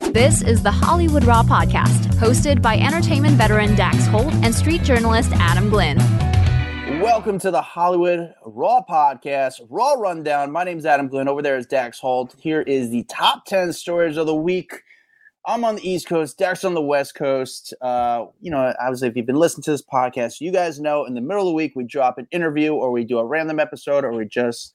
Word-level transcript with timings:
This 0.00 0.40
is 0.42 0.62
the 0.62 0.70
Hollywood 0.70 1.24
Raw 1.24 1.42
podcast, 1.42 2.06
hosted 2.14 2.62
by 2.62 2.78
entertainment 2.78 3.34
veteran 3.34 3.74
Dax 3.74 4.06
Holt 4.06 4.32
and 4.42 4.54
street 4.54 4.82
journalist 4.82 5.30
Adam 5.34 5.68
Glyn. 5.68 5.98
Welcome 7.02 7.38
to 7.40 7.50
the 7.50 7.60
Hollywood 7.60 8.32
Raw 8.46 8.80
podcast, 8.88 9.60
Raw 9.68 9.92
Rundown. 9.94 10.50
My 10.50 10.64
name 10.64 10.78
is 10.78 10.86
Adam 10.86 11.08
Glyn. 11.08 11.28
Over 11.28 11.42
there 11.42 11.58
is 11.58 11.66
Dax 11.66 11.98
Holt. 11.98 12.34
Here 12.38 12.62
is 12.62 12.88
the 12.90 13.02
top 13.04 13.44
10 13.44 13.74
stories 13.74 14.16
of 14.16 14.26
the 14.26 14.34
week. 14.34 14.72
I'm 15.44 15.62
on 15.64 15.76
the 15.76 15.88
East 15.88 16.08
Coast, 16.08 16.38
Dax 16.38 16.64
on 16.64 16.72
the 16.74 16.80
West 16.80 17.14
Coast. 17.14 17.74
Uh, 17.82 18.26
you 18.40 18.50
know, 18.50 18.72
obviously, 18.80 19.08
if 19.08 19.16
you've 19.16 19.26
been 19.26 19.36
listening 19.36 19.64
to 19.64 19.72
this 19.72 19.82
podcast, 19.82 20.40
you 20.40 20.52
guys 20.52 20.80
know 20.80 21.04
in 21.04 21.14
the 21.14 21.20
middle 21.20 21.42
of 21.42 21.48
the 21.48 21.54
week 21.54 21.72
we 21.76 21.84
drop 21.84 22.16
an 22.16 22.28
interview 22.30 22.72
or 22.72 22.90
we 22.90 23.04
do 23.04 23.18
a 23.18 23.26
random 23.26 23.60
episode 23.60 24.04
or 24.04 24.12
we 24.12 24.24
just 24.24 24.74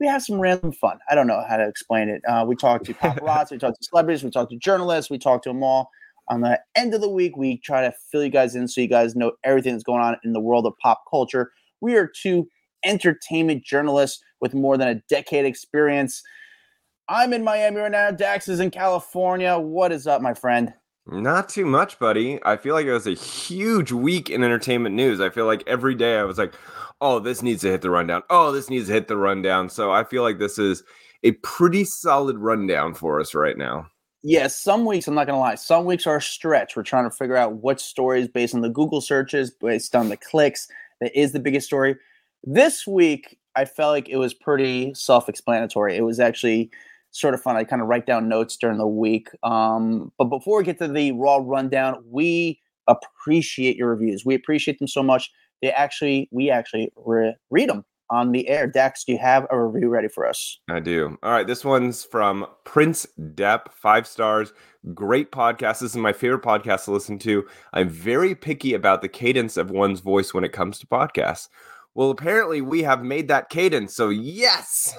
we 0.00 0.06
have 0.06 0.22
some 0.22 0.40
random 0.40 0.72
fun. 0.72 0.98
I 1.08 1.14
don't 1.14 1.26
know 1.26 1.42
how 1.48 1.56
to 1.56 1.66
explain 1.66 2.08
it. 2.08 2.22
Uh, 2.28 2.44
we 2.46 2.56
talk 2.56 2.84
to 2.84 2.94
paparazzi, 2.94 3.52
we 3.52 3.58
talk 3.58 3.74
to 3.74 3.84
celebrities, 3.84 4.24
we 4.24 4.30
talk 4.30 4.50
to 4.50 4.56
journalists, 4.56 5.10
we 5.10 5.18
talk 5.18 5.42
to 5.42 5.50
them 5.50 5.62
all. 5.62 5.90
On 6.28 6.40
the 6.40 6.58
end 6.74 6.94
of 6.94 7.00
the 7.00 7.08
week, 7.08 7.36
we 7.36 7.58
try 7.58 7.82
to 7.82 7.94
fill 8.10 8.24
you 8.24 8.30
guys 8.30 8.54
in 8.54 8.66
so 8.66 8.80
you 8.80 8.88
guys 8.88 9.14
know 9.14 9.32
everything 9.44 9.74
that's 9.74 9.84
going 9.84 10.00
on 10.00 10.16
in 10.24 10.32
the 10.32 10.40
world 10.40 10.66
of 10.66 10.72
pop 10.82 11.02
culture. 11.10 11.52
We 11.80 11.96
are 11.96 12.06
two 12.06 12.48
entertainment 12.84 13.64
journalists 13.64 14.22
with 14.40 14.54
more 14.54 14.78
than 14.78 14.88
a 14.88 15.02
decade 15.08 15.44
experience. 15.44 16.22
I'm 17.08 17.34
in 17.34 17.44
Miami 17.44 17.78
right 17.78 17.90
now. 17.90 18.10
Dax 18.10 18.48
is 18.48 18.60
in 18.60 18.70
California. 18.70 19.58
What 19.58 19.92
is 19.92 20.06
up, 20.06 20.22
my 20.22 20.32
friend? 20.32 20.72
Not 21.06 21.50
too 21.50 21.66
much, 21.66 21.98
buddy. 21.98 22.40
I 22.44 22.56
feel 22.56 22.74
like 22.74 22.86
it 22.86 22.92
was 22.92 23.06
a 23.06 23.12
huge 23.12 23.92
week 23.92 24.30
in 24.30 24.42
entertainment 24.42 24.94
news. 24.94 25.20
I 25.20 25.28
feel 25.28 25.44
like 25.44 25.62
every 25.66 25.94
day 25.94 26.18
I 26.18 26.22
was 26.22 26.38
like, 26.38 26.54
oh, 27.04 27.18
this 27.18 27.42
needs 27.42 27.60
to 27.60 27.70
hit 27.70 27.82
the 27.82 27.90
rundown. 27.90 28.22
Oh, 28.30 28.50
this 28.50 28.70
needs 28.70 28.86
to 28.86 28.94
hit 28.94 29.08
the 29.08 29.16
rundown. 29.18 29.68
So 29.68 29.92
I 29.92 30.04
feel 30.04 30.22
like 30.22 30.38
this 30.38 30.58
is 30.58 30.82
a 31.22 31.32
pretty 31.32 31.84
solid 31.84 32.38
rundown 32.38 32.94
for 32.94 33.20
us 33.20 33.34
right 33.34 33.58
now. 33.58 33.86
Yeah, 34.22 34.46
some 34.46 34.86
weeks, 34.86 35.06
I'm 35.06 35.14
not 35.14 35.26
going 35.26 35.36
to 35.36 35.40
lie, 35.40 35.56
some 35.56 35.84
weeks 35.84 36.06
are 36.06 36.16
a 36.16 36.22
stretch. 36.22 36.74
We're 36.74 36.82
trying 36.82 37.04
to 37.04 37.14
figure 37.14 37.36
out 37.36 37.56
what 37.56 37.78
stories 37.78 38.26
based 38.26 38.54
on 38.54 38.62
the 38.62 38.70
Google 38.70 39.02
searches, 39.02 39.50
based 39.50 39.94
on 39.94 40.08
the 40.08 40.16
clicks, 40.16 40.66
that 41.02 41.14
is 41.14 41.32
the 41.32 41.40
biggest 41.40 41.66
story. 41.66 41.94
This 42.42 42.86
week, 42.86 43.38
I 43.54 43.66
felt 43.66 43.92
like 43.92 44.08
it 44.08 44.16
was 44.16 44.32
pretty 44.32 44.94
self 44.94 45.28
explanatory. 45.28 45.94
It 45.96 46.04
was 46.04 46.20
actually 46.20 46.70
sort 47.10 47.34
of 47.34 47.42
fun. 47.42 47.56
I 47.56 47.64
kind 47.64 47.82
of 47.82 47.88
write 47.88 48.06
down 48.06 48.30
notes 48.30 48.56
during 48.56 48.78
the 48.78 48.86
week. 48.86 49.28
Um, 49.42 50.10
but 50.16 50.24
before 50.24 50.56
we 50.56 50.64
get 50.64 50.78
to 50.78 50.88
the 50.88 51.12
raw 51.12 51.38
rundown, 51.42 52.02
we 52.10 52.60
appreciate 52.88 53.76
your 53.76 53.90
reviews. 53.90 54.24
We 54.24 54.34
appreciate 54.34 54.78
them 54.78 54.88
so 54.88 55.02
much. 55.02 55.30
They 55.64 55.72
actually, 55.72 56.28
we 56.30 56.50
actually 56.50 56.92
re- 56.94 57.34
read 57.48 57.70
them 57.70 57.86
on 58.10 58.32
the 58.32 58.46
air. 58.48 58.66
Dax, 58.66 59.02
do 59.02 59.12
you 59.12 59.18
have 59.18 59.46
a 59.50 59.58
review 59.58 59.88
ready 59.88 60.08
for 60.08 60.28
us? 60.28 60.58
I 60.68 60.78
do. 60.78 61.16
All 61.22 61.32
right. 61.32 61.46
This 61.46 61.64
one's 61.64 62.04
from 62.04 62.46
Prince 62.64 63.06
Depp, 63.18 63.72
five 63.72 64.06
stars. 64.06 64.52
Great 64.92 65.32
podcast. 65.32 65.80
This 65.80 65.92
is 65.92 65.96
my 65.96 66.12
favorite 66.12 66.42
podcast 66.42 66.84
to 66.84 66.90
listen 66.90 67.18
to. 67.20 67.46
I'm 67.72 67.88
very 67.88 68.34
picky 68.34 68.74
about 68.74 69.00
the 69.00 69.08
cadence 69.08 69.56
of 69.56 69.70
one's 69.70 70.00
voice 70.00 70.34
when 70.34 70.44
it 70.44 70.52
comes 70.52 70.78
to 70.80 70.86
podcasts. 70.86 71.48
Well, 71.94 72.10
apparently 72.10 72.60
we 72.60 72.82
have 72.82 73.02
made 73.02 73.28
that 73.28 73.48
cadence. 73.48 73.96
So, 73.96 74.10
yes. 74.10 74.94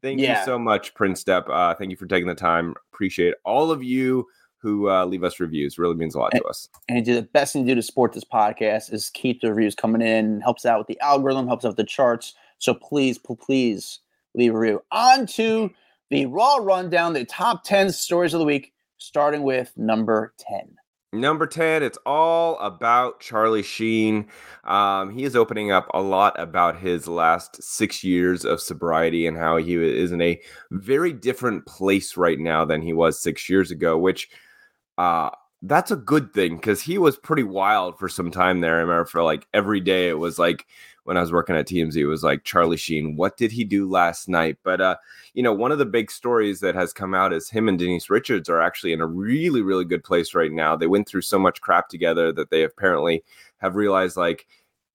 Thank 0.00 0.20
yeah. 0.20 0.38
you 0.38 0.46
so 0.46 0.58
much, 0.58 0.94
Prince 0.94 1.24
Depp. 1.24 1.50
Uh, 1.50 1.74
thank 1.74 1.90
you 1.90 1.96
for 1.98 2.06
taking 2.06 2.26
the 2.26 2.34
time. 2.34 2.74
Appreciate 2.90 3.34
all 3.44 3.70
of 3.70 3.84
you 3.84 4.26
who 4.58 4.88
uh, 4.88 5.04
leave 5.04 5.24
us 5.24 5.40
reviews. 5.40 5.78
Really 5.78 5.94
means 5.94 6.14
a 6.14 6.18
lot 6.18 6.32
and, 6.32 6.42
to 6.42 6.48
us. 6.48 6.68
And 6.88 7.04
the 7.04 7.22
best 7.22 7.52
thing 7.52 7.64
to 7.66 7.72
do 7.72 7.74
to 7.76 7.82
support 7.82 8.12
this 8.12 8.24
podcast 8.24 8.92
is 8.92 9.10
keep 9.10 9.40
the 9.40 9.50
reviews 9.50 9.74
coming 9.74 10.02
in. 10.02 10.40
Helps 10.40 10.66
out 10.66 10.78
with 10.78 10.88
the 10.88 11.00
algorithm, 11.00 11.46
helps 11.46 11.64
out 11.64 11.68
with 11.68 11.76
the 11.76 11.84
charts. 11.84 12.34
So 12.58 12.74
please, 12.74 13.18
please 13.18 14.00
leave 14.34 14.54
a 14.54 14.58
review. 14.58 14.82
On 14.92 15.26
to 15.26 15.70
the 16.10 16.26
Raw 16.26 16.56
Rundown, 16.56 17.12
the 17.12 17.24
top 17.24 17.64
10 17.64 17.92
stories 17.92 18.34
of 18.34 18.40
the 18.40 18.46
week, 18.46 18.72
starting 18.98 19.42
with 19.42 19.72
number 19.76 20.34
10. 20.38 20.76
Number 21.12 21.46
10, 21.46 21.82
it's 21.82 21.98
all 22.04 22.58
about 22.58 23.20
Charlie 23.20 23.62
Sheen. 23.62 24.26
Um, 24.64 25.10
he 25.10 25.24
is 25.24 25.36
opening 25.36 25.70
up 25.70 25.88
a 25.94 26.02
lot 26.02 26.38
about 26.38 26.78
his 26.78 27.08
last 27.08 27.62
six 27.62 28.04
years 28.04 28.44
of 28.44 28.60
sobriety 28.60 29.26
and 29.26 29.36
how 29.36 29.56
he 29.56 29.74
is 29.76 30.12
in 30.12 30.20
a 30.20 30.40
very 30.72 31.12
different 31.12 31.64
place 31.66 32.16
right 32.16 32.38
now 32.38 32.64
than 32.64 32.82
he 32.82 32.92
was 32.92 33.20
six 33.22 33.48
years 33.48 33.70
ago, 33.70 33.96
which 33.96 34.28
uh, 34.98 35.30
that's 35.62 35.90
a 35.90 35.96
good 35.96 36.32
thing 36.32 36.56
because 36.56 36.82
he 36.82 36.98
was 36.98 37.16
pretty 37.16 37.42
wild 37.42 37.98
for 37.98 38.08
some 38.08 38.30
time 38.30 38.60
there. 38.60 38.76
I 38.76 38.80
remember 38.80 39.06
for 39.06 39.22
like 39.22 39.46
every 39.54 39.80
day 39.80 40.08
it 40.08 40.18
was 40.18 40.38
like 40.38 40.66
when 41.04 41.16
I 41.16 41.20
was 41.20 41.32
working 41.32 41.56
at 41.56 41.66
TMZ, 41.66 41.96
it 41.96 42.06
was 42.06 42.24
like 42.24 42.44
Charlie 42.44 42.76
Sheen, 42.76 43.16
what 43.16 43.36
did 43.36 43.52
he 43.52 43.64
do 43.64 43.88
last 43.88 44.28
night? 44.28 44.58
But 44.64 44.80
uh, 44.80 44.96
you 45.34 45.42
know, 45.42 45.52
one 45.52 45.72
of 45.72 45.78
the 45.78 45.86
big 45.86 46.10
stories 46.10 46.60
that 46.60 46.74
has 46.74 46.92
come 46.92 47.14
out 47.14 47.32
is 47.32 47.48
him 47.48 47.68
and 47.68 47.78
Denise 47.78 48.10
Richards 48.10 48.48
are 48.48 48.60
actually 48.60 48.92
in 48.92 49.00
a 49.00 49.06
really, 49.06 49.62
really 49.62 49.84
good 49.84 50.04
place 50.04 50.34
right 50.34 50.52
now. 50.52 50.76
They 50.76 50.88
went 50.88 51.08
through 51.08 51.22
so 51.22 51.38
much 51.38 51.60
crap 51.60 51.88
together 51.88 52.32
that 52.32 52.50
they 52.50 52.64
apparently 52.64 53.22
have 53.58 53.76
realized 53.76 54.16
like 54.16 54.46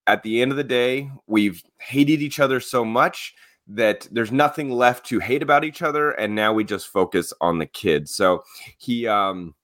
at 0.08 0.24
the 0.24 0.42
end 0.42 0.52
of 0.52 0.58
the 0.58 0.64
day, 0.64 1.10
we've 1.28 1.64
hated 1.78 2.22
each 2.22 2.40
other 2.40 2.60
so 2.60 2.84
much 2.84 3.34
that 3.68 4.08
there's 4.12 4.32
nothing 4.32 4.72
left 4.72 5.06
to 5.06 5.20
hate 5.20 5.44
about 5.44 5.64
each 5.64 5.82
other 5.82 6.12
and 6.12 6.36
now 6.36 6.52
we 6.52 6.64
just 6.64 6.88
focus 6.88 7.32
on 7.40 7.60
the 7.60 7.66
kids. 7.66 8.14
So 8.14 8.44
he 8.78 9.08
um 9.08 9.56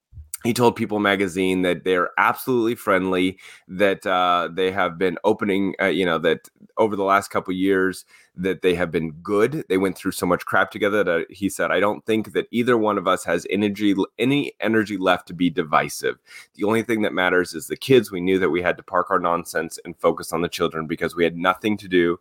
he 0.44 0.54
told 0.54 0.76
People 0.76 1.00
Magazine 1.00 1.64
that 1.64 1.84
they're 1.84 2.12
absolutely 2.18 2.76
friendly, 2.76 3.40
that 3.68 4.06
uh, 4.06 4.50
they 4.52 4.72
have 4.72 4.98
been 4.98 5.18
opening, 5.24 5.74
uh, 5.82 5.86
you 5.86 6.06
know, 6.06 6.20
that 6.20 6.48
over 6.78 6.96
the 6.96 7.04
last 7.04 7.30
couple 7.30 7.54
years 7.54 8.06
that 8.36 8.62
they 8.62 8.76
have 8.76 8.92
been 8.92 9.12
good. 9.14 9.66
They 9.68 9.80
went 9.80 9.98
through 9.98 10.12
so 10.12 10.28
much 10.28 10.46
crap 10.46 10.70
together 10.70 11.04
that 11.04 11.32
he 11.32 11.50
said, 11.50 11.72
"I 11.72 11.80
don't 11.80 12.06
think 12.06 12.34
that 12.34 12.48
either 12.52 12.78
one 12.78 13.00
of 13.00 13.08
us 13.08 13.24
has 13.26 13.48
energy, 13.50 13.96
any 14.20 14.54
energy 14.60 14.96
left 14.96 15.28
to 15.30 15.34
be 15.34 15.50
divisive. 15.50 16.20
The 16.54 16.64
only 16.66 16.84
thing 16.84 17.02
that 17.02 17.14
matters 17.14 17.56
is 17.56 17.68
the 17.68 17.76
kids. 17.76 18.12
We 18.12 18.22
knew 18.22 18.38
that 18.38 18.52
we 18.52 18.62
had 18.62 18.78
to 18.78 18.84
park 18.84 19.10
our 19.10 19.20
nonsense 19.20 19.80
and 19.84 19.98
focus 19.98 20.32
on 20.32 20.42
the 20.42 20.50
children 20.50 20.86
because 20.86 21.16
we 21.16 21.24
had 21.24 21.36
nothing 21.36 21.78
to 21.78 21.88
do. 21.88 22.20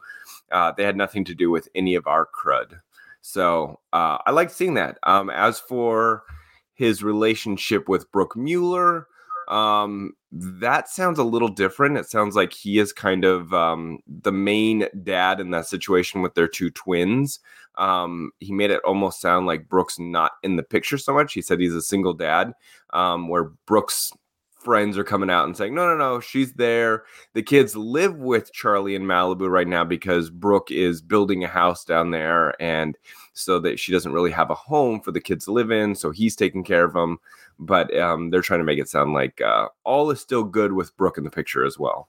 Uh, 0.51 0.73
they 0.73 0.85
had 0.85 0.97
nothing 0.97 1.25
to 1.27 1.35
do 1.35 1.51
with 1.51 1.69
any 1.75 1.95
of 1.95 2.07
our 2.07 2.27
crud." 2.27 2.81
So 3.21 3.81
uh, 3.93 4.19
I 4.25 4.31
like 4.31 4.51
seeing 4.51 4.75
that. 4.75 4.99
Um, 5.03 5.29
as 5.29 5.61
for 5.61 6.23
his 6.77 7.03
relationship 7.03 7.89
with 7.89 8.11
Brooke 8.13 8.37
Mueller. 8.37 9.09
Um, 9.49 10.13
that 10.33 10.89
sounds 10.89 11.19
a 11.19 11.25
little 11.25 11.49
different. 11.49 11.97
It 11.97 12.09
sounds 12.09 12.37
like 12.37 12.53
he 12.53 12.79
is 12.79 12.93
kind 12.93 13.25
of 13.25 13.53
um, 13.53 13.99
the 14.07 14.33
main 14.33 14.87
dad 15.03 15.41
in 15.41 15.51
that 15.51 15.67
situation 15.67 16.23
with 16.23 16.35
their 16.35 16.49
two 16.49 16.71
twins. 16.71 17.41
Um, 17.77 18.31
he 18.39 18.53
made 18.53 18.71
it 18.71 18.83
almost 18.85 19.21
sound 19.21 19.47
like 19.47 19.69
Brooks 19.69 19.99
not 19.99 20.33
in 20.43 20.57
the 20.57 20.63
picture 20.63 20.99
so 20.99 21.15
much. 21.15 21.33
He 21.33 21.43
said 21.43 21.61
he's 21.61 21.75
a 21.75 21.83
single 21.83 22.15
dad, 22.15 22.53
um, 22.93 23.29
where 23.29 23.53
Brooks 23.67 24.13
friends 24.67 24.99
are 24.99 25.05
coming 25.05 25.31
out 25.31 25.45
and 25.45 25.57
saying, 25.57 25.75
no, 25.75 25.87
no, 25.87 25.97
no, 25.97 26.19
she's 26.19 26.55
there. 26.55 27.05
The 27.35 27.43
kids 27.43 27.77
live 27.77 28.17
with 28.17 28.53
Charlie 28.53 28.97
in 28.97 29.05
Malibu 29.05 29.49
right 29.49 29.69
now 29.69 29.85
because 29.85 30.29
Brooke 30.29 30.73
is 30.73 31.01
building 31.01 31.45
a 31.45 31.49
house 31.49 31.85
down 31.85 32.11
there. 32.11 32.61
And 32.61 32.99
so 33.37 33.59
that 33.61 33.79
she 33.79 33.93
doesn't 33.93 34.13
really 34.13 34.31
have 34.31 34.51
a 34.51 34.55
home 34.55 35.01
for 35.01 35.13
the 35.13 35.21
kids 35.21 35.45
to 35.45 35.53
live 35.53 35.71
in. 35.71 35.95
So 35.95 36.11
he's 36.11 36.35
taking 36.35 36.65
care 36.65 36.85
of 36.85 36.95
them. 36.95 37.19
But 37.59 37.95
um, 37.97 38.31
they're 38.31 38.43
trying 38.43 38.61
to 38.61 38.65
make 38.65 38.79
it 38.79 38.89
sound 38.89 39.13
like 39.13 39.41
uh, 39.41 39.69
all 39.85 40.11
is 40.11 40.21
still 40.21 40.43
good 40.43 40.73
with 40.73 40.97
Brooke 40.97 41.19
in 41.19 41.25
the 41.25 41.31
picture 41.31 41.65
as 41.65 41.79
well. 41.79 42.09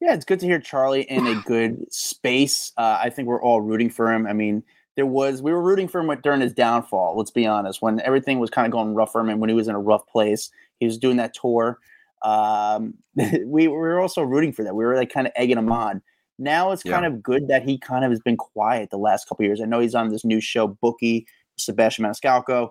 Yeah, 0.00 0.14
it's 0.14 0.24
good 0.24 0.38
to 0.40 0.46
hear 0.46 0.60
Charlie 0.60 1.02
in 1.02 1.26
a 1.26 1.34
good 1.42 1.92
space. 1.92 2.72
Uh, 2.76 2.98
I 3.02 3.10
think 3.10 3.26
we're 3.26 3.42
all 3.42 3.60
rooting 3.60 3.90
for 3.90 4.12
him. 4.12 4.26
I 4.26 4.32
mean, 4.32 4.62
there 4.94 5.06
was 5.06 5.42
we 5.42 5.52
were 5.52 5.62
rooting 5.62 5.88
for 5.88 6.00
him 6.00 6.20
during 6.22 6.40
his 6.40 6.52
downfall. 6.52 7.16
Let's 7.16 7.32
be 7.32 7.46
honest, 7.46 7.82
when 7.82 8.00
everything 8.00 8.38
was 8.38 8.50
kind 8.50 8.66
of 8.66 8.72
going 8.72 8.94
rough 8.94 9.12
for 9.12 9.20
him, 9.20 9.28
and 9.28 9.40
when 9.40 9.50
he 9.50 9.56
was 9.56 9.66
in 9.66 9.74
a 9.74 9.80
rough 9.80 10.06
place, 10.06 10.50
he 10.78 10.86
was 10.86 10.98
doing 10.98 11.16
that 11.16 11.34
tour. 11.34 11.78
Um, 12.22 12.94
we, 13.16 13.44
we 13.46 13.68
were 13.68 14.00
also 14.00 14.22
rooting 14.22 14.52
for 14.52 14.62
that. 14.62 14.74
We 14.74 14.84
were 14.84 14.96
like 14.96 15.12
kind 15.12 15.26
of 15.26 15.32
egging 15.34 15.58
him 15.58 15.72
on. 15.72 16.00
Now 16.38 16.70
it's 16.70 16.82
kind 16.82 17.04
of 17.04 17.22
good 17.22 17.48
that 17.48 17.62
he 17.62 17.78
kind 17.78 18.04
of 18.04 18.10
has 18.10 18.20
been 18.20 18.36
quiet 18.36 18.90
the 18.90 18.98
last 18.98 19.28
couple 19.28 19.44
years. 19.44 19.60
I 19.60 19.64
know 19.64 19.80
he's 19.80 19.94
on 19.94 20.10
this 20.10 20.24
new 20.24 20.40
show, 20.40 20.68
Bookie, 20.68 21.26
Sebastian 21.56 22.04
Maniscalco, 22.04 22.70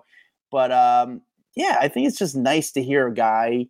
but 0.50 0.72
um, 0.72 1.20
yeah, 1.54 1.76
I 1.80 1.88
think 1.88 2.08
it's 2.08 2.18
just 2.18 2.34
nice 2.34 2.70
to 2.72 2.82
hear 2.82 3.06
a 3.06 3.14
guy 3.14 3.66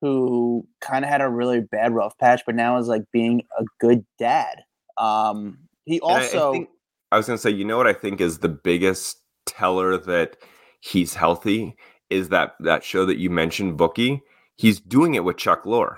who 0.00 0.66
kind 0.80 1.04
of 1.04 1.10
had 1.10 1.20
a 1.20 1.28
really 1.28 1.60
bad 1.60 1.92
rough 1.92 2.16
patch, 2.18 2.42
but 2.46 2.54
now 2.54 2.76
is 2.78 2.88
like 2.88 3.02
being 3.12 3.42
a 3.58 3.64
good 3.80 4.04
dad. 4.18 4.62
Um, 4.96 5.58
he 5.84 6.00
also, 6.00 6.50
I, 6.50 6.52
think, 6.52 6.68
I 7.10 7.16
was 7.16 7.26
going 7.26 7.36
to 7.36 7.42
say, 7.42 7.50
you 7.50 7.64
know 7.64 7.76
what 7.76 7.86
I 7.86 7.92
think 7.92 8.20
is 8.20 8.38
the 8.38 8.48
biggest 8.48 9.18
teller 9.46 9.96
that 9.96 10.36
he's 10.80 11.14
healthy 11.14 11.76
is 12.10 12.28
that 12.28 12.54
that 12.60 12.84
show 12.84 13.06
that 13.06 13.18
you 13.18 13.30
mentioned, 13.30 13.76
Bookie 13.76 14.22
he's 14.56 14.80
doing 14.80 15.14
it 15.14 15.24
with 15.24 15.36
Chuck 15.36 15.64
Lorre 15.64 15.96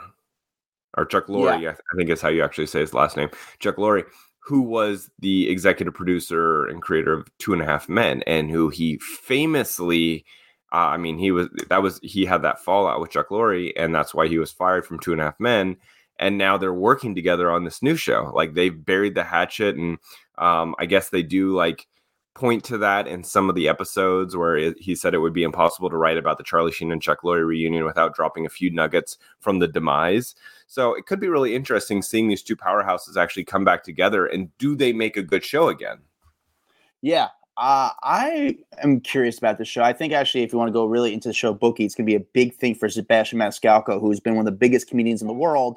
or 0.97 1.05
Chuck 1.05 1.27
Lorre, 1.27 1.61
yeah. 1.61 1.71
I 1.71 1.97
think 1.97 2.11
is 2.11 2.21
how 2.21 2.29
you 2.29 2.43
actually 2.43 2.67
say 2.67 2.81
his 2.81 2.95
last 2.95 3.17
name, 3.17 3.31
Chuck 3.59 3.77
Lorre, 3.77 4.05
who 4.41 4.61
was 4.61 5.11
the 5.19 5.51
executive 5.51 5.95
producer 5.95 6.67
and 6.67 6.83
creator 6.83 7.13
of 7.13 7.29
Two 7.39 7.53
and 7.53 7.63
a 7.63 7.67
Half 7.67 7.89
Men, 7.89 8.23
and 8.27 8.51
who 8.51 8.69
he 8.69 8.99
famously, 8.99 10.25
uh, 10.73 10.77
I 10.77 10.97
mean, 10.97 11.19
he 11.19 11.31
was 11.31 11.49
that 11.69 11.83
was 11.83 11.99
he 12.03 12.25
had 12.25 12.43
that 12.43 12.61
fallout 12.61 13.01
with 13.01 13.11
Chuck 13.11 13.29
Lorre, 13.31 13.73
and 13.77 13.95
that's 13.95 14.15
why 14.15 14.29
he 14.29 14.39
was 14.39 14.53
fired 14.53 14.87
from 14.87 14.99
Two 14.99 15.13
and 15.13 15.21
a 15.21 15.25
Half 15.25 15.41
Men. 15.41 15.77
And 16.19 16.39
now 16.39 16.57
they're 16.57 16.73
working 16.73 17.15
together 17.17 17.51
on 17.51 17.65
this 17.65 17.83
new 17.83 17.97
show. 17.97 18.31
Like 18.35 18.55
they've 18.55 18.85
buried 18.85 19.15
the 19.15 19.25
hatchet, 19.25 19.77
and 19.77 19.99
um, 20.39 20.77
I 20.79 20.87
guess 20.87 21.09
they 21.09 21.23
do 21.23 21.55
like 21.55 21.87
point 22.35 22.65
to 22.65 22.79
that 22.79 23.07
in 23.07 23.23
some 23.23 23.49
of 23.49 23.55
the 23.55 23.69
episodes 23.69 24.37
where 24.37 24.57
it, 24.57 24.77
he 24.79 24.95
said 24.95 25.15
it 25.15 25.19
would 25.19 25.33
be 25.33 25.45
impossible 25.45 25.89
to 25.89 25.97
write 25.97 26.17
about 26.17 26.37
the 26.37 26.45
Charlie 26.45 26.73
Sheen 26.73 26.91
and 26.91 27.01
Chuck 27.01 27.23
Lorre 27.23 27.47
reunion 27.47 27.85
without 27.85 28.15
dropping 28.15 28.45
a 28.45 28.51
few 28.51 28.71
nuggets 28.71 29.17
from 29.39 29.61
the 29.61 29.69
demise. 29.69 30.35
So 30.67 30.95
it 30.95 31.07
could 31.07 31.21
be 31.21 31.29
really 31.29 31.55
interesting 31.55 32.03
seeing 32.03 32.29
these 32.29 32.43
two 32.43 32.57
powerhouses 32.57 33.17
actually 33.17 33.45
come 33.45 33.65
back 33.65 33.85
together 33.85 34.27
and 34.27 34.57
do 34.59 34.75
they 34.75 34.93
make 34.93 35.17
a 35.17 35.23
good 35.23 35.45
show 35.45 35.69
again? 35.69 35.99
Yeah, 37.03 37.29
uh, 37.57 37.91
I 38.03 38.59
am 38.83 39.01
curious 39.01 39.39
about 39.39 39.59
the 39.59 39.65
show. 39.65 39.83
I 39.83 39.93
think 39.93 40.13
actually, 40.13 40.43
if 40.43 40.53
you 40.53 40.59
want 40.59 40.69
to 40.69 40.73
go 40.73 40.87
really 40.87 41.15
into 41.15 41.29
the 41.29 41.35
show 41.35 41.55
bookie, 41.55 41.85
it's 41.85 41.95
going 41.95 42.07
to 42.07 42.11
be 42.11 42.17
a 42.17 42.21
big 42.21 42.55
thing 42.57 42.75
for 42.75 42.89
Sebastian 42.89 43.39
Maniscalco, 43.39 44.01
who's 44.01 44.21
been 44.21 44.35
one 44.35 44.47
of 44.47 44.53
the 44.53 44.59
biggest 44.59 44.89
comedians 44.89 45.21
in 45.21 45.29
the 45.29 45.35
world. 45.35 45.77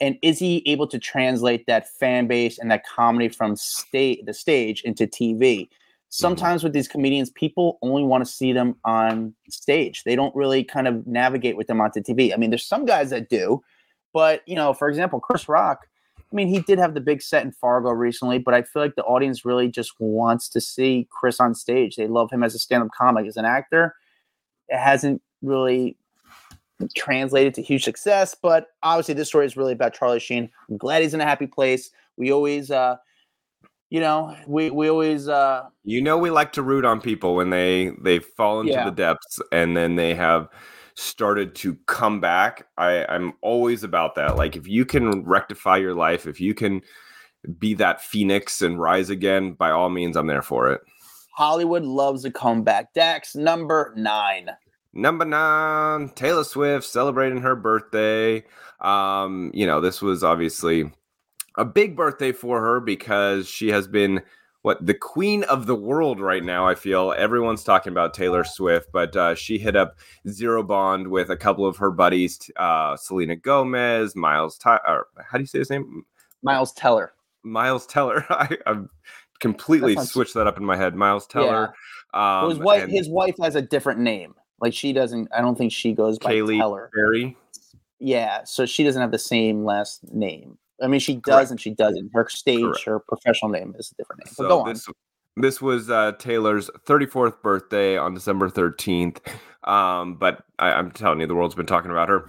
And 0.00 0.16
is 0.22 0.38
he 0.38 0.62
able 0.66 0.86
to 0.88 0.98
translate 0.98 1.66
that 1.66 1.88
fan 1.88 2.26
base 2.26 2.58
and 2.58 2.70
that 2.70 2.86
comedy 2.86 3.28
from 3.28 3.56
state 3.56 4.24
the 4.26 4.34
stage 4.34 4.82
into 4.82 5.06
TV? 5.06 5.68
Mm-hmm. 6.08 6.24
sometimes 6.24 6.60
mm-hmm. 6.60 6.66
with 6.68 6.72
these 6.72 6.88
comedians, 6.88 7.30
people 7.30 7.78
only 7.82 8.02
want 8.02 8.24
to 8.24 8.30
see 8.30 8.54
them 8.54 8.76
on 8.84 9.34
stage. 9.50 10.04
They 10.04 10.16
don't 10.16 10.34
really 10.34 10.64
kind 10.64 10.88
of 10.88 11.06
navigate 11.06 11.54
with 11.54 11.66
them 11.66 11.82
onto 11.82 12.00
TV. 12.00 12.32
I 12.32 12.36
mean, 12.38 12.48
there's 12.48 12.64
some 12.64 12.86
guys 12.86 13.10
that 13.10 13.28
do, 13.28 13.62
but 14.14 14.42
you 14.46 14.54
know, 14.54 14.72
for 14.72 14.88
example, 14.88 15.20
Chris 15.20 15.48
Rock. 15.48 15.86
I 16.30 16.34
mean, 16.34 16.48
he 16.48 16.60
did 16.60 16.78
have 16.78 16.94
the 16.94 17.00
big 17.00 17.20
set 17.20 17.44
in 17.44 17.52
Fargo 17.52 17.90
recently, 17.90 18.38
but 18.38 18.54
I 18.54 18.62
feel 18.62 18.82
like 18.82 18.96
the 18.96 19.04
audience 19.04 19.44
really 19.44 19.68
just 19.68 19.92
wants 19.98 20.48
to 20.50 20.60
see 20.60 21.06
Chris 21.10 21.40
on 21.40 21.54
stage. 21.54 21.96
They 21.96 22.06
love 22.06 22.30
him 22.30 22.42
as 22.42 22.54
a 22.54 22.58
stand-up 22.58 22.90
comic, 22.96 23.26
as 23.26 23.36
an 23.36 23.44
actor. 23.44 23.94
It 24.68 24.78
hasn't 24.78 25.20
really 25.42 25.97
translated 26.94 27.54
to 27.54 27.62
huge 27.62 27.84
success, 27.84 28.34
but 28.40 28.68
obviously 28.82 29.14
this 29.14 29.28
story 29.28 29.46
is 29.46 29.56
really 29.56 29.72
about 29.72 29.94
Charlie 29.94 30.20
Sheen. 30.20 30.50
I'm 30.68 30.76
glad 30.76 31.02
he's 31.02 31.14
in 31.14 31.20
a 31.20 31.24
happy 31.24 31.46
place. 31.46 31.90
We 32.16 32.32
always 32.32 32.70
uh, 32.70 32.96
you 33.90 34.00
know, 34.00 34.36
we 34.46 34.70
we 34.70 34.88
always 34.88 35.28
uh 35.28 35.64
you 35.84 36.02
know 36.02 36.18
we 36.18 36.30
like 36.30 36.52
to 36.52 36.62
root 36.62 36.84
on 36.84 37.00
people 37.00 37.34
when 37.34 37.50
they 37.50 37.92
they 38.02 38.18
fall 38.18 38.60
into 38.60 38.72
yeah. 38.72 38.84
the 38.84 38.90
depths 38.90 39.40
and 39.50 39.76
then 39.76 39.96
they 39.96 40.14
have 40.14 40.48
started 40.94 41.54
to 41.54 41.74
come 41.86 42.20
back. 42.20 42.66
I 42.76 43.06
I'm 43.08 43.32
always 43.40 43.84
about 43.84 44.14
that. 44.16 44.36
Like 44.36 44.56
if 44.56 44.68
you 44.68 44.84
can 44.84 45.24
rectify 45.24 45.78
your 45.78 45.94
life, 45.94 46.26
if 46.26 46.40
you 46.40 46.54
can 46.54 46.82
be 47.58 47.74
that 47.74 48.02
phoenix 48.02 48.60
and 48.60 48.80
rise 48.80 49.10
again, 49.10 49.52
by 49.52 49.70
all 49.70 49.88
means 49.88 50.16
I'm 50.16 50.26
there 50.26 50.42
for 50.42 50.70
it. 50.70 50.80
Hollywood 51.34 51.84
loves 51.84 52.24
a 52.24 52.32
comeback. 52.32 52.92
Dax 52.94 53.36
number 53.36 53.94
9. 53.96 54.50
Number 54.98 55.24
9, 55.24 56.08
Taylor 56.16 56.42
Swift 56.42 56.84
celebrating 56.84 57.40
her 57.42 57.54
birthday. 57.54 58.42
Um, 58.80 59.52
you 59.54 59.64
know, 59.64 59.80
this 59.80 60.02
was 60.02 60.24
obviously 60.24 60.90
a 61.56 61.64
big 61.64 61.94
birthday 61.94 62.32
for 62.32 62.60
her 62.60 62.80
because 62.80 63.48
she 63.48 63.68
has 63.68 63.86
been 63.86 64.22
what 64.62 64.84
the 64.84 64.94
queen 64.94 65.44
of 65.44 65.66
the 65.66 65.76
world 65.76 66.20
right 66.20 66.42
now. 66.42 66.66
I 66.66 66.74
feel 66.74 67.14
everyone's 67.16 67.62
talking 67.62 67.92
about 67.92 68.12
Taylor 68.12 68.42
Swift, 68.42 68.88
but 68.92 69.14
uh, 69.14 69.36
she 69.36 69.56
hit 69.56 69.76
up 69.76 69.98
Zero 70.28 70.64
Bond 70.64 71.06
with 71.06 71.30
a 71.30 71.36
couple 71.36 71.64
of 71.64 71.76
her 71.76 71.92
buddies, 71.92 72.50
uh, 72.56 72.96
Selena 72.96 73.36
Gomez, 73.36 74.16
Miles. 74.16 74.58
Ty- 74.58 74.80
how 74.84 75.38
do 75.38 75.40
you 75.40 75.46
say 75.46 75.60
his 75.60 75.70
name? 75.70 76.04
Miles 76.42 76.72
Teller. 76.72 77.12
Miles 77.44 77.86
Teller. 77.86 78.26
I, 78.30 78.58
have 78.66 78.88
completely 79.38 79.94
switched 79.94 80.34
that 80.34 80.48
up 80.48 80.56
in 80.56 80.64
my 80.64 80.76
head. 80.76 80.96
Miles 80.96 81.28
Teller. 81.28 81.72
Yeah. 82.12 82.40
Um, 82.42 82.50
his 82.50 82.58
wife. 82.58 82.82
And, 82.82 82.92
his 82.92 83.08
wife 83.08 83.36
has 83.40 83.54
a 83.54 83.62
different 83.62 84.00
name. 84.00 84.34
Like 84.60 84.74
she 84.74 84.92
doesn't. 84.92 85.28
I 85.32 85.40
don't 85.40 85.56
think 85.56 85.72
she 85.72 85.92
goes 85.92 86.18
by 86.18 86.34
Kaylee 86.34 86.58
Teller. 86.58 86.90
Yeah, 88.00 88.44
so 88.44 88.66
she 88.66 88.84
doesn't 88.84 89.00
have 89.00 89.10
the 89.10 89.18
same 89.18 89.64
last 89.64 90.12
name. 90.12 90.58
I 90.80 90.86
mean, 90.86 91.00
she 91.00 91.16
does 91.16 91.22
Correct. 91.24 91.50
and 91.50 91.60
she 91.60 91.70
doesn't. 91.70 92.10
Her 92.14 92.28
stage, 92.28 92.62
Correct. 92.62 92.84
her 92.84 93.00
professional 93.00 93.50
name 93.50 93.74
is 93.78 93.90
a 93.92 93.94
different 93.96 94.24
name. 94.24 94.32
So 94.34 94.44
but 94.44 94.48
go 94.48 94.60
on. 94.60 94.68
This, 94.68 94.88
this 95.36 95.62
was 95.62 95.90
uh, 95.90 96.12
Taylor's 96.18 96.70
34th 96.86 97.42
birthday 97.42 97.96
on 97.96 98.14
December 98.14 98.48
13th. 98.48 99.18
Um, 99.64 100.14
but 100.14 100.44
I, 100.58 100.72
I'm 100.72 100.90
telling 100.92 101.20
you, 101.20 101.26
the 101.26 101.34
world's 101.34 101.54
been 101.54 101.66
talking 101.66 101.90
about 101.90 102.08
her. 102.08 102.28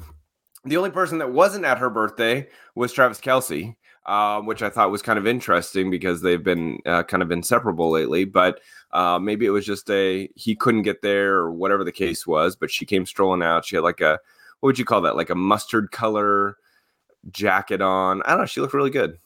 The 0.66 0.78
only 0.78 0.90
person 0.90 1.20
that 1.20 1.31
wasn't 1.31 1.66
at 1.66 1.78
her 1.78 1.90
birthday 1.90 2.48
was 2.76 2.92
Travis 2.92 3.20
Kelce, 3.20 3.76
uh, 4.06 4.42
which 4.42 4.62
I 4.62 4.69
thought 4.69 4.92
was 4.92 5.01
kind 5.01 5.19
of 5.19 5.28
interesting 5.28 5.90
because 5.92 6.22
they've 6.22 6.44
been 6.44 6.80
uh, 6.86 7.04
kind 7.04 7.24
of 7.24 7.31
inseparable 7.31 7.92
lately. 7.92 8.25
But 8.25 8.60
uh, 8.92 9.19
maybe 9.19 9.46
it 9.46 9.51
was 9.51 9.66
just 9.66 9.90
a 9.90 10.30
he 10.36 10.56
couldn't 10.56 10.84
get 10.84 11.01
there 11.01 11.36
or 11.36 11.51
whatever 11.51 11.84
the 11.84 11.92
case 11.92 12.25
was. 12.25 12.56
But 12.56 12.72
she 12.72 12.86
came 12.86 13.06
strolling 13.06 13.44
out. 13.44 13.66
She 13.66 13.75
had 13.75 13.84
like 13.84 14.01
a 14.01 14.19
what 14.60 14.68
would 14.68 14.80
you 14.80 14.86
call 14.86 15.01
that? 15.01 15.16
Like 15.16 15.30
a 15.30 15.36
mustard 15.36 15.92
color 15.92 16.57
jacket 17.31 17.81
on. 17.81 18.22
I 18.24 18.31
don't 18.31 18.40
know. 18.40 18.46
She 18.46 18.62
looked 18.62 18.74
really 18.74 18.90
good. 18.90 19.18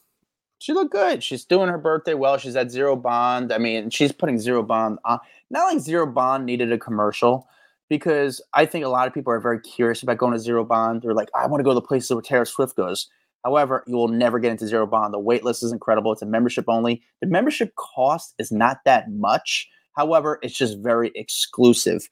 She 0.58 0.72
looked 0.72 0.92
good. 0.92 1.22
She's 1.22 1.44
doing 1.44 1.68
her 1.68 1.78
birthday 1.78 2.14
well. 2.14 2.38
She's 2.38 2.56
at 2.56 2.70
Zero 2.70 2.96
Bond. 2.96 3.52
I 3.52 3.58
mean, 3.58 3.90
she's 3.90 4.12
putting 4.12 4.38
Zero 4.38 4.62
Bond 4.62 4.98
on. 5.04 5.18
Not 5.50 5.72
like 5.72 5.80
Zero 5.80 6.06
Bond 6.06 6.46
needed 6.46 6.72
a 6.72 6.78
commercial 6.78 7.48
because 7.88 8.40
I 8.54 8.64
think 8.64 8.84
a 8.84 8.88
lot 8.88 9.06
of 9.06 9.14
people 9.14 9.32
are 9.32 9.40
very 9.40 9.60
curious 9.60 10.02
about 10.02 10.18
going 10.18 10.32
to 10.32 10.38
Zero 10.38 10.64
Bond. 10.64 11.02
They're 11.02 11.14
like, 11.14 11.28
I 11.34 11.46
want 11.46 11.60
to 11.60 11.64
go 11.64 11.70
to 11.70 11.74
the 11.74 11.82
places 11.82 12.10
where 12.10 12.22
Taylor 12.22 12.44
Swift 12.44 12.76
goes. 12.76 13.08
However, 13.44 13.84
you 13.86 13.96
will 13.96 14.08
never 14.08 14.38
get 14.38 14.50
into 14.50 14.66
Zero 14.66 14.86
Bond. 14.86 15.12
The 15.12 15.18
wait 15.18 15.44
list 15.44 15.62
is 15.62 15.70
incredible. 15.70 16.12
It's 16.12 16.22
a 16.22 16.26
membership 16.26 16.64
only. 16.66 17.02
The 17.20 17.26
membership 17.26 17.74
cost 17.76 18.34
is 18.38 18.50
not 18.50 18.78
that 18.84 19.10
much. 19.10 19.68
However, 19.96 20.38
it's 20.42 20.56
just 20.56 20.78
very 20.78 21.12
exclusive. 21.14 22.08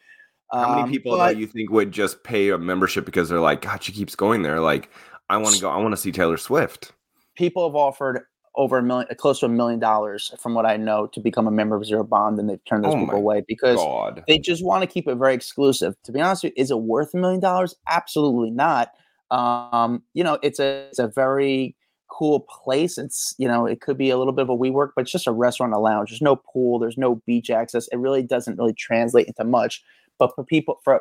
How 0.52 0.69
many 0.69 0.82
um, 0.82 0.90
people 0.90 1.12
um, 1.12 1.19
but, 1.19 1.26
that 1.29 1.37
you 1.38 1.46
think 1.46 1.70
would 1.70 1.90
just 1.90 2.23
pay 2.25 2.50
a 2.50 2.58
membership 2.58 3.06
because 3.06 3.31
they're 3.31 3.40
like, 3.40 3.62
God, 3.62 3.82
she 3.82 3.93
keeps 3.93 4.14
going 4.14 4.43
there? 4.43 4.61
Like, 4.61 4.90
I 5.31 5.38
want 5.38 5.55
to 5.55 5.61
go. 5.62 5.70
I 5.70 5.79
want 5.79 5.93
to 5.93 5.96
see 5.96 6.12
Taylor 6.12 6.37
Swift. 6.37 6.93
People 7.34 7.67
have 7.67 7.75
offered 7.75 8.26
over 8.55 8.76
a 8.76 8.82
million, 8.82 9.08
close 9.17 9.40
to 9.40 9.46
a 9.46 9.49
million 9.49 9.81
dollars, 9.81 10.34
from 10.38 10.52
what 10.52 10.67
I 10.67 10.76
know, 10.76 11.06
to 11.06 11.20
become 11.20 11.46
a 11.46 11.50
member 11.50 11.75
of 11.75 11.87
Zero 11.87 12.05
Bond, 12.05 12.38
and 12.38 12.50
they've 12.50 12.62
turned 12.67 12.84
those 12.84 12.94
oh 12.94 12.99
people 12.99 13.17
away 13.17 13.43
because 13.49 13.79
God. 13.79 14.23
they 14.29 14.38
just 14.38 14.62
want 14.62 14.82
to 14.82 14.87
keep 14.87 15.08
it 15.08 15.14
very 15.14 15.34
exclusive. 15.34 15.96
To 16.05 16.12
be 16.12 16.20
honest, 16.20 16.44
with 16.44 16.52
you, 16.55 16.62
is 16.62 16.70
it 16.70 16.81
worth 16.81 17.14
a 17.14 17.17
million 17.17 17.40
dollars? 17.40 17.75
Absolutely 17.88 18.50
not. 18.50 18.90
Um, 19.32 20.02
you 20.14 20.23
know, 20.23 20.38
it's 20.43 20.60
a 20.60 20.86
it's 20.89 20.98
a 20.98 21.08
very 21.08 21.74
cool 22.08 22.41
place. 22.41 22.98
It's 22.98 23.34
you 23.39 23.48
know, 23.48 23.67
it 23.67 23.81
could 23.81 23.96
be 23.96 24.10
a 24.10 24.19
little 24.19 24.32
bit 24.32 24.43
of 24.43 24.51
a 24.51 24.56
WeWork, 24.56 24.91
but 24.94 25.03
it's 25.03 25.12
just 25.12 25.27
a 25.27 25.32
restaurant, 25.32 25.72
a 25.72 25.79
lounge. 25.79 26.10
There's 26.10 26.22
no 26.22 26.36
pool. 26.36 26.79
There's 26.79 26.98
no 26.98 27.17
beach 27.27 27.51
access. 27.51 27.89
It 27.89 27.96
really 27.96 28.22
doesn't 28.22 28.58
really 28.58 28.74
translate 28.74 29.27
into 29.27 29.44
much. 29.44 29.82
But 30.19 30.34
for 30.34 30.44
people, 30.44 30.79
for 30.84 31.01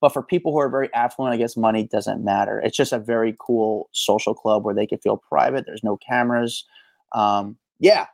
but 0.00 0.12
for 0.12 0.22
people 0.22 0.52
who 0.52 0.58
are 0.58 0.68
very 0.68 0.92
affluent, 0.94 1.34
I 1.34 1.36
guess 1.36 1.56
money 1.56 1.84
doesn't 1.84 2.24
matter. 2.24 2.60
It's 2.60 2.76
just 2.76 2.92
a 2.92 2.98
very 2.98 3.36
cool 3.38 3.88
social 3.92 4.34
club 4.34 4.64
where 4.64 4.74
they 4.74 4.86
can 4.86 4.98
feel 4.98 5.16
private. 5.16 5.64
There's 5.66 5.84
no 5.84 5.96
cameras. 5.96 6.64
Um, 7.12 7.56
yeah. 7.78 8.06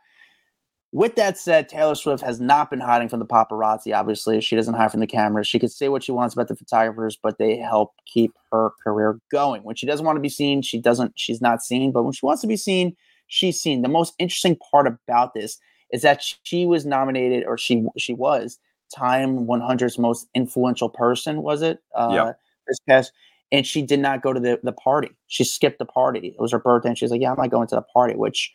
With 0.92 1.16
that 1.16 1.36
said, 1.36 1.68
Taylor 1.68 1.94
Swift 1.94 2.24
has 2.24 2.40
not 2.40 2.70
been 2.70 2.80
hiding 2.80 3.10
from 3.10 3.18
the 3.18 3.26
paparazzi. 3.26 3.94
Obviously, 3.94 4.40
she 4.40 4.56
doesn't 4.56 4.72
hide 4.72 4.90
from 4.90 5.00
the 5.00 5.06
cameras. 5.06 5.46
She 5.46 5.58
can 5.58 5.68
say 5.68 5.90
what 5.90 6.02
she 6.02 6.12
wants 6.12 6.34
about 6.34 6.48
the 6.48 6.56
photographers, 6.56 7.18
but 7.22 7.36
they 7.36 7.58
help 7.58 7.92
keep 8.06 8.32
her 8.50 8.70
career 8.82 9.20
going. 9.30 9.62
When 9.64 9.76
she 9.76 9.86
doesn't 9.86 10.06
want 10.06 10.16
to 10.16 10.22
be 10.22 10.30
seen, 10.30 10.62
she 10.62 10.80
doesn't. 10.80 11.12
She's 11.16 11.42
not 11.42 11.62
seen. 11.62 11.92
But 11.92 12.04
when 12.04 12.14
she 12.14 12.24
wants 12.24 12.40
to 12.40 12.48
be 12.48 12.56
seen, 12.56 12.96
she's 13.26 13.60
seen. 13.60 13.82
The 13.82 13.88
most 13.88 14.14
interesting 14.18 14.56
part 14.70 14.86
about 14.86 15.34
this 15.34 15.58
is 15.92 16.00
that 16.02 16.22
she 16.42 16.64
was 16.64 16.86
nominated, 16.86 17.44
or 17.46 17.58
she 17.58 17.84
she 17.98 18.14
was 18.14 18.58
Time 18.94 19.46
100's 19.46 19.98
most 19.98 20.28
influential 20.34 20.88
person, 20.88 21.42
was 21.42 21.60
it? 21.60 21.80
Uh, 21.94 22.10
yeah. 22.12 22.32
This 22.66 22.78
past, 22.88 23.12
and 23.52 23.66
she 23.66 23.82
did 23.82 24.00
not 24.00 24.22
go 24.22 24.32
to 24.32 24.40
the, 24.40 24.58
the 24.62 24.72
party. 24.72 25.10
She 25.26 25.44
skipped 25.44 25.78
the 25.78 25.84
party. 25.84 26.28
It 26.28 26.40
was 26.40 26.52
her 26.52 26.58
birthday, 26.58 26.88
and 26.88 26.98
she's 26.98 27.10
like, 27.10 27.20
"Yeah, 27.20 27.30
I'm 27.30 27.36
not 27.36 27.50
going 27.50 27.68
to 27.68 27.74
the 27.74 27.82
party," 27.82 28.14
which 28.14 28.52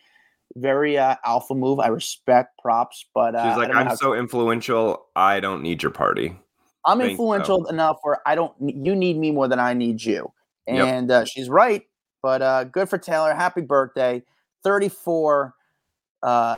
very 0.55 0.97
uh, 0.97 1.15
alpha 1.25 1.55
move. 1.55 1.79
I 1.79 1.87
respect 1.87 2.59
props, 2.59 3.05
but 3.13 3.35
uh, 3.35 3.49
she's 3.49 3.57
like, 3.57 3.75
"I'm 3.75 3.95
so 3.95 4.13
to- 4.13 4.19
influential. 4.19 5.05
I 5.15 5.39
don't 5.39 5.61
need 5.61 5.83
your 5.83 5.91
party." 5.91 6.37
I'm 6.85 6.99
Thank 6.99 7.11
influential 7.11 7.65
enough 7.67 7.99
where 8.03 8.19
I 8.27 8.35
don't. 8.35 8.53
You 8.59 8.95
need 8.95 9.17
me 9.17 9.31
more 9.31 9.47
than 9.47 9.59
I 9.59 9.73
need 9.73 10.03
you, 10.03 10.31
and 10.67 11.09
yep. 11.09 11.23
uh, 11.23 11.25
she's 11.25 11.49
right. 11.49 11.83
But 12.21 12.41
uh, 12.41 12.63
good 12.65 12.89
for 12.89 12.97
Taylor. 12.97 13.33
Happy 13.33 13.61
birthday, 13.61 14.23
34. 14.63 15.53
Uh, 16.21 16.55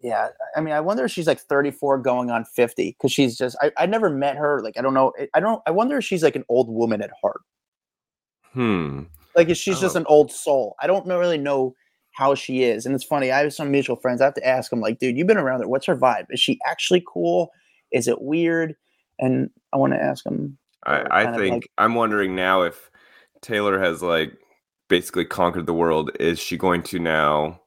yeah, 0.00 0.28
I 0.56 0.60
mean, 0.60 0.74
I 0.74 0.80
wonder 0.80 1.04
if 1.04 1.10
she's 1.10 1.26
like 1.26 1.40
34 1.40 1.98
going 1.98 2.30
on 2.30 2.44
50 2.44 2.92
because 2.92 3.10
she's 3.10 3.36
just, 3.36 3.56
I, 3.60 3.72
I 3.76 3.86
never 3.86 4.08
met 4.08 4.36
her. 4.36 4.60
Like, 4.62 4.78
I 4.78 4.80
don't 4.80 4.94
know. 4.94 5.12
I 5.34 5.40
don't, 5.40 5.60
I 5.66 5.72
wonder 5.72 5.98
if 5.98 6.04
she's 6.04 6.22
like 6.22 6.36
an 6.36 6.44
old 6.48 6.68
woman 6.68 7.02
at 7.02 7.10
heart. 7.20 7.40
Hmm. 8.52 9.02
Like, 9.34 9.48
if 9.48 9.56
she's 9.56 9.80
just 9.80 9.96
an 9.96 10.06
old 10.06 10.30
soul. 10.30 10.76
I 10.80 10.86
don't 10.86 11.06
really 11.06 11.38
know 11.38 11.74
how 12.18 12.34
she 12.34 12.64
is. 12.64 12.84
And 12.84 12.96
it's 12.96 13.04
funny, 13.04 13.30
I 13.30 13.38
have 13.38 13.54
some 13.54 13.70
mutual 13.70 13.94
friends. 13.94 14.20
I 14.20 14.24
have 14.24 14.34
to 14.34 14.44
ask 14.44 14.70
them, 14.70 14.80
like, 14.80 14.98
dude, 14.98 15.16
you've 15.16 15.28
been 15.28 15.36
around 15.36 15.60
her. 15.60 15.68
What's 15.68 15.86
her 15.86 15.96
vibe? 15.96 16.26
Is 16.30 16.40
she 16.40 16.58
actually 16.66 17.04
cool? 17.06 17.52
Is 17.92 18.08
it 18.08 18.20
weird? 18.20 18.74
And 19.20 19.50
I 19.72 19.76
want 19.76 19.92
to 19.92 20.02
ask 20.02 20.24
them. 20.24 20.58
I, 20.82 21.04
I 21.12 21.36
think 21.36 21.54
like, 21.54 21.70
I'm 21.78 21.94
wondering 21.94 22.34
now 22.34 22.62
if 22.62 22.90
Taylor 23.40 23.78
has 23.78 24.02
like 24.02 24.36
basically 24.88 25.26
conquered 25.26 25.66
the 25.66 25.74
world, 25.74 26.10
is 26.18 26.40
she 26.40 26.56
going 26.56 26.82
to 26.84 26.98
now? 26.98 27.60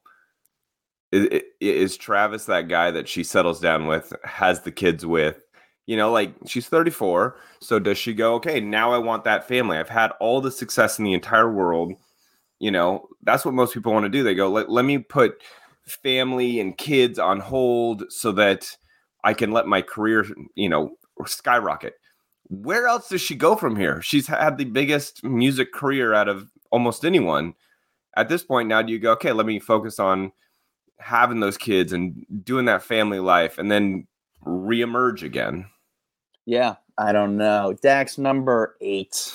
Is, 1.12 1.40
is 1.62 1.96
Travis 1.96 2.44
that 2.44 2.68
guy 2.68 2.90
that 2.90 3.08
she 3.08 3.24
settles 3.24 3.58
down 3.58 3.86
with, 3.86 4.12
has 4.22 4.60
the 4.60 4.72
kids 4.72 5.06
with? 5.06 5.46
You 5.86 5.96
know, 5.96 6.12
like 6.12 6.34
she's 6.46 6.68
34. 6.68 7.38
So 7.60 7.78
does 7.78 7.96
she 7.96 8.12
go, 8.12 8.34
okay, 8.34 8.60
now 8.60 8.92
I 8.92 8.98
want 8.98 9.24
that 9.24 9.48
family? 9.48 9.78
I've 9.78 9.88
had 9.88 10.12
all 10.20 10.42
the 10.42 10.50
success 10.50 10.98
in 10.98 11.06
the 11.06 11.14
entire 11.14 11.50
world. 11.50 11.94
You 12.62 12.70
know, 12.70 13.08
that's 13.24 13.44
what 13.44 13.54
most 13.54 13.74
people 13.74 13.92
want 13.92 14.04
to 14.04 14.08
do. 14.08 14.22
They 14.22 14.36
go, 14.36 14.48
let, 14.48 14.70
let 14.70 14.84
me 14.84 14.98
put 14.98 15.42
family 15.84 16.60
and 16.60 16.78
kids 16.78 17.18
on 17.18 17.40
hold 17.40 18.04
so 18.08 18.30
that 18.30 18.76
I 19.24 19.34
can 19.34 19.50
let 19.50 19.66
my 19.66 19.82
career, 19.82 20.24
you 20.54 20.68
know, 20.68 20.92
skyrocket. 21.26 21.94
Where 22.44 22.86
else 22.86 23.08
does 23.08 23.20
she 23.20 23.34
go 23.34 23.56
from 23.56 23.74
here? 23.74 24.00
She's 24.00 24.28
had 24.28 24.58
the 24.58 24.64
biggest 24.64 25.24
music 25.24 25.72
career 25.72 26.14
out 26.14 26.28
of 26.28 26.52
almost 26.70 27.04
anyone. 27.04 27.54
At 28.16 28.28
this 28.28 28.44
point, 28.44 28.68
now 28.68 28.80
do 28.80 28.92
you 28.92 29.00
go, 29.00 29.10
okay, 29.14 29.32
let 29.32 29.46
me 29.46 29.58
focus 29.58 29.98
on 29.98 30.30
having 31.00 31.40
those 31.40 31.58
kids 31.58 31.92
and 31.92 32.24
doing 32.44 32.66
that 32.66 32.84
family 32.84 33.18
life 33.18 33.58
and 33.58 33.72
then 33.72 34.06
reemerge 34.46 35.24
again? 35.24 35.66
Yeah, 36.46 36.76
I 36.96 37.10
don't 37.10 37.36
know. 37.36 37.74
Dax 37.82 38.18
number 38.18 38.76
eight. 38.80 39.34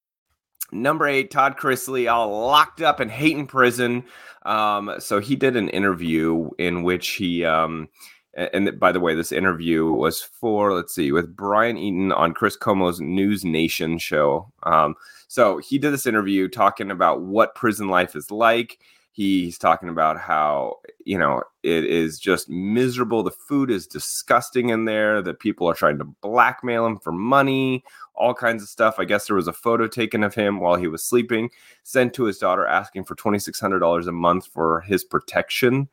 Number 0.71 1.07
eight, 1.07 1.31
Todd 1.31 1.57
Chrisley, 1.57 2.11
all 2.11 2.45
locked 2.47 2.81
up 2.81 3.01
in 3.01 3.09
Hayton 3.09 3.47
prison. 3.47 4.03
Um, 4.43 4.95
so 4.99 5.19
he 5.19 5.35
did 5.35 5.55
an 5.55 5.69
interview 5.69 6.49
in 6.57 6.83
which 6.83 7.09
he, 7.09 7.43
um, 7.45 7.89
and 8.33 8.79
by 8.79 8.91
the 8.91 8.99
way, 8.99 9.13
this 9.13 9.33
interview 9.33 9.91
was 9.91 10.21
for, 10.21 10.73
let's 10.73 10.95
see, 10.95 11.11
with 11.11 11.35
Brian 11.35 11.75
Entin 11.75 12.15
on 12.15 12.33
Chris 12.33 12.57
Cuomo's 12.57 13.01
News 13.01 13.43
Nation 13.43 13.97
show. 13.97 14.51
Um, 14.63 14.95
so 15.27 15.57
he 15.57 15.77
did 15.77 15.91
this 15.91 16.07
interview 16.07 16.47
talking 16.47 16.89
about 16.89 17.21
what 17.21 17.55
prison 17.55 17.89
life 17.89 18.15
is 18.15 18.31
like. 18.31 18.79
He's 19.13 19.57
talking 19.57 19.89
about 19.89 20.17
how, 20.17 20.77
you 21.03 21.17
know, 21.17 21.43
it 21.63 21.83
is 21.83 22.17
just 22.17 22.49
miserable. 22.49 23.23
The 23.23 23.31
food 23.31 23.69
is 23.69 23.85
disgusting 23.85 24.69
in 24.69 24.85
there, 24.85 25.21
that 25.21 25.39
people 25.39 25.69
are 25.69 25.73
trying 25.75 25.97
to 25.97 26.05
blackmail 26.05 26.85
him 26.85 26.97
for 26.97 27.11
money, 27.11 27.83
all 28.21 28.33
kinds 28.35 28.61
of 28.61 28.69
stuff. 28.69 28.95
I 28.99 29.05
guess 29.05 29.25
there 29.25 29.35
was 29.35 29.47
a 29.47 29.53
photo 29.53 29.87
taken 29.87 30.23
of 30.23 30.35
him 30.35 30.59
while 30.59 30.75
he 30.75 30.87
was 30.87 31.03
sleeping, 31.03 31.49
sent 31.83 32.13
to 32.13 32.25
his 32.25 32.37
daughter 32.37 32.67
asking 32.67 33.05
for 33.05 33.15
$2,600 33.15 34.07
a 34.07 34.11
month 34.11 34.45
for 34.45 34.81
his 34.81 35.03
protection. 35.03 35.89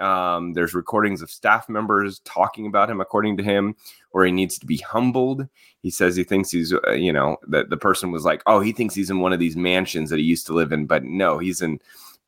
Um, 0.00 0.54
there's 0.54 0.74
recordings 0.74 1.22
of 1.22 1.30
staff 1.30 1.68
members 1.68 2.20
talking 2.20 2.66
about 2.66 2.90
him, 2.90 3.00
according 3.00 3.36
to 3.36 3.42
him, 3.42 3.76
where 4.10 4.24
he 4.24 4.32
needs 4.32 4.58
to 4.58 4.66
be 4.66 4.78
humbled. 4.78 5.46
He 5.82 5.90
says 5.90 6.16
he 6.16 6.24
thinks 6.24 6.50
he's, 6.50 6.72
uh, 6.72 6.92
you 6.92 7.12
know, 7.12 7.36
that 7.48 7.68
the 7.68 7.76
person 7.76 8.10
was 8.10 8.24
like, 8.24 8.42
oh, 8.46 8.60
he 8.60 8.72
thinks 8.72 8.94
he's 8.94 9.10
in 9.10 9.20
one 9.20 9.32
of 9.32 9.38
these 9.38 9.56
mansions 9.56 10.10
that 10.10 10.18
he 10.18 10.24
used 10.24 10.46
to 10.46 10.54
live 10.54 10.72
in, 10.72 10.86
but 10.86 11.04
no, 11.04 11.38
he's 11.38 11.60
in 11.60 11.78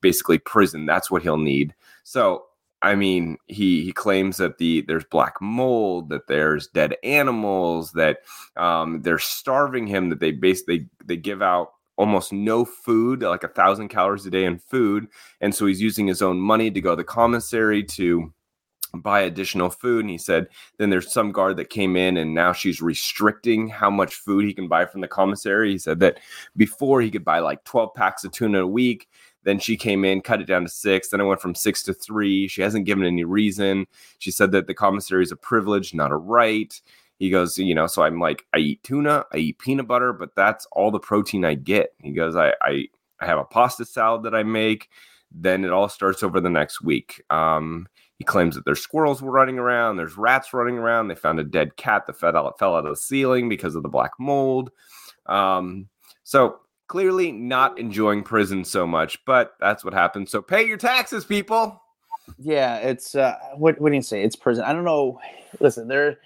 basically 0.01 0.39
prison. 0.39 0.87
That's 0.87 1.11
what 1.11 1.23
he'll 1.23 1.39
need. 1.39 1.75
So 2.05 2.45
I 2.83 2.95
mean, 2.95 3.39
he 3.47 3.83
he 3.85 3.93
claims 3.93 4.37
that 4.37 4.59
the 4.59 4.83
there's 4.83 5.05
black 5.05 5.41
mold, 5.41 6.11
that 6.11 6.29
there's 6.29 6.69
dead 6.69 6.97
animals, 7.03 7.93
that 7.93 8.19
um, 8.57 9.03
they're 9.03 9.19
starving 9.19 9.87
him, 9.87 10.11
that 10.11 10.21
they 10.21 10.31
basically 10.33 10.89
they 11.05 11.17
give 11.17 11.43
out 11.43 11.73
almost 11.97 12.33
no 12.33 12.65
food, 12.65 13.23
like 13.23 13.43
a 13.43 13.49
thousand 13.49 13.89
calories 13.89 14.27
a 14.27 14.31
day 14.31 14.45
in 14.45 14.59
food, 14.59 15.09
and 15.41 15.55
so 15.55 15.67
he's 15.67 15.81
using 15.81 16.07
his 16.07 16.23
own 16.23 16.39
money 16.39 16.71
to 16.71 16.81
go 16.81 16.91
to 16.91 16.97
the 16.97 17.05
commissary 17.05 17.83
to 17.83 18.33
buy 18.95 19.21
additional 19.21 19.71
food. 19.71 20.01
And 20.01 20.11
he 20.11 20.19
said, 20.19 20.49
then 20.79 20.91
there's 20.91 21.13
some 21.13 21.33
guard 21.33 21.57
that 21.57 21.71
came 21.71 21.97
in 21.97 22.17
and 22.17 22.35
now 22.35 22.53
she's 22.53 22.81
restricting 22.81 23.69
how 23.69 23.91
much 23.91 24.15
food 24.15 24.45
he 24.45 24.55
can 24.55 24.69
buy 24.69 24.87
from 24.87 25.01
the 25.01 25.09
commissary. 25.09 25.73
He 25.73 25.79
said 25.79 26.01
that 26.01 26.19
before 26.57 27.01
he 27.01 27.11
could 27.11 27.25
buy 27.25 27.41
like 27.41 27.65
12 27.65 27.95
packs 27.95 28.25
of 28.25 28.33
tuna 28.33 28.63
a 28.63 28.67
week. 28.67 29.09
Then 29.49 29.59
she 29.59 29.79
came 29.79 30.05
in, 30.05 30.21
cut 30.21 30.43
it 30.43 30.47
down 30.47 30.65
to 30.65 30.69
six. 30.69 31.09
Then 31.09 31.23
it 31.23 31.25
went 31.25 31.41
from 31.41 31.55
six 31.55 31.83
to 31.85 31.95
three. 31.95 32.49
She 32.49 32.61
hasn't 32.61 32.85
given 32.85 33.07
any 33.07 33.25
reason. 33.25 33.87
She 34.19 34.31
said 34.31 34.53
that 34.53 34.67
the 34.67 34.75
commissary 34.75 35.23
is 35.23 35.33
a 35.33 35.37
privilege, 35.37 35.95
not 35.95 36.13
a 36.13 36.17
right. 36.17 36.79
He 37.19 37.31
goes, 37.31 37.57
you 37.57 37.75
know, 37.75 37.87
so 37.87 38.03
I'm 38.03 38.21
like, 38.21 38.45
I 38.53 38.59
eat 38.59 38.83
tuna, 38.83 39.25
I 39.33 39.39
eat 39.39 39.59
peanut 39.59 39.89
butter, 39.89 40.13
but 40.13 40.35
that's 40.37 40.67
all 40.73 40.91
the 40.91 41.01
protein 41.01 41.47
I 41.47 41.55
get. 41.55 41.95
He 42.03 42.13
goes, 42.13 42.37
I, 42.37 42.53
I, 42.61 42.89
I 43.23 43.27
have 43.27 43.39
a 43.39 43.45
pasta 43.45 43.87
salad 43.87 44.23
that 44.25 44.35
I 44.35 44.43
make. 44.43 44.91
Then 45.33 45.65
it 45.65 45.71
all 45.71 45.89
starts 45.89 46.23
over 46.23 46.43
the 46.43 46.51
next 46.51 46.83
week. 46.83 47.23
Um, 47.31 47.89
he 48.19 48.25
claims 48.25 48.55
that 48.55 48.67
there's 48.67 48.83
squirrels 48.83 49.23
running 49.23 49.59
around, 49.59 49.97
there's 49.97 50.19
rats 50.19 50.53
running 50.53 50.77
around. 50.77 51.09
They 51.09 51.15
found 51.15 51.41
a 51.41 51.45
dead 51.45 51.77
cat 51.77 52.07
that 52.07 52.21
fell 52.21 52.37
out, 52.37 52.59
fell 52.59 52.77
out 52.77 52.85
of 52.85 52.93
the 52.93 52.97
ceiling 52.97 53.49
because 53.49 53.77
of 53.77 53.83
the 53.83 53.89
black 53.89 54.13
mold. 54.19 54.73
Um, 55.25 55.89
so 56.23 56.61
clearly 56.89 57.31
not 57.31 57.79
enjoying 57.79 58.23
prison 58.23 58.65
so 58.65 58.87
much, 58.87 59.25
but 59.25 59.53
that's 59.61 59.85
what 59.85 59.95
happens. 59.95 60.31
So 60.31 60.43
pay 60.43 60.67
your 60.67 60.79
taxes, 60.79 61.25
people. 61.25 61.81
Yeah, 62.39 62.77
it's 62.79 63.15
uh, 63.15 63.37
what 63.57 63.81
what 63.81 63.91
do 63.91 63.97
you 63.97 64.03
say? 64.03 64.23
It's 64.23 64.37
prison. 64.37 64.65
I 64.65 64.73
don't 64.73 64.85
know. 64.85 65.21
Listen, 65.61 65.89
there, 65.89 66.19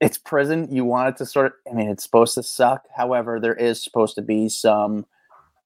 it's 0.00 0.18
prison. 0.18 0.68
You 0.70 0.84
want 0.84 1.10
it 1.10 1.16
to 1.18 1.26
sort 1.26 1.46
of. 1.46 1.52
I 1.70 1.74
mean, 1.74 1.88
it's 1.90 2.02
supposed 2.02 2.34
to 2.34 2.42
suck. 2.42 2.86
However, 2.96 3.38
there 3.38 3.54
is 3.54 3.82
supposed 3.82 4.14
to 4.16 4.22
be 4.22 4.48
some 4.48 5.06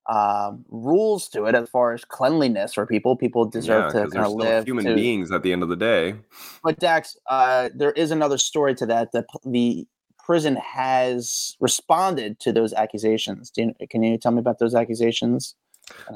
um, 0.08 0.64
rules 0.68 1.28
to 1.28 1.44
it 1.44 1.54
as 1.54 1.68
far 1.70 1.92
as 1.92 2.04
cleanliness 2.04 2.74
for 2.74 2.86
people. 2.86 3.16
People 3.16 3.44
deserve 3.44 3.94
yeah, 3.94 4.02
to 4.02 4.10
kind 4.10 4.26
of 4.26 4.32
live. 4.32 4.64
Human 4.64 4.84
to, 4.84 4.94
beings 4.94 5.30
at 5.30 5.42
the 5.42 5.52
end 5.52 5.62
of 5.62 5.68
the 5.68 5.76
day. 5.76 6.16
But 6.62 6.78
Dax, 6.78 7.16
uh, 7.30 7.70
there 7.74 7.92
is 7.92 8.10
another 8.10 8.38
story 8.38 8.74
to 8.76 8.86
that. 8.86 9.12
The 9.12 9.24
the 9.46 9.86
prison 10.24 10.56
has 10.56 11.56
responded 11.60 12.38
to 12.40 12.52
those 12.52 12.72
accusations. 12.72 13.52
You, 13.56 13.74
can 13.90 14.02
you 14.02 14.16
tell 14.18 14.32
me 14.32 14.38
about 14.38 14.58
those 14.58 14.74
accusations? 14.74 15.54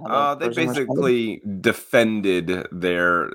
Uh, 0.06 0.34
they 0.34 0.48
basically 0.48 1.34
responded? 1.34 1.62
defended 1.62 2.68
their 2.70 3.30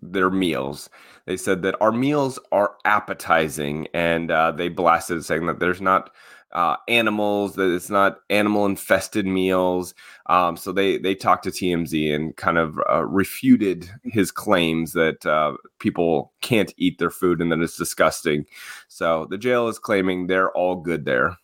their 0.00 0.30
meals. 0.30 0.88
They 1.26 1.36
said 1.36 1.62
that 1.62 1.74
our 1.80 1.92
meals 1.92 2.38
are 2.52 2.74
appetizing, 2.84 3.88
and 3.92 4.30
uh, 4.30 4.52
they 4.52 4.68
blasted 4.68 5.24
saying 5.24 5.46
that 5.46 5.58
there's 5.58 5.80
not 5.80 6.10
uh, 6.54 6.76
animals, 6.88 7.56
that 7.56 7.74
it's 7.74 7.90
not 7.90 8.18
animal 8.30 8.66
infested 8.66 9.26
meals. 9.26 9.94
Um, 10.26 10.56
so 10.56 10.72
they 10.72 10.98
they 10.98 11.14
talked 11.14 11.44
to 11.44 11.50
TMZ 11.50 12.14
and 12.14 12.36
kind 12.36 12.58
of 12.58 12.78
uh, 12.90 13.04
refuted 13.04 13.90
his 14.04 14.30
claims 14.30 14.92
that 14.92 15.26
uh, 15.26 15.54
people 15.78 16.32
can't 16.40 16.72
eat 16.76 16.98
their 16.98 17.10
food 17.10 17.40
and 17.40 17.50
that 17.50 17.60
it's 17.60 17.76
disgusting. 17.76 18.46
So 18.88 19.26
the 19.28 19.38
jail 19.38 19.68
is 19.68 19.78
claiming 19.78 20.26
they're 20.26 20.52
all 20.52 20.76
good 20.76 21.04
there. 21.04 21.36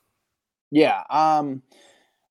Yeah. 0.71 1.03
Um, 1.11 1.63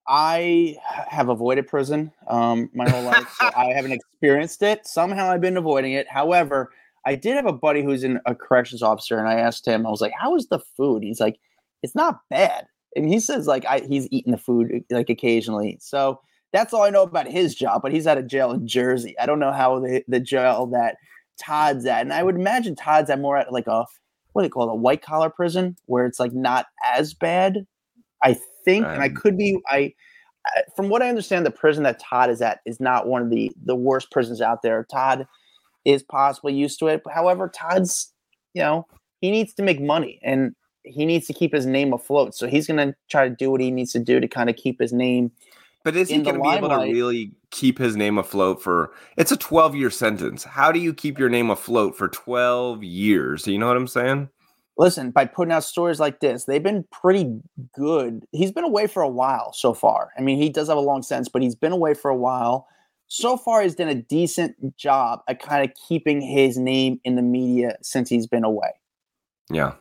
I 0.07 0.77
have 1.07 1.29
avoided 1.29 1.67
prison 1.67 2.11
um, 2.27 2.69
my 2.73 2.89
whole 2.89 3.03
life. 3.03 3.29
So 3.39 3.49
I 3.57 3.73
haven't 3.75 3.91
experienced 3.91 4.63
it. 4.63 4.87
Somehow 4.87 5.29
I've 5.29 5.41
been 5.41 5.57
avoiding 5.57 5.93
it. 5.93 6.07
However, 6.09 6.71
I 7.05 7.15
did 7.15 7.35
have 7.35 7.45
a 7.45 7.53
buddy 7.53 7.83
who's 7.83 8.03
in 8.03 8.19
a 8.25 8.33
corrections 8.33 8.81
officer, 8.81 9.19
and 9.19 9.27
I 9.27 9.35
asked 9.35 9.67
him, 9.67 9.85
I 9.85 9.89
was 9.89 10.01
like, 10.01 10.11
"How 10.19 10.35
is 10.35 10.47
the 10.47 10.59
food?" 10.75 11.03
He's 11.03 11.19
like, 11.19 11.39
"It's 11.83 11.95
not 11.95 12.21
bad." 12.29 12.67
And 12.95 13.07
he 13.07 13.19
says 13.19 13.47
like 13.47 13.65
I, 13.65 13.81
he's 13.81 14.07
eating 14.11 14.31
the 14.31 14.37
food 14.37 14.83
like 14.89 15.09
occasionally. 15.09 15.77
So 15.81 16.19
that's 16.51 16.73
all 16.73 16.83
I 16.83 16.89
know 16.89 17.03
about 17.03 17.27
his 17.27 17.55
job. 17.55 17.81
But 17.81 17.93
he's 17.93 18.07
out 18.07 18.17
of 18.17 18.27
jail 18.27 18.51
in 18.51 18.67
Jersey. 18.67 19.17
I 19.19 19.25
don't 19.25 19.39
know 19.39 19.51
how 19.51 19.79
the, 19.79 20.03
the 20.07 20.19
jail 20.19 20.65
that 20.67 20.97
Todd's 21.39 21.85
at, 21.85 22.01
and 22.01 22.13
I 22.13 22.23
would 22.23 22.35
imagine 22.35 22.75
Todd's 22.75 23.09
at 23.09 23.19
more 23.19 23.37
at 23.37 23.53
like 23.53 23.67
a 23.67 23.85
what 24.33 24.43
do 24.43 24.45
they 24.45 24.49
call 24.49 24.69
it, 24.69 24.73
a 24.73 24.75
white 24.75 25.01
collar 25.01 25.29
prison 25.29 25.75
where 25.85 26.05
it's 26.05 26.19
like 26.19 26.33
not 26.33 26.67
as 26.95 27.13
bad. 27.13 27.65
I 28.23 28.37
think, 28.65 28.85
um, 28.85 28.93
and 28.93 29.01
I 29.03 29.07
um, 29.07 29.15
could 29.15 29.37
be, 29.37 29.59
I, 29.67 29.93
from 30.75 30.89
what 30.89 31.01
I 31.01 31.09
understand, 31.09 31.45
the 31.45 31.51
prison 31.51 31.83
that 31.83 31.99
Todd 31.99 32.29
is 32.29 32.41
at 32.41 32.59
is 32.65 32.79
not 32.79 33.07
one 33.07 33.21
of 33.21 33.29
the 33.29 33.51
the 33.63 33.75
worst 33.75 34.11
prisons 34.11 34.41
out 34.41 34.61
there. 34.61 34.85
Todd 34.91 35.27
is 35.85 36.03
possibly 36.03 36.53
used 36.53 36.79
to 36.79 36.87
it. 36.87 37.01
However, 37.11 37.49
Todd's, 37.49 38.13
you 38.53 38.61
know, 38.61 38.85
he 39.21 39.31
needs 39.31 39.53
to 39.55 39.63
make 39.63 39.81
money 39.81 40.19
and 40.23 40.55
he 40.83 41.05
needs 41.05 41.27
to 41.27 41.33
keep 41.33 41.53
his 41.53 41.65
name 41.65 41.93
afloat. 41.93 42.35
So 42.35 42.47
he's 42.47 42.67
going 42.67 42.77
to 42.77 42.95
try 43.09 43.27
to 43.27 43.35
do 43.35 43.51
what 43.51 43.61
he 43.61 43.71
needs 43.71 43.91
to 43.93 43.99
do 43.99 44.19
to 44.19 44.27
kind 44.27 44.49
of 44.49 44.55
keep 44.55 44.79
his 44.79 44.93
name. 44.93 45.31
But 45.83 45.95
is 45.95 46.09
he 46.09 46.21
going 46.21 46.35
to 46.35 46.41
be 46.41 46.49
able 46.49 46.69
to 46.69 46.91
really 46.91 47.31
keep 47.51 47.77
his 47.77 47.95
name 47.95 48.17
afloat 48.17 48.61
for? 48.61 48.91
It's 49.17 49.31
a 49.31 49.37
12 49.37 49.75
year 49.75 49.89
sentence. 49.89 50.43
How 50.43 50.71
do 50.71 50.79
you 50.79 50.93
keep 50.93 51.17
your 51.17 51.29
name 51.29 51.49
afloat 51.49 51.97
for 51.97 52.09
12 52.09 52.83
years? 52.83 53.47
You 53.47 53.57
know 53.57 53.67
what 53.67 53.77
I'm 53.77 53.87
saying? 53.87 54.29
Listen, 54.77 55.11
by 55.11 55.25
putting 55.25 55.51
out 55.51 55.63
stories 55.65 55.99
like 55.99 56.21
this, 56.21 56.45
they've 56.45 56.63
been 56.63 56.85
pretty 56.91 57.39
good. 57.73 58.25
He's 58.31 58.51
been 58.51 58.63
away 58.63 58.87
for 58.87 59.03
a 59.03 59.09
while 59.09 59.51
so 59.51 59.73
far. 59.73 60.11
I 60.17 60.21
mean, 60.21 60.37
he 60.41 60.49
does 60.49 60.69
have 60.69 60.77
a 60.77 60.81
long 60.81 61.01
sentence, 61.01 61.27
but 61.27 61.41
he's 61.41 61.55
been 61.55 61.73
away 61.73 61.93
for 61.93 62.09
a 62.09 62.15
while 62.15 62.67
so 63.09 63.35
far 63.35 63.61
he's 63.61 63.75
done 63.75 63.89
a 63.89 63.95
decent 63.95 64.77
job 64.77 65.21
at 65.27 65.41
kind 65.41 65.67
of 65.67 65.75
keeping 65.87 66.21
his 66.21 66.57
name 66.57 67.01
in 67.03 67.15
the 67.15 67.21
media 67.21 67.75
since 67.81 68.07
he's 68.07 68.27
been 68.27 68.43
away. 68.43 68.69
Yeah, 69.49 69.73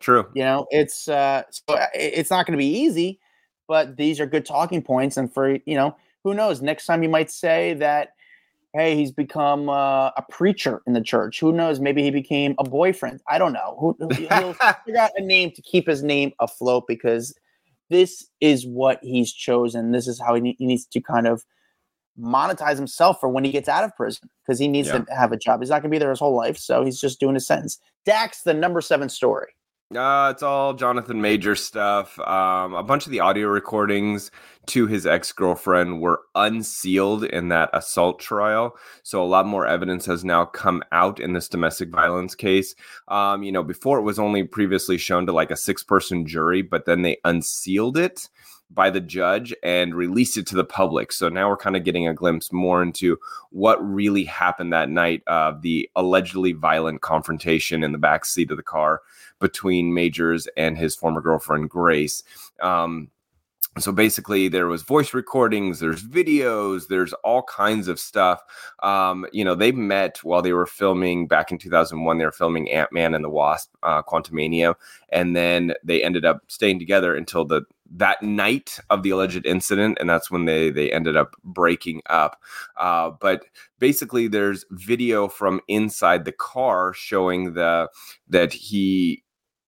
true. 0.00 0.26
You 0.34 0.44
know, 0.44 0.66
it's 0.70 1.08
uh, 1.08 1.42
so 1.50 1.74
uh, 1.74 1.86
it's 1.94 2.30
not 2.30 2.46
going 2.46 2.56
to 2.56 2.62
be 2.62 2.78
easy, 2.80 3.20
but 3.66 3.96
these 3.96 4.20
are 4.20 4.26
good 4.26 4.46
talking 4.46 4.82
points. 4.82 5.16
And 5.16 5.32
for 5.32 5.58
you 5.64 5.74
know, 5.74 5.96
who 6.24 6.34
knows? 6.34 6.62
Next 6.62 6.86
time 6.86 7.02
you 7.02 7.08
might 7.08 7.30
say 7.30 7.74
that, 7.74 8.10
hey, 8.74 8.96
he's 8.96 9.12
become 9.12 9.68
uh, 9.68 10.10
a 10.16 10.24
preacher 10.30 10.82
in 10.86 10.92
the 10.92 11.00
church. 11.00 11.40
Who 11.40 11.52
knows? 11.52 11.80
Maybe 11.80 12.02
he 12.02 12.10
became 12.10 12.54
a 12.58 12.64
boyfriend. 12.64 13.20
I 13.28 13.38
don't 13.38 13.52
know. 13.52 13.76
Who, 13.80 13.96
he'll 14.14 14.52
figure 14.84 15.00
out 15.00 15.10
a 15.16 15.22
name 15.22 15.50
to 15.52 15.62
keep 15.62 15.86
his 15.86 16.02
name 16.02 16.32
afloat 16.40 16.84
because 16.86 17.34
this 17.90 18.26
is 18.40 18.66
what 18.66 18.98
he's 19.02 19.32
chosen. 19.32 19.92
This 19.92 20.06
is 20.06 20.20
how 20.20 20.34
he, 20.34 20.54
he 20.58 20.66
needs 20.66 20.86
to 20.86 21.00
kind 21.00 21.26
of 21.26 21.44
monetize 22.20 22.76
himself 22.76 23.20
for 23.20 23.28
when 23.28 23.44
he 23.44 23.52
gets 23.52 23.68
out 23.68 23.84
of 23.84 23.94
prison 23.96 24.28
because 24.44 24.58
he 24.58 24.68
needs 24.68 24.88
yeah. 24.88 24.98
to 24.98 25.14
have 25.14 25.32
a 25.32 25.36
job. 25.36 25.60
He's 25.60 25.70
not 25.70 25.82
going 25.82 25.90
to 25.90 25.94
be 25.94 25.98
there 25.98 26.10
his 26.10 26.18
whole 26.18 26.34
life, 26.34 26.58
so 26.58 26.84
he's 26.84 27.00
just 27.00 27.20
doing 27.20 27.34
his 27.34 27.46
sentence. 27.46 27.78
Dax, 28.04 28.42
the 28.42 28.54
number 28.54 28.80
seven 28.80 29.08
story. 29.08 29.52
Uh, 29.94 30.28
it's 30.34 30.42
all 30.42 30.74
Jonathan 30.74 31.22
Major 31.22 31.56
stuff. 31.56 32.18
Um, 32.20 32.74
a 32.74 32.82
bunch 32.82 33.06
of 33.06 33.12
the 33.12 33.20
audio 33.20 33.48
recordings 33.48 34.30
to 34.66 34.86
his 34.86 35.06
ex 35.06 35.32
girlfriend 35.32 36.02
were 36.02 36.20
unsealed 36.34 37.24
in 37.24 37.48
that 37.48 37.70
assault 37.72 38.20
trial. 38.20 38.76
So 39.02 39.22
a 39.22 39.24
lot 39.24 39.46
more 39.46 39.66
evidence 39.66 40.04
has 40.04 40.26
now 40.26 40.44
come 40.44 40.82
out 40.92 41.20
in 41.20 41.32
this 41.32 41.48
domestic 41.48 41.88
violence 41.88 42.34
case. 42.34 42.74
Um, 43.08 43.42
you 43.42 43.50
know, 43.50 43.62
before 43.62 43.98
it 43.98 44.02
was 44.02 44.18
only 44.18 44.44
previously 44.44 44.98
shown 44.98 45.24
to 45.24 45.32
like 45.32 45.50
a 45.50 45.56
six 45.56 45.82
person 45.82 46.26
jury, 46.26 46.60
but 46.60 46.84
then 46.84 47.00
they 47.00 47.16
unsealed 47.24 47.96
it 47.96 48.28
by 48.70 48.90
the 48.90 49.00
judge 49.00 49.54
and 49.62 49.94
released 49.94 50.36
it 50.36 50.46
to 50.48 50.54
the 50.54 50.64
public. 50.64 51.12
So 51.12 51.30
now 51.30 51.48
we're 51.48 51.56
kind 51.56 51.76
of 51.76 51.84
getting 51.84 52.06
a 52.06 52.12
glimpse 52.12 52.52
more 52.52 52.82
into 52.82 53.18
what 53.50 53.82
really 53.82 54.24
happened 54.24 54.74
that 54.74 54.90
night 54.90 55.22
of 55.26 55.62
the 55.62 55.88
allegedly 55.96 56.52
violent 56.52 57.00
confrontation 57.00 57.82
in 57.82 57.92
the 57.92 57.98
back 57.98 58.26
seat 58.26 58.50
of 58.50 58.58
the 58.58 58.62
car 58.62 59.00
between 59.40 59.94
Majors 59.94 60.48
and 60.56 60.76
his 60.76 60.94
former 60.94 61.20
girlfriend 61.20 61.70
Grace. 61.70 62.22
Um, 62.60 63.10
so 63.78 63.92
basically 63.92 64.48
there 64.48 64.66
was 64.66 64.82
voice 64.82 65.14
recordings 65.14 65.78
there's 65.78 66.02
videos 66.02 66.88
there's 66.88 67.12
all 67.22 67.42
kinds 67.42 67.86
of 67.86 68.00
stuff 68.00 68.42
um, 68.82 69.24
you 69.32 69.44
know 69.44 69.54
they 69.54 69.70
met 69.70 70.18
while 70.24 70.42
they 70.42 70.52
were 70.52 70.66
filming 70.66 71.28
back 71.28 71.52
in 71.52 71.58
2001 71.58 72.18
they 72.18 72.24
were 72.24 72.32
filming 72.32 72.68
ant-man 72.70 73.14
and 73.14 73.24
the 73.24 73.30
wasp 73.30 73.72
uh, 73.84 74.02
quantumania 74.02 74.74
and 75.10 75.36
then 75.36 75.72
they 75.84 76.02
ended 76.02 76.24
up 76.24 76.42
staying 76.48 76.78
together 76.78 77.14
until 77.14 77.44
the 77.44 77.62
that 77.90 78.22
night 78.22 78.78
of 78.90 79.02
the 79.02 79.10
alleged 79.10 79.46
incident, 79.46 79.96
and 80.00 80.08
that's 80.08 80.30
when 80.30 80.44
they 80.44 80.70
they 80.70 80.92
ended 80.92 81.16
up 81.16 81.34
breaking 81.42 82.02
up. 82.06 82.40
Uh, 82.76 83.10
but 83.20 83.44
basically, 83.78 84.28
there's 84.28 84.64
video 84.70 85.28
from 85.28 85.60
inside 85.68 86.24
the 86.24 86.32
car 86.32 86.92
showing 86.92 87.54
the 87.54 87.88
that 88.28 88.52
he 88.52 89.22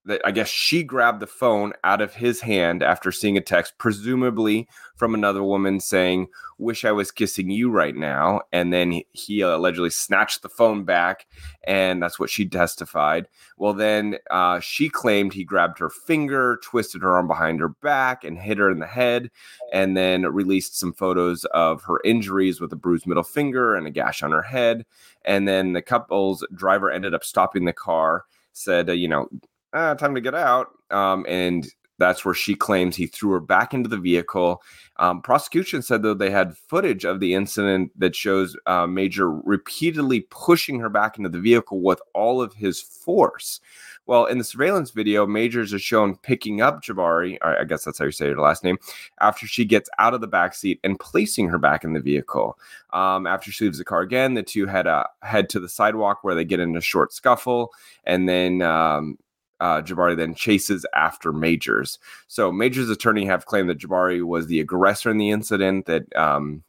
that 0.05 0.21
I 0.25 0.31
guess 0.31 0.47
she 0.47 0.83
grabbed 0.83 1.19
the 1.19 1.27
phone 1.27 1.73
out 1.83 2.01
of 2.01 2.15
his 2.15 2.41
hand 2.41 2.81
after 2.81 3.11
seeing 3.11 3.37
a 3.37 3.41
text, 3.41 3.77
presumably 3.77 4.67
from 4.95 5.13
another 5.13 5.43
woman 5.43 5.79
saying, 5.79 6.27
Wish 6.57 6.85
I 6.85 6.91
was 6.91 7.11
kissing 7.11 7.49
you 7.49 7.71
right 7.71 7.95
now. 7.95 8.41
And 8.51 8.71
then 8.71 9.01
he, 9.11 9.41
allegedly 9.41 9.89
snatched 9.89 10.43
the 10.43 10.49
phone 10.49 10.83
back, 10.83 11.25
and 11.63 12.01
that's 12.01 12.19
what 12.19 12.29
she 12.29 12.47
testified. 12.47 13.27
Well, 13.57 13.73
then 13.73 14.17
uh, 14.29 14.59
she 14.59 14.87
claimed 14.89 15.33
he 15.33 15.43
grabbed 15.43 15.79
her 15.79 15.89
finger, 15.89 16.59
twisted 16.63 17.01
her 17.01 17.15
arm 17.15 17.27
behind 17.27 17.59
her 17.59 17.69
back, 17.69 18.23
and 18.23 18.37
hit 18.37 18.59
her 18.59 18.69
in 18.69 18.79
the 18.79 18.87
head, 18.87 19.31
and 19.73 19.97
then 19.97 20.23
released 20.23 20.77
some 20.77 20.93
photos 20.93 21.45
of 21.45 21.83
her 21.83 21.99
injuries 22.05 22.61
with 22.61 22.71
a 22.73 22.75
bruised 22.75 23.07
middle 23.07 23.23
finger 23.23 23.75
and 23.75 23.87
a 23.87 23.91
gash 23.91 24.21
on 24.21 24.31
her 24.31 24.43
head. 24.43 24.85
And 25.25 25.47
then 25.47 25.73
the 25.73 25.81
couple's 25.81 26.45
driver 26.53 26.91
ended 26.91 27.15
up 27.15 27.23
stopping 27.23 27.65
the 27.65 27.73
car 27.73 28.25
said, 28.53 28.89
uh, 28.89 28.93
you 28.93 29.07
know, 29.07 29.29
ah, 29.73 29.93
time 29.93 30.15
to 30.15 30.21
get 30.21 30.35
out. 30.35 30.69
Um, 30.89 31.25
and 31.27 31.67
that's 32.01 32.25
where 32.25 32.33
she 32.33 32.55
claims 32.55 32.95
he 32.95 33.05
threw 33.05 33.29
her 33.31 33.39
back 33.39 33.73
into 33.73 33.87
the 33.87 33.97
vehicle. 33.97 34.61
Um, 34.97 35.21
prosecution 35.21 35.81
said 35.83 36.01
though 36.01 36.15
they 36.15 36.31
had 36.31 36.57
footage 36.57 37.05
of 37.05 37.19
the 37.19 37.35
incident 37.35 37.91
that 37.97 38.15
shows 38.15 38.57
uh, 38.65 38.87
Major 38.87 39.31
repeatedly 39.31 40.21
pushing 40.31 40.79
her 40.79 40.89
back 40.89 41.17
into 41.17 41.29
the 41.29 41.39
vehicle 41.39 41.79
with 41.81 42.01
all 42.13 42.41
of 42.41 42.53
his 42.55 42.81
force. 42.81 43.61
Well, 44.07 44.25
in 44.25 44.39
the 44.39 44.43
surveillance 44.43 44.89
video, 44.89 45.27
Majors 45.27 45.73
is 45.73 45.81
shown 45.83 46.15
picking 46.17 46.59
up 46.59 46.83
Jabbari, 46.83 47.37
I 47.43 47.63
guess 47.65 47.85
that's 47.85 47.99
how 47.99 48.05
you 48.05 48.11
say 48.11 48.29
her 48.29 48.41
last 48.41 48.63
name, 48.63 48.77
after 49.21 49.45
she 49.45 49.63
gets 49.63 49.89
out 49.99 50.15
of 50.15 50.21
the 50.21 50.27
back 50.27 50.55
seat 50.55 50.79
and 50.83 50.99
placing 50.99 51.49
her 51.49 51.59
back 51.59 51.83
in 51.83 51.93
the 51.93 51.99
vehicle. 51.99 52.57
Um, 52.93 53.27
after 53.27 53.51
she 53.51 53.65
leaves 53.65 53.77
the 53.77 53.85
car 53.85 54.01
again, 54.01 54.33
the 54.33 54.43
two 54.43 54.65
head 54.65 54.87
uh, 54.87 55.05
head 55.21 55.49
to 55.49 55.59
the 55.59 55.69
sidewalk 55.69 56.23
where 56.23 56.33
they 56.33 56.45
get 56.45 56.59
in 56.59 56.75
a 56.75 56.81
short 56.81 57.13
scuffle, 57.13 57.71
and 58.03 58.27
then 58.27 58.63
um, 58.63 59.17
uh, 59.61 59.81
Jabbari 59.81 60.17
then 60.17 60.33
chases 60.35 60.85
after 60.93 61.31
Majors. 61.31 61.99
So 62.27 62.51
Majors' 62.51 62.89
attorney 62.89 63.25
have 63.25 63.45
claimed 63.45 63.69
that 63.69 63.77
Jabbari 63.77 64.25
was 64.25 64.47
the 64.47 64.59
aggressor 64.59 65.09
in 65.09 65.17
the 65.17 65.29
incident. 65.29 65.85
That 65.85 66.13
um, 66.15 66.63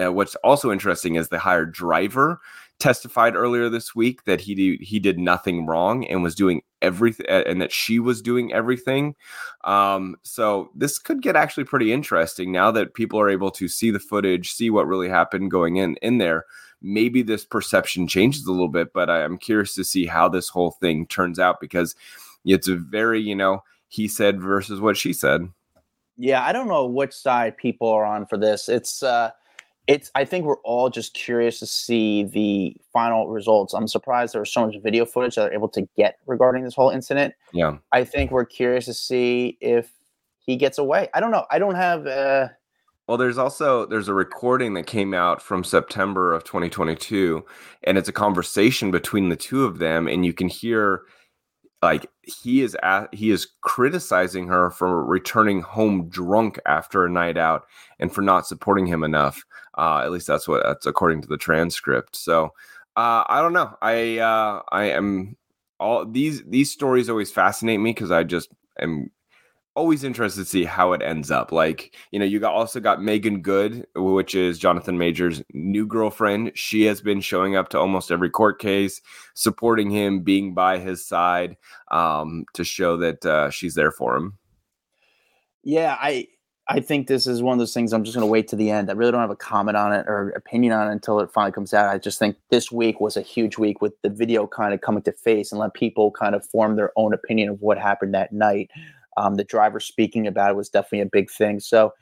uh, 0.00 0.12
what's 0.12 0.36
also 0.36 0.70
interesting 0.72 1.16
is 1.16 1.28
the 1.28 1.38
hired 1.38 1.72
driver 1.72 2.40
testified 2.78 3.36
earlier 3.36 3.68
this 3.68 3.94
week 3.94 4.24
that 4.24 4.40
he 4.40 4.54
did, 4.54 4.80
he 4.80 4.98
did 4.98 5.18
nothing 5.18 5.66
wrong 5.66 6.06
and 6.06 6.22
was 6.22 6.34
doing 6.34 6.62
everything, 6.80 7.26
and 7.28 7.60
that 7.60 7.70
she 7.70 7.98
was 7.98 8.22
doing 8.22 8.52
everything. 8.52 9.14
Um, 9.64 10.16
so 10.22 10.70
this 10.74 10.98
could 10.98 11.22
get 11.22 11.36
actually 11.36 11.64
pretty 11.64 11.92
interesting 11.92 12.50
now 12.50 12.70
that 12.72 12.94
people 12.94 13.20
are 13.20 13.28
able 13.28 13.50
to 13.52 13.68
see 13.68 13.90
the 13.90 14.00
footage, 14.00 14.52
see 14.52 14.70
what 14.70 14.86
really 14.86 15.08
happened 15.08 15.50
going 15.50 15.76
in 15.76 15.96
in 15.96 16.18
there 16.18 16.44
maybe 16.82 17.22
this 17.22 17.44
perception 17.44 18.06
changes 18.06 18.46
a 18.46 18.50
little 18.50 18.68
bit, 18.68 18.92
but 18.92 19.08
I'm 19.08 19.38
curious 19.38 19.74
to 19.76 19.84
see 19.84 20.06
how 20.06 20.28
this 20.28 20.48
whole 20.48 20.72
thing 20.72 21.06
turns 21.06 21.38
out 21.38 21.60
because 21.60 21.94
it's 22.44 22.68
a 22.68 22.76
very, 22.76 23.20
you 23.20 23.34
know, 23.34 23.62
he 23.88 24.08
said 24.08 24.40
versus 24.40 24.80
what 24.80 24.96
she 24.96 25.12
said. 25.12 25.48
Yeah, 26.16 26.44
I 26.44 26.52
don't 26.52 26.68
know 26.68 26.86
which 26.86 27.12
side 27.12 27.56
people 27.56 27.88
are 27.88 28.04
on 28.04 28.26
for 28.26 28.36
this. 28.36 28.68
It's 28.68 29.02
uh 29.02 29.30
it's 29.86 30.10
I 30.14 30.24
think 30.24 30.44
we're 30.44 30.60
all 30.60 30.90
just 30.90 31.14
curious 31.14 31.58
to 31.58 31.66
see 31.66 32.24
the 32.24 32.76
final 32.92 33.28
results. 33.28 33.74
I'm 33.74 33.88
surprised 33.88 34.34
there 34.34 34.40
was 34.40 34.52
so 34.52 34.66
much 34.66 34.76
video 34.82 35.04
footage 35.04 35.34
that 35.34 35.42
they're 35.42 35.54
able 35.54 35.68
to 35.70 35.88
get 35.96 36.18
regarding 36.26 36.64
this 36.64 36.74
whole 36.74 36.90
incident. 36.90 37.34
Yeah. 37.52 37.78
I 37.92 38.04
think 38.04 38.30
we're 38.30 38.44
curious 38.44 38.84
to 38.86 38.94
see 38.94 39.58
if 39.60 39.90
he 40.38 40.56
gets 40.56 40.78
away. 40.78 41.08
I 41.14 41.20
don't 41.20 41.30
know. 41.30 41.46
I 41.50 41.58
don't 41.58 41.74
have 41.74 42.06
uh 42.06 42.48
well, 43.08 43.16
there's 43.18 43.38
also 43.38 43.86
there's 43.86 44.08
a 44.08 44.14
recording 44.14 44.74
that 44.74 44.86
came 44.86 45.12
out 45.12 45.42
from 45.42 45.64
September 45.64 46.32
of 46.32 46.44
2022, 46.44 47.44
and 47.84 47.98
it's 47.98 48.08
a 48.08 48.12
conversation 48.12 48.90
between 48.90 49.28
the 49.28 49.36
two 49.36 49.64
of 49.64 49.78
them, 49.78 50.06
and 50.06 50.24
you 50.24 50.32
can 50.32 50.48
hear 50.48 51.02
like 51.82 52.06
he 52.22 52.62
is 52.62 52.76
at, 52.82 53.12
he 53.12 53.30
is 53.30 53.48
criticizing 53.60 54.46
her 54.46 54.70
for 54.70 55.04
returning 55.04 55.60
home 55.60 56.08
drunk 56.08 56.58
after 56.64 57.04
a 57.04 57.10
night 57.10 57.36
out 57.36 57.64
and 57.98 58.14
for 58.14 58.22
not 58.22 58.46
supporting 58.46 58.86
him 58.86 59.02
enough. 59.02 59.44
Uh, 59.76 60.02
at 60.04 60.12
least 60.12 60.28
that's 60.28 60.46
what 60.46 60.62
that's 60.64 60.86
according 60.86 61.20
to 61.22 61.28
the 61.28 61.36
transcript. 61.36 62.14
So 62.14 62.46
uh, 62.96 63.24
I 63.26 63.40
don't 63.42 63.52
know. 63.52 63.76
I 63.82 64.18
uh, 64.18 64.62
I 64.70 64.84
am 64.84 65.36
all 65.80 66.06
these 66.06 66.44
these 66.44 66.70
stories 66.70 67.10
always 67.10 67.32
fascinate 67.32 67.80
me 67.80 67.90
because 67.90 68.12
I 68.12 68.22
just 68.22 68.50
am 68.78 69.10
always 69.74 70.04
interested 70.04 70.40
to 70.40 70.44
see 70.44 70.64
how 70.64 70.92
it 70.92 71.02
ends 71.02 71.30
up. 71.30 71.52
Like, 71.52 71.94
you 72.10 72.18
know, 72.18 72.24
you 72.24 72.38
got 72.38 72.52
also 72.52 72.80
got 72.80 73.02
Meagan 73.02 73.40
Good, 73.40 73.86
which 73.94 74.34
is 74.34 74.58
Jonathan 74.58 74.98
Major's 74.98 75.42
new 75.52 75.86
girlfriend. 75.86 76.52
She 76.54 76.84
has 76.84 77.00
been 77.00 77.20
showing 77.20 77.56
up 77.56 77.68
to 77.70 77.78
almost 77.78 78.10
every 78.10 78.30
court 78.30 78.58
case, 78.58 79.00
supporting 79.34 79.90
him, 79.90 80.20
being 80.20 80.54
by 80.54 80.78
his 80.78 81.04
side, 81.04 81.56
um, 81.90 82.44
to 82.54 82.64
show 82.64 82.96
that 82.98 83.24
uh, 83.24 83.50
she's 83.50 83.74
there 83.74 83.92
for 83.92 84.16
him. 84.16 84.38
Yeah, 85.62 85.96
I 86.00 86.28
I 86.68 86.80
think 86.80 87.06
this 87.06 87.26
is 87.26 87.42
one 87.42 87.54
of 87.54 87.58
those 87.58 87.74
things 87.74 87.92
I'm 87.92 88.04
just 88.04 88.16
going 88.16 88.26
to 88.26 88.30
wait 88.30 88.46
to 88.48 88.56
the 88.56 88.70
end. 88.70 88.88
I 88.88 88.94
really 88.94 89.10
don't 89.10 89.20
have 89.20 89.30
a 89.30 89.36
comment 89.36 89.76
on 89.76 89.92
it 89.92 90.06
or 90.06 90.30
opinion 90.30 90.72
on 90.72 90.88
it 90.88 90.92
until 90.92 91.18
it 91.20 91.30
finally 91.30 91.52
comes 91.52 91.74
out. 91.74 91.88
I 91.88 91.98
just 91.98 92.18
think 92.18 92.36
this 92.50 92.70
week 92.70 93.00
was 93.00 93.16
a 93.16 93.20
huge 93.20 93.58
week 93.58 93.82
with 93.82 94.00
the 94.02 94.08
video 94.08 94.46
kind 94.46 94.72
of 94.72 94.80
coming 94.80 95.02
to 95.02 95.12
face 95.12 95.50
and 95.50 95.58
let 95.58 95.74
people 95.74 96.12
kind 96.12 96.34
of 96.34 96.46
form 96.46 96.76
their 96.76 96.92
own 96.96 97.12
opinion 97.12 97.48
of 97.48 97.60
what 97.60 97.78
happened 97.78 98.14
that 98.14 98.32
night. 98.32 98.70
Um, 99.16 99.34
the 99.36 99.44
driver 99.44 99.80
speaking 99.80 100.26
about 100.26 100.50
it 100.50 100.56
was 100.56 100.68
definitely 100.68 101.00
a 101.00 101.06
big 101.06 101.30
thing. 101.30 101.60
So 101.60 101.92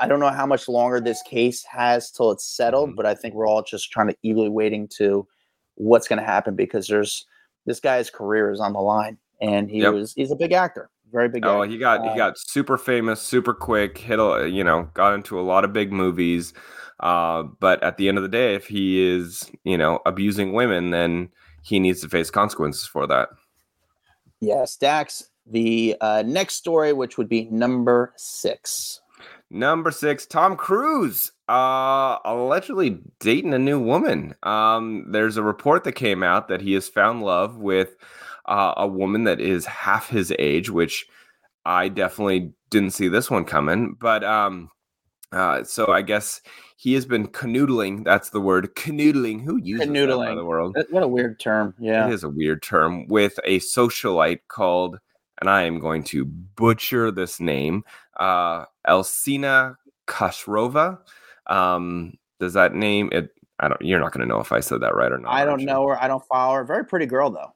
I 0.00 0.08
don't 0.08 0.20
know 0.20 0.30
how 0.30 0.46
much 0.46 0.68
longer 0.68 1.00
this 1.00 1.22
case 1.22 1.62
has 1.64 2.10
till 2.10 2.30
it's 2.30 2.44
settled, 2.44 2.90
Mhm. 2.90 2.96
but 2.96 3.06
I 3.06 3.14
think 3.14 3.34
we're 3.34 3.46
all 3.46 3.62
just 3.62 3.90
trying 3.90 4.08
to 4.08 4.16
eagerly 4.22 4.48
waiting 4.48 4.88
to 4.96 5.26
what's 5.74 6.08
going 6.08 6.18
to 6.18 6.24
happen 6.24 6.56
because 6.56 6.86
there's 6.88 7.26
this 7.66 7.78
guy's 7.80 8.10
career 8.10 8.50
is 8.50 8.58
on 8.60 8.72
the 8.72 8.80
line, 8.80 9.18
and 9.40 9.70
he 9.70 9.80
Yep. 9.80 9.92
was 9.94 10.12
he's 10.14 10.30
a 10.30 10.36
big 10.36 10.52
actor, 10.52 10.90
very 11.12 11.28
big. 11.28 11.44
Oh, 11.44 11.62
actor. 11.62 11.70
he 11.72 11.78
got 11.78 12.00
Uh, 12.00 12.10
he 12.10 12.16
got 12.16 12.38
super 12.38 12.76
famous, 12.78 13.20
super 13.22 13.54
quick. 13.54 13.98
Hit 13.98 14.18
a 14.18 14.48
you 14.48 14.64
know 14.64 14.88
got 14.94 15.14
into 15.14 15.38
a 15.38 15.42
lot 15.42 15.64
of 15.64 15.72
big 15.72 15.92
movies. 15.92 16.54
Uh, 17.00 17.42
but 17.42 17.82
at 17.82 17.96
the 17.96 18.08
end 18.08 18.16
of 18.16 18.22
the 18.22 18.28
day, 18.28 18.54
if 18.54 18.66
he 18.66 19.00
is 19.02 19.50
you 19.64 19.76
know 19.78 20.00
abusing 20.06 20.52
women, 20.54 20.90
then 20.90 21.28
he 21.62 21.78
needs 21.78 22.00
to 22.00 22.08
face 22.08 22.30
consequences 22.30 22.86
for 22.86 23.06
that. 23.06 23.28
Yes, 24.40 24.76
Dax. 24.76 25.28
The 25.46 25.96
uh, 26.00 26.22
next 26.26 26.54
story, 26.54 26.92
which 26.92 27.18
would 27.18 27.28
be 27.28 27.44
number 27.50 28.12
six. 28.16 29.00
Number 29.50 29.90
six, 29.90 30.24
Tom 30.24 30.56
Cruise, 30.56 31.30
uh, 31.48 32.18
allegedly 32.24 33.00
dating 33.20 33.52
a 33.52 33.58
new 33.58 33.78
woman. 33.78 34.34
Um, 34.42 35.06
there's 35.10 35.36
a 35.36 35.42
report 35.42 35.84
that 35.84 35.92
came 35.92 36.22
out 36.22 36.48
that 36.48 36.62
he 36.62 36.72
has 36.72 36.88
found 36.88 37.22
love 37.22 37.58
with 37.58 37.96
uh, 38.46 38.72
a 38.76 38.86
woman 38.86 39.24
that 39.24 39.40
is 39.40 39.66
half 39.66 40.08
his 40.08 40.32
age, 40.38 40.70
which 40.70 41.06
I 41.66 41.88
definitely 41.88 42.52
didn't 42.70 42.92
see 42.92 43.08
this 43.08 43.30
one 43.30 43.44
coming. 43.44 43.94
But 44.00 44.24
um, 44.24 44.70
uh, 45.32 45.64
so 45.64 45.92
I 45.92 46.02
guess 46.02 46.40
he 46.76 46.94
has 46.94 47.06
been 47.06 47.28
canoodling. 47.28 48.04
That's 48.04 48.30
the 48.30 48.40
word, 48.40 48.74
canoodling. 48.74 49.44
Who 49.44 49.58
uses 49.62 49.86
that 49.86 49.96
in 49.96 50.36
the 50.36 50.44
world? 50.44 50.76
What 50.90 51.02
a 51.02 51.08
weird 51.08 51.38
term. 51.38 51.74
Yeah. 51.78 52.08
It 52.08 52.14
is 52.14 52.24
a 52.24 52.28
weird 52.28 52.62
term 52.62 53.06
with 53.08 53.38
a 53.44 53.60
socialite 53.60 54.40
called, 54.48 54.98
and 55.42 55.50
I 55.50 55.62
am 55.62 55.80
going 55.80 56.04
to 56.04 56.24
butcher 56.24 57.10
this 57.10 57.40
name, 57.40 57.82
uh, 58.20 58.64
Elsina 58.86 59.74
Kashrova. 60.06 61.00
Um, 61.48 62.14
does 62.38 62.52
that 62.52 62.74
name 62.74 63.08
it? 63.10 63.30
I 63.58 63.66
don't. 63.66 63.82
You're 63.82 63.98
not 63.98 64.12
going 64.12 64.26
to 64.26 64.32
know 64.32 64.38
if 64.38 64.52
I 64.52 64.60
said 64.60 64.82
that 64.82 64.94
right 64.94 65.10
or 65.10 65.18
not. 65.18 65.32
I 65.32 65.44
don't 65.44 65.64
know 65.64 65.88
her. 65.88 66.00
I 66.00 66.06
don't 66.06 66.24
follow 66.26 66.54
her. 66.54 66.64
Very 66.64 66.84
pretty 66.84 67.06
girl 67.06 67.28
though. 67.30 67.52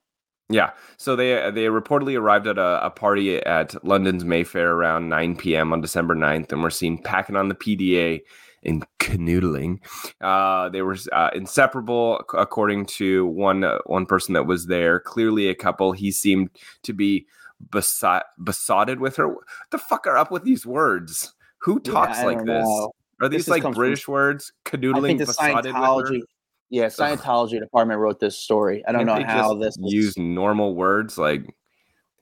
Yeah. 0.48 0.72
So 0.96 1.14
they 1.14 1.48
they 1.52 1.66
reportedly 1.66 2.18
arrived 2.18 2.48
at 2.48 2.58
a, 2.58 2.86
a 2.86 2.90
party 2.90 3.36
at 3.36 3.84
London's 3.84 4.24
Mayfair 4.24 4.72
around 4.72 5.08
9 5.08 5.36
p.m. 5.36 5.72
on 5.72 5.80
December 5.80 6.16
9th 6.16 6.50
and 6.50 6.64
were 6.64 6.70
seen 6.70 7.00
packing 7.00 7.36
on 7.36 7.48
the 7.48 7.54
PDA 7.54 8.20
and 8.64 8.84
canoodling. 8.98 9.78
Uh, 10.20 10.68
they 10.70 10.82
were 10.82 10.96
uh, 11.12 11.30
inseparable, 11.34 12.20
according 12.34 12.86
to 12.86 13.26
one 13.26 13.62
uh, 13.62 13.78
one 13.86 14.06
person 14.06 14.34
that 14.34 14.46
was 14.46 14.66
there. 14.66 14.98
Clearly 14.98 15.48
a 15.48 15.54
couple. 15.54 15.92
He 15.92 16.10
seemed 16.10 16.50
to 16.82 16.92
be 16.92 17.26
besot- 17.70 18.22
besotted 18.42 19.00
with 19.00 19.16
her. 19.16 19.34
The 19.70 19.78
fuck 19.78 20.06
are 20.06 20.16
up 20.16 20.30
with 20.30 20.44
these 20.44 20.64
words? 20.66 21.34
Who 21.62 21.80
talks 21.80 22.18
I 22.18 22.24
like 22.26 22.38
this? 22.44 22.64
know. 22.64 22.92
Are 23.22 23.28
these 23.28 23.48
like 23.48 23.62
comes 23.62 23.74
from- 23.74 23.80
British 23.82 24.06
words? 24.06 24.52
I 24.66 24.70
Canoodling, 24.70 25.02
think 25.06 25.18
the 25.20 25.26
besotted 25.26 25.64
with 25.66 25.74
her? 25.74 25.80
Scientology. 25.80 26.20
Yeah, 26.68 26.86
Scientology 26.86 27.60
department 27.60 28.00
wrote 28.00 28.18
this 28.20 28.36
story. 28.38 28.84
I 28.86 28.92
don't 28.92 29.06
Can't 29.06 29.20
know 29.20 29.26
how 29.26 29.54
this 29.54 29.76
use 29.80 30.16
normal 30.18 30.74
words 30.74 31.16
like 31.16 31.42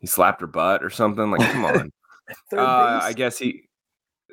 he 0.01 0.07
slapped 0.07 0.41
her 0.43 0.47
butt 0.47 0.85
or 0.85 0.91
something. 0.91 1.31
Like, 1.31 1.41
come 1.51 1.65
on. 1.65 1.91
Uh. 2.57 3.01
I 3.03 3.13
guess 3.13 3.37
he, 3.39 3.65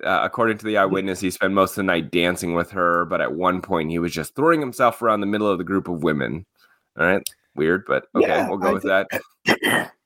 uh, 0.01 0.21
according 0.23 0.57
to 0.59 0.65
the 0.65 0.77
eyewitness, 0.77 1.19
he 1.19 1.29
spent 1.29 1.53
most 1.53 1.71
of 1.71 1.75
the 1.77 1.83
night 1.83 2.09
dancing 2.09 2.53
with 2.53 2.71
her, 2.71 3.03
but 3.05 3.19
at 3.19 3.33
one 3.33 3.61
point 3.61 3.89
he 3.89 3.99
was 3.99 4.13
just 4.13 4.33
throwing 4.33 4.61
himself 4.61 5.01
around 5.01 5.19
the 5.19 5.27
middle 5.27 5.47
of 5.49 5.57
the 5.57 5.63
group 5.65 5.89
of 5.89 6.01
women. 6.03 6.45
All 6.97 7.05
right, 7.05 7.21
weird, 7.55 7.83
but 7.87 8.05
okay, 8.15 8.27
Yeah, 8.27 8.47
we'll 8.47 8.59
go 8.59 8.69
I 8.69 8.71
with 8.73 8.83
think- 8.83 9.09
that. 9.45 9.91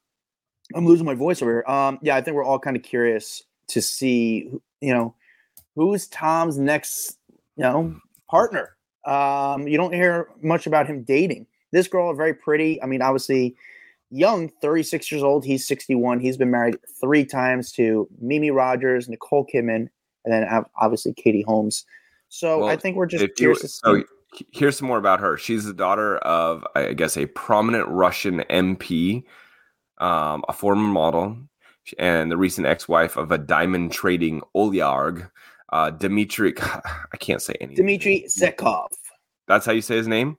I'm 0.76 0.86
losing 0.86 1.06
my 1.06 1.16
voice 1.16 1.42
over 1.42 1.52
here. 1.52 1.74
Um, 1.74 1.98
yeah, 2.02 2.16
I 2.16 2.22
think 2.22 2.36
we're 2.36 2.44
all 2.44 2.60
kind 2.60 2.76
of 2.78 2.84
curious 2.84 3.44
to 3.70 3.82
see, 3.82 4.50
you 4.82 4.94
know, 4.94 5.16
who's 5.76 6.08
Tom's 6.08 6.58
next, 6.60 7.18
you 7.56 7.64
know, 7.64 7.96
partner. 8.30 8.76
Um, 9.06 9.68
you 9.68 9.78
don't 9.78 9.94
hear 9.94 10.30
much 10.42 10.68
about 10.68 10.88
him 10.88 11.04
dating. 11.04 11.48
This 11.72 11.88
girl, 11.88 12.14
very 12.14 12.34
pretty. 12.34 12.82
I 12.82 12.86
mean, 12.86 13.02
obviously, 13.02 13.56
young, 14.10 14.50
36 14.62 15.12
years 15.12 15.24
old. 15.24 15.46
He's 15.46 15.68
61. 15.68 16.20
He's 16.20 16.38
been 16.38 16.52
married 16.52 16.78
three 17.02 17.26
times 17.26 17.72
to 17.74 18.08
Mimi 18.20 18.52
Rogers, 18.52 19.08
Nicole 19.10 19.46
Kidman, 19.52 19.88
and 20.26 20.34
then 20.34 20.48
obviously 20.80 21.14
Katie 21.14 21.44
Holmes. 21.44 21.86
So 22.30 22.64
I 22.66 22.76
think 22.76 22.98
we're 22.98 23.06
just 23.06 23.24
curious 23.36 23.62
to 23.62 23.68
see. 23.68 23.80
so 23.84 23.96
he- 24.34 24.48
here's 24.52 24.78
some 24.78 24.88
more 24.88 24.98
about 24.98 25.20
her. 25.22 25.38
She's 25.38 25.64
the 25.66 25.74
daughter 25.74 26.18
of, 26.18 26.66
I 26.76 26.94
guess, 26.94 27.16
a 27.18 27.26
prominent 27.28 27.88
Russian 27.88 28.40
MP, 28.50 29.24
um, 30.06 30.44
a 30.48 30.54
former 30.54 30.88
model, 30.88 31.36
and 31.98 32.32
the 32.32 32.38
recent 32.38 32.68
ex-wife 32.68 33.18
of 33.18 33.32
a 33.32 33.38
diamond 33.38 33.91
trading 33.91 34.41
oligarch, 34.54 35.32
uh, 35.74 35.89
Dmitry. 35.89 36.54
I 36.60 37.18
can't 37.18 37.41
say 37.41 37.56
anything. 37.60 37.84
Dmitry 37.84 38.26
Zekov. 38.28 38.88
That's 39.48 39.65
how 39.65 39.72
you 39.72 39.82
say 39.82 39.96
his 39.96 40.08
name. 40.08 40.38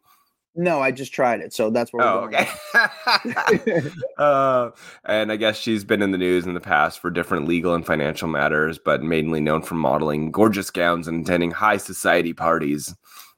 No, 0.58 0.80
I 0.80 0.90
just 0.90 1.12
tried 1.12 1.40
it, 1.40 1.52
so 1.52 1.68
that's 1.68 1.92
where 1.92 2.06
we're 2.06 2.12
Oh, 2.12 2.24
okay. 2.24 3.90
uh, 4.18 4.70
and 5.04 5.30
I 5.30 5.36
guess 5.36 5.58
she's 5.58 5.84
been 5.84 6.00
in 6.00 6.12
the 6.12 6.18
news 6.18 6.46
in 6.46 6.54
the 6.54 6.60
past 6.60 7.00
for 7.00 7.10
different 7.10 7.46
legal 7.46 7.74
and 7.74 7.84
financial 7.84 8.28
matters, 8.28 8.78
but 8.78 9.02
mainly 9.02 9.40
known 9.40 9.62
for 9.62 9.74
modeling 9.74 10.30
gorgeous 10.30 10.70
gowns 10.70 11.08
and 11.08 11.26
attending 11.26 11.50
high 11.50 11.76
society 11.76 12.32
parties. 12.32 12.94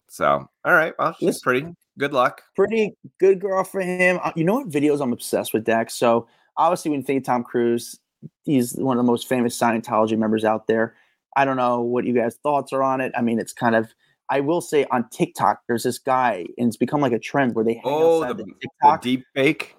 So, 0.07 0.49
all 0.65 0.73
right, 0.73 0.95
well, 0.99 1.15
she's 1.19 1.27
Listen- 1.27 1.41
pretty. 1.43 1.67
Good 1.99 2.13
luck. 2.13 2.43
pretty 2.55 2.97
good 3.19 3.41
girl 3.41 3.65
for 3.65 3.81
him. 3.81 4.21
Uh, 4.23 4.33
You 4.37 4.45
know 4.45 4.55
what 4.55 4.69
videos 4.69 5.01
I'm 5.01 5.13
obsessed 5.13 5.53
with, 5.53 5.65
Dex? 5.65 5.95
So 5.95 6.29
obviously, 6.57 6.91
when 6.91 7.01
you 7.01 7.07
think 7.07 7.23
of 7.23 7.27
Tom 7.27 7.43
Cruise, 7.45 7.99
he's 8.45 8.73
one 8.75 8.97
of 8.99 9.05
the 9.05 9.11
most 9.11 9.29
famous 9.29 9.59
Scientology 9.59 10.17
members 10.17 10.45
out 10.45 10.67
there. 10.67 10.95
I 11.37 11.45
don't 11.45 11.57
know 11.57 11.81
what 11.83 12.05
you 12.05 12.15
guys' 12.15 12.39
thoughts 12.43 12.73
are 12.73 12.83
on 12.83 13.01
it. 13.01 13.13
I 13.17 13.23
mean, 13.23 13.39
it's 13.39 13.53
kind 13.53 13.75
of. 13.75 13.93
I 14.31 14.41
will 14.41 14.61
say 14.61 14.85
on 14.91 15.09
TikTok, 15.09 15.61
there's 15.67 15.85
this 15.85 15.99
guy, 15.99 16.45
and 16.59 16.69
it's 16.69 16.77
become 16.77 17.01
like 17.01 17.13
a 17.13 17.19
trend 17.19 17.55
where 17.55 17.65
they 17.65 17.75
hang 17.75 17.83
Oh, 17.87 18.23
outside 18.23 18.37
the, 18.37 18.45
the, 18.45 18.69
the 18.83 18.99
deep 19.01 19.25
fake. 19.35 19.75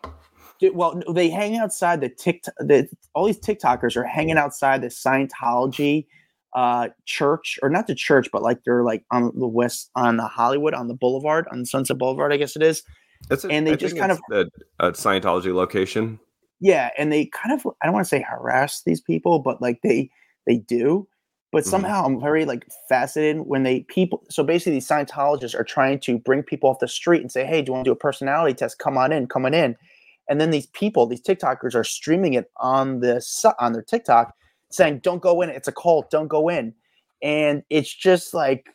Well, 0.74 1.02
they 1.14 1.30
hang 1.30 1.58
outside 1.58 2.02
the 2.02 2.10
TikTok. 2.10 2.56
The, 2.60 2.90
all 3.14 3.26
these 3.28 3.40
TikTokers 3.40 3.96
are 3.96 4.04
hanging 4.04 4.38
outside 4.38 4.82
the 4.82 4.88
Scientology 4.88 6.08
uh 6.54 6.90
church, 7.06 7.60
or 7.62 7.70
not 7.70 7.88
the 7.88 7.96
church, 7.96 8.30
but 8.32 8.42
like 8.42 8.64
they're 8.64 8.84
like 8.84 9.04
on 9.12 9.32
the 9.38 9.48
west, 9.48 9.92
on 9.96 10.18
the 10.18 10.28
Hollywood, 10.28 10.74
on 10.74 10.88
the 10.88 10.94
Boulevard, 10.94 11.48
on 11.52 11.66
Sunset 11.66 11.98
Boulevard, 11.98 12.34
I 12.34 12.38
guess 12.38 12.56
it 12.56 12.64
is. 12.64 12.84
It's 13.30 13.44
a, 13.44 13.52
And 13.52 13.68
they 13.68 13.74
I 13.74 13.76
just 13.76 13.98
kind 13.98 14.12
of 14.12 14.20
the 14.30 14.50
a 14.80 14.92
Scientology 14.92 15.54
location. 15.54 16.20
Yeah, 16.60 16.90
and 16.98 17.12
they 17.12 17.28
kind 17.28 17.54
of 17.54 17.66
I 17.82 17.86
don't 17.86 17.94
want 17.94 18.06
to 18.06 18.10
say 18.10 18.22
harass 18.22 18.82
these 18.84 19.02
people, 19.02 19.40
but 19.40 19.62
like 19.62 19.82
they 19.84 20.10
they 20.48 20.58
do. 20.58 21.08
But 21.52 21.64
Mhm. 21.64 21.70
somehow 21.70 22.06
I'm 22.06 22.22
very 22.22 22.46
like 22.46 22.68
fascinated 22.88 23.44
when 23.48 23.64
they 23.64 23.82
people 23.82 24.24
so 24.30 24.44
basically 24.44 24.74
these 24.74 24.88
Scientologists 24.88 25.56
are 25.58 25.64
trying 25.64 26.00
to 26.02 26.20
bring 26.20 26.44
people 26.44 26.70
off 26.70 26.80
the 26.80 26.88
street 26.88 27.22
and 27.22 27.32
say, 27.32 27.46
Hey, 27.46 27.62
do 27.62 27.70
you 27.70 27.74
want 27.74 27.86
to 27.86 27.90
do 27.90 27.94
a 27.94 27.96
personality 27.96 28.54
test? 28.54 28.80
Come 28.80 28.98
on 28.98 29.12
in, 29.12 29.28
come 29.28 29.46
on 29.46 29.54
in. 29.54 29.76
And 30.28 30.40
then 30.40 30.52
these 30.52 30.68
people, 30.68 31.08
these 31.08 31.24
TikTokers 31.24 31.74
are 31.74 31.84
streaming 31.84 32.34
it 32.36 32.52
on 32.58 33.00
the 33.00 33.24
on 33.60 33.74
their 33.74 33.82
TikTok 33.82 34.36
saying, 34.72 35.00
Don't 35.00 35.22
go 35.22 35.42
in, 35.42 35.50
it's 35.50 35.68
a 35.68 35.74
cult, 35.74 36.10
don't 36.10 36.28
go 36.28 36.50
in. 36.50 36.74
And 37.22 37.64
it's 37.70 37.94
just 37.94 38.34
like 38.34 38.70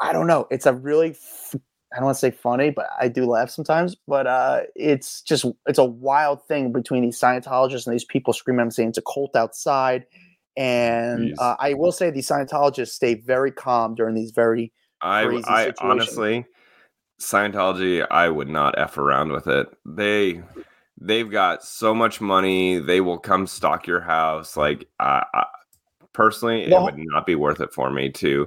I 0.00 0.12
don't 0.12 0.26
know. 0.26 0.46
It's 0.50 0.66
a 0.66 0.74
really 0.74 1.10
f- 1.10 1.54
I 1.92 1.96
don't 1.96 2.06
want 2.06 2.16
to 2.16 2.20
say 2.20 2.30
funny, 2.30 2.70
but 2.70 2.88
I 3.00 3.08
do 3.08 3.24
laugh 3.24 3.50
sometimes. 3.50 3.96
But 4.06 4.26
uh, 4.26 4.60
it's 4.74 5.22
just 5.22 5.44
it's 5.66 5.78
a 5.78 5.84
wild 5.84 6.46
thing 6.46 6.72
between 6.72 7.02
these 7.02 7.18
Scientologists 7.18 7.86
and 7.86 7.94
these 7.94 8.04
people 8.04 8.32
screaming 8.32 8.62
and 8.62 8.74
saying 8.74 8.90
it's 8.90 8.98
a 8.98 9.02
cult 9.02 9.34
outside. 9.34 10.06
And 10.56 11.34
uh, 11.38 11.54
I 11.58 11.74
will 11.74 11.92
say 11.92 12.10
these 12.10 12.28
Scientologists 12.28 12.88
stay 12.88 13.14
very 13.14 13.52
calm 13.52 13.94
during 13.94 14.14
these 14.14 14.32
very 14.32 14.72
I, 15.00 15.24
crazy 15.24 15.44
I 15.46 15.64
situation. 15.66 15.90
honestly, 15.90 16.46
Scientology, 17.20 18.06
I 18.10 18.28
would 18.28 18.48
not 18.48 18.78
f 18.78 18.98
around 18.98 19.32
with 19.32 19.46
it. 19.46 19.68
They, 19.84 20.42
they've 21.00 21.30
got 21.30 21.62
so 21.64 21.94
much 21.94 22.20
money. 22.20 22.78
They 22.78 23.00
will 23.00 23.18
come 23.18 23.46
stock 23.46 23.86
your 23.86 24.00
house. 24.00 24.56
Like, 24.56 24.86
I, 25.00 25.24
I 25.34 25.44
personally, 26.12 26.64
it 26.64 26.70
Well- 26.72 26.84
would 26.84 26.96
not 26.98 27.26
be 27.26 27.34
worth 27.34 27.60
it 27.60 27.72
for 27.72 27.90
me 27.90 28.10
to, 28.12 28.46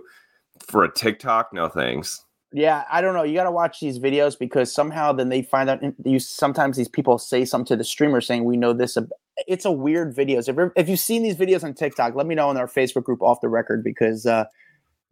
for 0.68 0.84
a 0.84 0.92
TikTok. 0.94 1.54
No 1.54 1.68
thanks. 1.70 2.24
yeah. 2.54 2.84
I 2.92 3.02
don't 3.02 3.14
know. 3.14 3.24
You 3.24 3.34
got 3.34 3.46
to 3.46 3.52
watch 3.52 3.80
these 3.80 3.98
videos 4.00 4.38
because 4.38 4.74
somehow 4.74 5.12
then 5.14 5.30
they 5.30 5.42
find 5.42 5.70
out. 5.70 5.80
You 6.06 6.20
sometimes 6.20 6.78
these 6.78 6.90
people 6.90 7.18
say 7.18 7.46
something 7.46 7.66
to 7.68 7.76
the 7.78 7.84
streamer 7.84 8.22
saying 8.22 8.44
we 8.44 8.58
know 8.58 8.74
this. 8.74 8.98
ab-" 8.98 9.10
It's 9.48 9.66
a 9.66 9.72
weird 9.72 10.16
videos. 10.16 10.48
If 10.50 10.72
if 10.76 10.90
you've 10.90 11.00
seen 11.00 11.24
these 11.24 11.36
videos 11.36 11.64
on 11.64 11.74
TikTok, 11.74 12.14
let 12.16 12.28
me 12.28 12.36
know 12.36 12.52
in 12.52 12.58
our 12.58 12.68
Facebook 12.68 13.04
group 13.06 13.22
off 13.22 13.42
the 13.42 13.50
record 13.50 13.84
because. 13.84 14.26
uh 14.26 14.46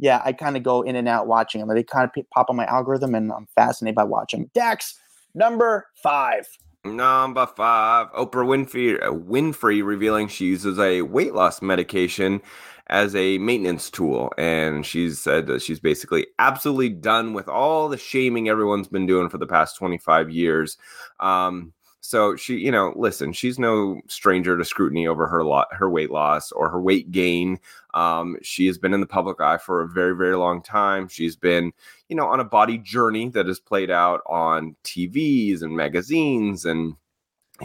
yeah, 0.01 0.21
I 0.23 0.31
kind 0.31 0.55
of 0.55 0.63
go 0.63 0.81
in 0.81 0.95
and 0.95 1.09
out 1.09 1.27
watching 1.27 1.59
them. 1.59 1.75
They 1.75 1.83
kind 1.83 2.09
of 2.15 2.23
pop 2.33 2.49
on 2.49 2.55
my 2.55 2.65
algorithm, 2.67 3.13
and 3.15 3.33
I'm 3.33 3.47
fascinated 3.53 3.95
by 3.95 4.05
watching. 4.05 4.49
Dax, 4.53 4.97
number 5.35 5.87
five. 6.01 6.47
Number 6.85 7.45
five, 7.45 8.09
Oprah 8.13 8.45
Winfrey, 8.45 9.03
uh, 9.03 9.11
Winfrey 9.11 9.83
revealing 9.85 10.29
she 10.29 10.45
uses 10.45 10.79
a 10.79 11.01
weight 11.01 11.33
loss 11.33 11.61
medication 11.61 12.41
as 12.87 13.13
a 13.15 13.37
maintenance 13.37 13.89
tool. 13.89 14.31
And 14.37 14.85
she's 14.85 15.19
said 15.19 15.47
that 15.47 15.61
she's 15.61 15.79
basically 15.81 16.27
absolutely 16.39 16.89
done 16.89 17.33
with 17.33 17.49
all 17.49 17.89
the 17.89 17.97
shaming 17.97 18.47
everyone's 18.47 18.87
been 18.87 19.05
doing 19.05 19.29
for 19.29 19.37
the 19.37 19.45
past 19.45 19.75
25 19.77 20.29
years. 20.29 20.77
Um, 21.19 21.73
So 21.99 22.37
she, 22.37 22.55
you 22.55 22.71
know, 22.71 22.93
listen, 22.95 23.33
she's 23.33 23.59
no 23.59 23.99
stranger 24.07 24.57
to 24.57 24.63
scrutiny 24.63 25.05
over 25.05 25.27
her 25.27 25.43
lot, 25.43 25.67
her 25.71 25.89
weight 25.89 26.11
loss 26.11 26.49
or 26.53 26.69
her 26.69 26.79
weight 26.81 27.11
gain. 27.11 27.59
Um, 27.99 28.37
she 28.41 28.65
has 28.67 28.77
been 28.77 28.93
in 28.93 29.01
the 29.01 29.05
public 29.05 29.41
eye 29.41 29.57
for 29.57 29.81
a 29.81 29.87
very, 29.87 30.15
very 30.15 30.37
long 30.37 30.63
time. 30.63 31.09
She's 31.09 31.35
been, 31.35 31.73
you 32.07 32.15
know, 32.15 32.27
on 32.27 32.39
a 32.39 32.45
body 32.45 32.77
journey 32.77 33.27
that 33.29 33.47
has 33.47 33.59
played 33.59 33.91
out 33.91 34.21
on 34.25 34.77
TVs 34.85 35.61
and 35.61 35.75
magazines 35.75 36.63
and 36.63 36.95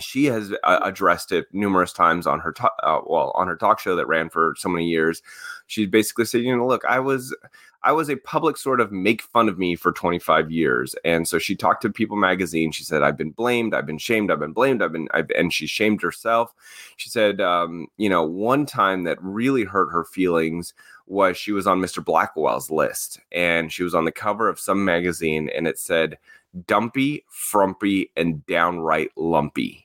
she 0.01 0.25
has 0.25 0.53
uh, 0.65 0.81
addressed 0.83 1.31
it 1.31 1.47
numerous 1.53 1.93
times 1.93 2.27
on 2.27 2.41
her 2.41 2.51
to- 2.53 2.71
uh, 2.83 3.01
well 3.07 3.31
on 3.37 3.47
her 3.47 3.55
talk 3.55 3.79
show 3.79 3.95
that 3.95 4.09
ran 4.09 4.29
for 4.29 4.55
so 4.59 4.69
many 4.69 4.87
years 4.87 5.23
she 5.67 5.87
basically 5.87 6.25
said 6.25 6.43
you 6.43 6.57
know 6.57 6.67
look 6.67 6.85
i 6.85 6.99
was 6.99 7.35
i 7.83 7.93
was 7.93 8.11
a 8.11 8.17
public 8.17 8.57
sort 8.57 8.81
of 8.81 8.93
make 8.93 9.23
fun 9.23 9.49
of 9.49 9.59
me 9.59 9.75
for 9.75 9.93
25 9.93 10.51
years 10.51 10.95
and 11.05 11.27
so 11.27 11.39
she 11.39 11.55
talked 11.55 11.83
to 11.83 11.91
people 11.91 12.17
magazine 12.17 12.71
she 12.71 12.85
said 12.85 13.03
i've 13.03 13.17
been 13.17 13.31
blamed 13.31 13.75
i've 13.75 13.87
been 13.87 13.99
shamed 13.99 14.31
i've 14.31 14.41
been 14.41 14.53
blamed 14.53 14.83
i've 14.83 14.93
been 14.93 15.09
I've, 15.13 15.31
and 15.37 15.53
she 15.53 15.67
shamed 15.67 16.03
herself 16.03 16.55
she 16.97 17.09
said 17.11 17.41
um, 17.41 17.87
you 17.97 18.09
know 18.09 18.23
one 18.23 18.67
time 18.67 19.05
that 19.05 19.23
really 19.23 19.65
hurt 19.65 19.91
her 19.91 20.05
feelings 20.05 20.75
was 21.07 21.37
she 21.37 21.53
was 21.53 21.67
on 21.67 21.81
mr 21.81 22.05
blackwell's 22.05 22.71
list 22.71 23.21
and 23.33 23.73
she 23.73 23.83
was 23.83 23.95
on 23.95 24.05
the 24.05 24.13
cover 24.13 24.49
of 24.49 24.61
some 24.61 24.85
magazine 24.85 25.51
and 25.55 25.67
it 25.67 25.79
said 25.79 26.19
dumpy 26.67 27.25
frumpy 27.29 28.11
and 28.17 28.45
downright 28.47 29.11
lumpy 29.17 29.85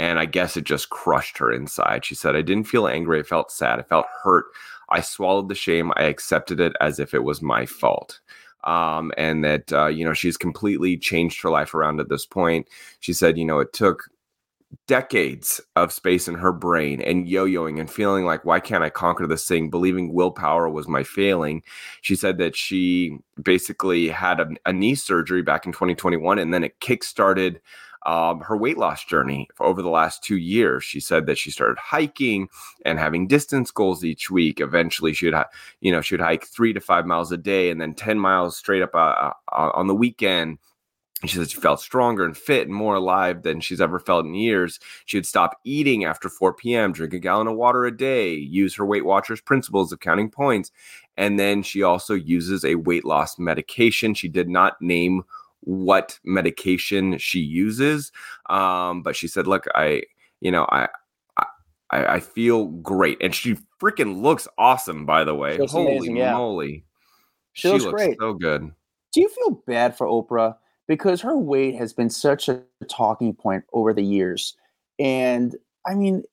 and 0.00 0.18
I 0.18 0.24
guess 0.24 0.56
it 0.56 0.64
just 0.64 0.88
crushed 0.88 1.36
her 1.36 1.52
inside. 1.52 2.06
She 2.06 2.14
said, 2.14 2.34
I 2.34 2.40
didn't 2.40 2.64
feel 2.64 2.88
angry. 2.88 3.20
I 3.20 3.22
felt 3.22 3.52
sad. 3.52 3.78
I 3.78 3.82
felt 3.82 4.06
hurt. 4.22 4.46
I 4.90 5.00
swallowed 5.00 5.48
the 5.48 5.54
shame. 5.54 5.92
I 5.96 6.04
accepted 6.04 6.60
it 6.60 6.72
as 6.80 6.98
if 6.98 7.14
it 7.14 7.24
was 7.24 7.42
my 7.42 7.66
fault. 7.66 8.20
Um, 8.64 9.10
and 9.16 9.44
that, 9.44 9.72
uh, 9.72 9.86
you 9.86 10.04
know, 10.04 10.12
she's 10.12 10.36
completely 10.36 10.98
changed 10.98 11.40
her 11.42 11.50
life 11.50 11.74
around 11.74 12.00
at 12.00 12.10
this 12.10 12.26
point. 12.26 12.68
She 13.00 13.12
said, 13.12 13.38
you 13.38 13.44
know, 13.44 13.58
it 13.60 13.72
took 13.72 14.04
decades 14.86 15.60
of 15.74 15.92
space 15.92 16.28
in 16.28 16.34
her 16.34 16.52
brain 16.52 17.00
and 17.00 17.28
yo-yoing 17.28 17.80
and 17.80 17.90
feeling 17.90 18.24
like 18.24 18.44
why 18.44 18.60
can't 18.60 18.84
i 18.84 18.90
conquer 18.90 19.26
this 19.26 19.46
thing 19.46 19.68
believing 19.68 20.12
willpower 20.12 20.68
was 20.68 20.86
my 20.86 21.02
failing 21.02 21.60
she 22.02 22.14
said 22.14 22.38
that 22.38 22.54
she 22.54 23.18
basically 23.42 24.08
had 24.08 24.38
a, 24.38 24.48
a 24.66 24.72
knee 24.72 24.94
surgery 24.94 25.42
back 25.42 25.66
in 25.66 25.72
2021 25.72 26.38
and 26.38 26.54
then 26.54 26.62
it 26.62 26.78
kick-started 26.78 27.60
um, 28.06 28.40
her 28.40 28.56
weight 28.56 28.78
loss 28.78 29.04
journey 29.04 29.48
over 29.60 29.82
the 29.82 29.90
last 29.90 30.22
two 30.22 30.36
years. 30.36 30.84
She 30.84 31.00
said 31.00 31.26
that 31.26 31.38
she 31.38 31.50
started 31.50 31.78
hiking 31.78 32.48
and 32.84 32.98
having 32.98 33.26
distance 33.26 33.70
goals 33.70 34.04
each 34.04 34.30
week. 34.30 34.60
Eventually, 34.60 35.12
she 35.12 35.26
would, 35.26 35.44
you 35.80 35.92
know, 35.92 36.00
she 36.00 36.14
would 36.14 36.22
hike 36.22 36.46
three 36.46 36.72
to 36.72 36.80
five 36.80 37.06
miles 37.06 37.32
a 37.32 37.36
day, 37.36 37.70
and 37.70 37.80
then 37.80 37.94
ten 37.94 38.18
miles 38.18 38.56
straight 38.56 38.82
up 38.82 38.94
uh, 38.94 39.32
uh, 39.52 39.70
on 39.74 39.86
the 39.86 39.94
weekend. 39.94 40.58
She 41.26 41.36
said 41.36 41.50
she 41.50 41.60
felt 41.60 41.80
stronger 41.80 42.24
and 42.24 42.34
fit 42.34 42.66
and 42.66 42.74
more 42.74 42.94
alive 42.94 43.42
than 43.42 43.60
she's 43.60 43.80
ever 43.80 43.98
felt 43.98 44.24
in 44.24 44.34
years. 44.34 44.80
She 45.04 45.18
would 45.18 45.26
stop 45.26 45.58
eating 45.64 46.06
after 46.06 46.30
4 46.30 46.54
p.m., 46.54 46.92
drink 46.92 47.12
a 47.12 47.18
gallon 47.18 47.46
of 47.46 47.56
water 47.56 47.84
a 47.84 47.94
day, 47.94 48.32
use 48.32 48.74
her 48.76 48.86
Weight 48.86 49.04
Watchers 49.04 49.42
principles 49.42 49.92
of 49.92 50.00
counting 50.00 50.30
points. 50.30 50.72
And 51.18 51.38
then 51.38 51.62
she 51.62 51.82
also 51.82 52.14
uses 52.14 52.64
a 52.64 52.76
weight 52.76 53.04
loss 53.04 53.38
medication. 53.38 54.14
She 54.14 54.28
did 54.28 54.48
not 54.48 54.80
name 54.80 55.24
what 55.60 56.18
medication 56.24 57.18
she 57.18 57.40
uses. 57.40 58.12
Um, 58.48 59.02
but 59.02 59.16
she 59.16 59.28
said, 59.28 59.46
look, 59.46 59.66
I, 59.74 60.02
you 60.40 60.50
know, 60.50 60.66
I, 60.70 60.88
I, 61.90 62.14
I 62.14 62.20
feel 62.20 62.66
great. 62.66 63.18
And 63.20 63.34
she 63.34 63.56
freaking 63.80 64.22
looks 64.22 64.48
awesome, 64.58 65.06
by 65.06 65.24
the 65.24 65.34
way. 65.34 65.58
Holy 65.66 65.96
amazing, 65.96 66.16
yeah. 66.16 66.32
moly. 66.32 66.84
She, 67.52 67.68
she 67.68 67.72
looks, 67.72 67.84
looks, 67.84 68.02
great. 68.02 68.16
So 68.18 68.34
good. 68.34 68.70
Do 69.12 69.20
you 69.20 69.28
feel 69.28 69.62
bad 69.66 69.96
for 69.96 70.06
Oprah? 70.06 70.56
Because 70.86 71.20
her 71.20 71.36
weight 71.36 71.74
has 71.76 71.92
been 71.92 72.10
such 72.10 72.48
a 72.48 72.62
talking 72.88 73.34
point 73.34 73.64
over 73.72 73.92
the 73.92 74.02
years. 74.02 74.56
And 74.98 75.56
I 75.86 75.94
mean, 75.94 76.24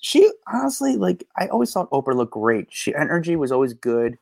she 0.00 0.30
honestly, 0.52 0.96
like, 0.96 1.26
I 1.36 1.46
always 1.48 1.72
thought 1.72 1.90
Oprah 1.90 2.14
looked 2.14 2.32
great. 2.32 2.68
She 2.70 2.94
energy 2.94 3.36
was 3.36 3.52
always 3.52 3.74
good. 3.74 4.18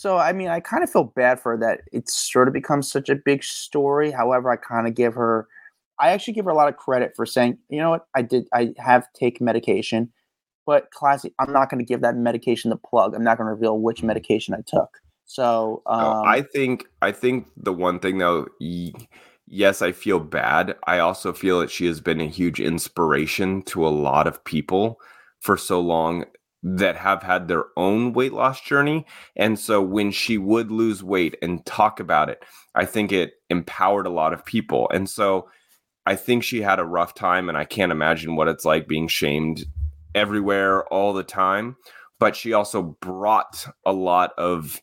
So 0.00 0.16
I 0.16 0.32
mean, 0.32 0.48
I 0.48 0.60
kind 0.60 0.82
of 0.82 0.88
feel 0.88 1.04
bad 1.04 1.38
for 1.38 1.52
her 1.52 1.58
that 1.58 1.82
it's 1.92 2.16
sort 2.16 2.48
of 2.48 2.54
become 2.54 2.82
such 2.82 3.10
a 3.10 3.14
big 3.14 3.44
story. 3.44 4.10
However, 4.10 4.50
I 4.50 4.56
kind 4.56 4.86
of 4.86 4.94
give 4.94 5.12
her, 5.12 5.46
I 5.98 6.08
actually 6.08 6.32
give 6.32 6.46
her 6.46 6.50
a 6.50 6.54
lot 6.54 6.70
of 6.70 6.78
credit 6.78 7.12
for 7.14 7.26
saying, 7.26 7.58
you 7.68 7.80
know 7.80 7.90
what, 7.90 8.06
I 8.14 8.22
did, 8.22 8.46
I 8.54 8.72
have 8.78 9.12
taken 9.12 9.44
medication, 9.44 10.10
but 10.64 10.90
classy, 10.92 11.34
I'm 11.38 11.52
not 11.52 11.68
going 11.68 11.80
to 11.80 11.84
give 11.84 12.00
that 12.00 12.16
medication 12.16 12.70
the 12.70 12.78
plug. 12.78 13.14
I'm 13.14 13.22
not 13.22 13.36
going 13.36 13.46
to 13.48 13.52
reveal 13.52 13.78
which 13.78 13.98
mm-hmm. 13.98 14.06
medication 14.06 14.54
I 14.54 14.62
took. 14.66 14.88
So 15.26 15.82
um, 15.84 16.00
no, 16.00 16.24
I 16.24 16.40
think, 16.50 16.86
I 17.02 17.12
think 17.12 17.48
the 17.58 17.74
one 17.74 18.00
thing 18.00 18.16
though. 18.16 18.46
yes, 19.48 19.82
I 19.82 19.92
feel 19.92 20.18
bad. 20.18 20.76
I 20.86 21.00
also 21.00 21.34
feel 21.34 21.60
that 21.60 21.70
she 21.70 21.84
has 21.84 22.00
been 22.00 22.22
a 22.22 22.26
huge 22.26 22.58
inspiration 22.58 23.60
to 23.64 23.86
a 23.86 23.90
lot 23.90 24.26
of 24.26 24.42
people 24.44 24.98
for 25.40 25.58
so 25.58 25.78
long 25.78 26.24
that 26.62 26.96
have 26.96 27.22
had 27.22 27.48
their 27.48 27.66
own 27.76 28.12
weight 28.12 28.32
loss 28.32 28.60
journey. 28.60 29.06
And 29.36 29.58
so 29.58 29.80
when 29.80 30.10
she 30.10 30.36
would 30.36 30.70
lose 30.70 31.02
weight 31.02 31.36
and 31.40 31.64
talk 31.64 32.00
about 32.00 32.28
it, 32.28 32.44
I 32.74 32.84
think 32.84 33.12
it 33.12 33.32
empowered 33.48 34.06
a 34.06 34.10
lot 34.10 34.32
of 34.32 34.44
people. 34.44 34.88
And 34.92 35.08
so 35.08 35.48
I 36.06 36.16
think 36.16 36.44
she 36.44 36.60
had 36.60 36.78
a 36.78 36.84
rough 36.84 37.14
time, 37.14 37.48
and 37.48 37.56
I 37.56 37.64
can't 37.64 37.92
imagine 37.92 38.36
what 38.36 38.48
it's 38.48 38.64
like 38.64 38.88
being 38.88 39.08
shamed 39.08 39.64
everywhere 40.14 40.84
all 40.86 41.12
the 41.12 41.22
time. 41.22 41.76
But 42.18 42.36
she 42.36 42.52
also 42.52 42.82
brought 43.00 43.66
a 43.86 43.92
lot 43.92 44.32
of 44.36 44.82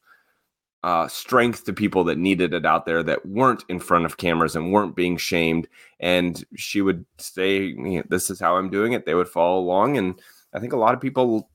uh, 0.83 1.07
strength 1.07 1.65
to 1.65 1.73
people 1.73 2.03
that 2.05 2.17
needed 2.17 2.53
it 2.53 2.65
out 2.65 2.85
there 2.85 3.03
that 3.03 3.25
weren't 3.25 3.63
in 3.67 3.79
front 3.79 4.05
of 4.05 4.17
cameras 4.17 4.55
and 4.55 4.71
weren't 4.71 4.95
being 4.95 5.17
shamed. 5.17 5.67
And 5.99 6.43
she 6.55 6.81
would 6.81 7.05
say, 7.17 7.75
This 8.09 8.29
is 8.29 8.39
how 8.39 8.55
I'm 8.55 8.69
doing 8.69 8.93
it. 8.93 9.05
They 9.05 9.13
would 9.13 9.27
follow 9.27 9.59
along. 9.59 9.97
And 9.97 10.19
I 10.53 10.59
think 10.59 10.73
a 10.73 10.77
lot 10.77 10.93
of 10.93 11.01
people 11.01 11.49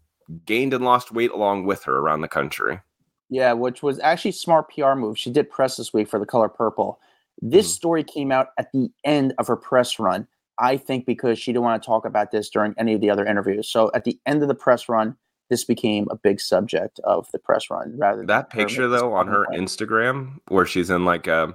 gained 0.44 0.74
and 0.74 0.84
lost 0.84 1.12
weight 1.12 1.30
along 1.30 1.66
with 1.66 1.84
her 1.84 1.98
around 1.98 2.20
the 2.20 2.28
country. 2.28 2.80
Yeah, 3.28 3.52
which 3.52 3.82
was 3.82 3.98
actually 4.00 4.32
smart 4.32 4.70
PR 4.70 4.94
move. 4.94 5.18
She 5.18 5.30
did 5.30 5.50
press 5.50 5.76
this 5.76 5.92
week 5.92 6.08
for 6.08 6.18
the 6.18 6.26
color 6.26 6.48
purple. 6.48 7.00
This 7.40 7.66
mm. 7.66 7.74
story 7.74 8.04
came 8.04 8.30
out 8.30 8.48
at 8.58 8.70
the 8.72 8.90
end 9.04 9.34
of 9.38 9.46
her 9.46 9.56
press 9.56 9.98
run. 9.98 10.26
I 10.58 10.76
think 10.76 11.06
because 11.06 11.38
she 11.38 11.52
didn't 11.52 11.64
want 11.64 11.82
to 11.82 11.86
talk 11.86 12.04
about 12.04 12.30
this 12.30 12.50
during 12.50 12.74
any 12.76 12.92
of 12.92 13.00
the 13.00 13.10
other 13.10 13.24
interviews. 13.24 13.68
So 13.68 13.90
at 13.94 14.04
the 14.04 14.18
end 14.26 14.42
of 14.42 14.48
the 14.48 14.54
press 14.54 14.88
run, 14.88 15.16
this 15.48 15.64
became 15.64 16.06
a 16.10 16.16
big 16.16 16.40
subject 16.40 17.00
of 17.04 17.30
the 17.32 17.38
press 17.38 17.68
run 17.68 17.94
rather 17.98 18.24
that 18.24 18.48
picture 18.48 18.88
though 18.88 19.12
on 19.12 19.28
her 19.28 19.44
Instagram 19.52 20.38
where 20.48 20.64
she's 20.64 20.88
in 20.88 21.04
like 21.04 21.26
a 21.26 21.54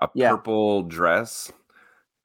a 0.00 0.08
yeah. 0.14 0.30
purple 0.30 0.82
dress. 0.82 1.52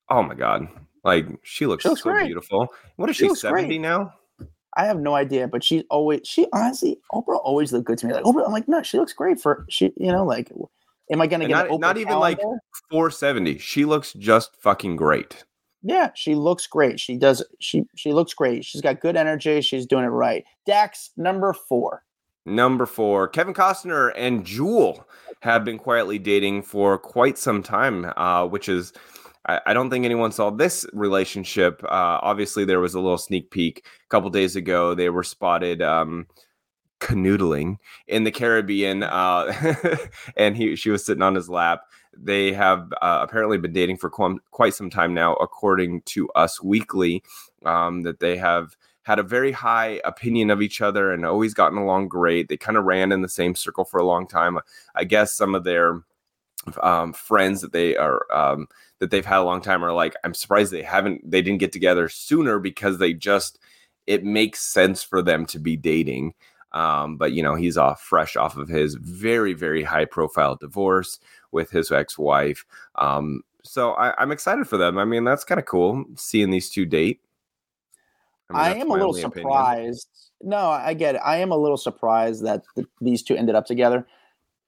Oh 0.10 0.24
my 0.24 0.34
god. 0.34 0.68
Like 1.04 1.28
she 1.44 1.66
looks, 1.66 1.84
she 1.84 1.90
looks 1.90 2.04
so 2.04 2.12
great. 2.12 2.26
beautiful. 2.26 2.68
What 2.96 3.10
is 3.10 3.16
she, 3.16 3.28
she 3.28 3.36
70 3.36 3.68
great. 3.68 3.82
now? 3.82 4.14
I 4.78 4.86
have 4.86 5.00
no 5.00 5.16
idea, 5.16 5.48
but 5.48 5.64
she's 5.64 5.84
always 5.90 6.22
she 6.24 6.48
honestly 6.54 7.00
Oprah 7.14 7.40
always 7.44 7.74
looked 7.74 7.86
good 7.86 7.98
to 8.00 8.08
me. 8.08 8.14
Like 8.14 8.24
Oprah, 8.24 8.46
I'm 8.46 8.52
like, 8.52 8.68
no, 8.68 8.82
she 8.82 8.98
looks 8.98 9.14
great 9.14 9.40
for 9.40 9.66
she, 9.70 9.94
you 9.98 10.12
know, 10.12 10.26
like 10.26 10.52
am 11.12 11.22
I 11.22 11.28
gonna 11.28 11.48
get 11.48 11.70
not, 11.70 11.80
not 11.80 11.98
even 11.98 12.20
like 12.20 12.40
470? 12.90 13.58
She 13.58 13.86
looks 13.86 14.14
just 14.14 14.56
fucking 14.62 14.96
great. 14.96 15.44
Yeah, 15.84 16.12
she 16.14 16.36
looks 16.36 16.68
great. 16.68 17.00
She 17.00 17.18
does 17.18 17.44
she 17.60 17.86
she 17.96 18.14
looks 18.14 18.34
great. 18.34 18.64
She's 18.64 18.82
got 18.82 19.02
good 19.02 19.18
energy. 19.18 19.62
She's 19.62 19.86
doing 19.86 20.06
it 20.06 20.10
right. 20.10 20.46
Dax 20.66 21.12
number 21.18 21.54
four. 21.54 22.04
Number 22.46 22.88
four, 22.88 23.28
Kevin 23.28 23.54
Costner 23.54 24.12
and 24.16 24.44
Jewel 24.44 25.06
have 25.42 25.64
been 25.64 25.78
quietly 25.78 26.18
dating 26.18 26.64
for 26.64 26.98
quite 26.98 27.38
some 27.38 27.62
time, 27.62 28.12
uh, 28.18 28.48
which 28.48 28.68
is 28.68 28.94
I, 29.46 29.60
I 29.68 29.74
don't 29.74 29.90
think 29.90 30.06
anyone 30.06 30.32
saw 30.32 30.50
this 30.50 30.86
relationship. 30.94 31.84
Uh, 31.84 32.20
obviously, 32.22 32.66
there 32.66 32.80
was 32.80 32.94
a 32.94 33.00
little 33.00 33.18
sneak 33.18 33.52
peek 33.52 33.86
a 33.86 34.10
couple 34.10 34.30
days 34.30 34.56
ago. 34.56 34.94
They 34.94 35.10
were 35.10 35.24
spotted 35.24 35.82
um, 35.82 36.28
canoodling 37.00 37.78
in 38.08 38.24
the 38.24 38.32
Caribbean, 38.32 39.04
uh, 39.04 39.52
and 40.38 40.56
he 40.56 40.76
she 40.76 40.90
was 40.90 41.06
sitting 41.06 41.24
on 41.24 41.36
his 41.36 41.50
lap. 41.50 41.82
They 42.16 42.52
have 42.54 42.92
uh, 43.02 43.20
apparently 43.22 43.58
been 43.58 43.74
dating 43.74 43.98
for 43.98 44.10
qu- 44.10 44.42
quite 44.52 44.74
some 44.74 44.90
time 44.90 45.14
now, 45.14 45.34
according 45.36 46.02
to 46.04 46.30
Us 46.32 46.62
Weekly. 46.62 47.24
Um, 47.66 48.02
that 48.04 48.20
they 48.20 48.38
have 48.38 48.76
had 49.04 49.20
a 49.20 49.24
very 49.24 49.52
high 49.52 50.00
opinion 50.04 50.50
of 50.52 50.62
each 50.62 50.82
other 50.82 51.12
and 51.12 51.26
always 51.26 51.54
gotten 51.54 51.78
along 51.78 52.08
great. 52.08 52.48
They 52.48 52.58
kind 52.58 52.78
of 52.78 52.86
ran 52.86 53.12
in 53.12 53.22
the 53.22 53.30
same 53.30 53.56
circle 53.56 53.84
for 53.84 54.00
a 54.00 54.06
long 54.06 54.28
time. 54.28 54.60
I 54.96 55.04
guess 55.04 55.32
some 55.34 55.56
of 55.56 55.64
their 55.64 56.04
um, 56.82 57.14
friends 57.14 57.62
that 57.62 57.74
they 57.74 57.96
are 57.96 58.26
um, 58.32 58.68
that 59.00 59.12
they've 59.12 59.26
had 59.26 59.40
a 59.40 59.44
long 59.44 59.62
time 59.62 59.84
are 59.84 59.94
like, 59.94 60.16
I'm 60.24 60.34
surprised 60.34 60.72
they 60.72 60.84
haven't 60.84 61.30
they 61.30 61.42
didn't 61.42 61.60
get 61.60 61.72
together 61.72 62.08
sooner 62.10 62.60
because 62.60 62.98
they 62.98 63.14
just 63.14 63.60
it 64.08 64.24
makes 64.24 64.62
sense 64.62 65.04
for 65.04 65.22
them 65.22 65.46
to 65.48 65.60
be 65.60 65.76
dating. 65.76 66.34
Um, 66.74 67.18
but 67.18 67.34
you 67.34 67.44
know, 67.44 67.56
he's 67.56 67.78
off 67.78 68.02
fresh 68.02 68.36
off 68.36 68.58
of 68.58 68.70
his 68.70 68.96
very, 68.96 69.54
very 69.54 69.84
high 69.84 70.06
profile 70.06 70.56
divorce 70.56 71.20
with 71.52 71.70
his 71.70 71.92
ex-wife. 71.92 72.66
Um, 72.96 73.44
so 73.64 73.92
I, 73.92 74.22
am 74.22 74.32
excited 74.32 74.68
for 74.68 74.78
them. 74.78 74.98
I 74.98 75.06
mean, 75.06 75.24
that's 75.24 75.44
kind 75.44 75.60
of 75.60 75.66
cool 75.66 76.06
seeing 76.16 76.50
these 76.50 76.70
two 76.70 76.86
date. 76.86 77.20
I, 78.50 78.54
mean, 78.54 78.78
I 78.78 78.82
am 78.82 78.90
a 78.90 78.94
little 78.94 79.14
surprised. 79.14 80.08
Opinion. 80.40 80.60
No, 80.60 80.70
I 80.70 80.94
get 80.94 81.16
it. 81.16 81.22
I 81.24 81.38
am 81.38 81.52
a 81.52 81.58
little 81.58 81.78
surprised 81.78 82.44
that 82.46 82.64
the, 82.76 82.88
these 83.00 83.22
two 83.22 83.36
ended 83.36 83.56
up 83.56 83.66
together 83.66 84.08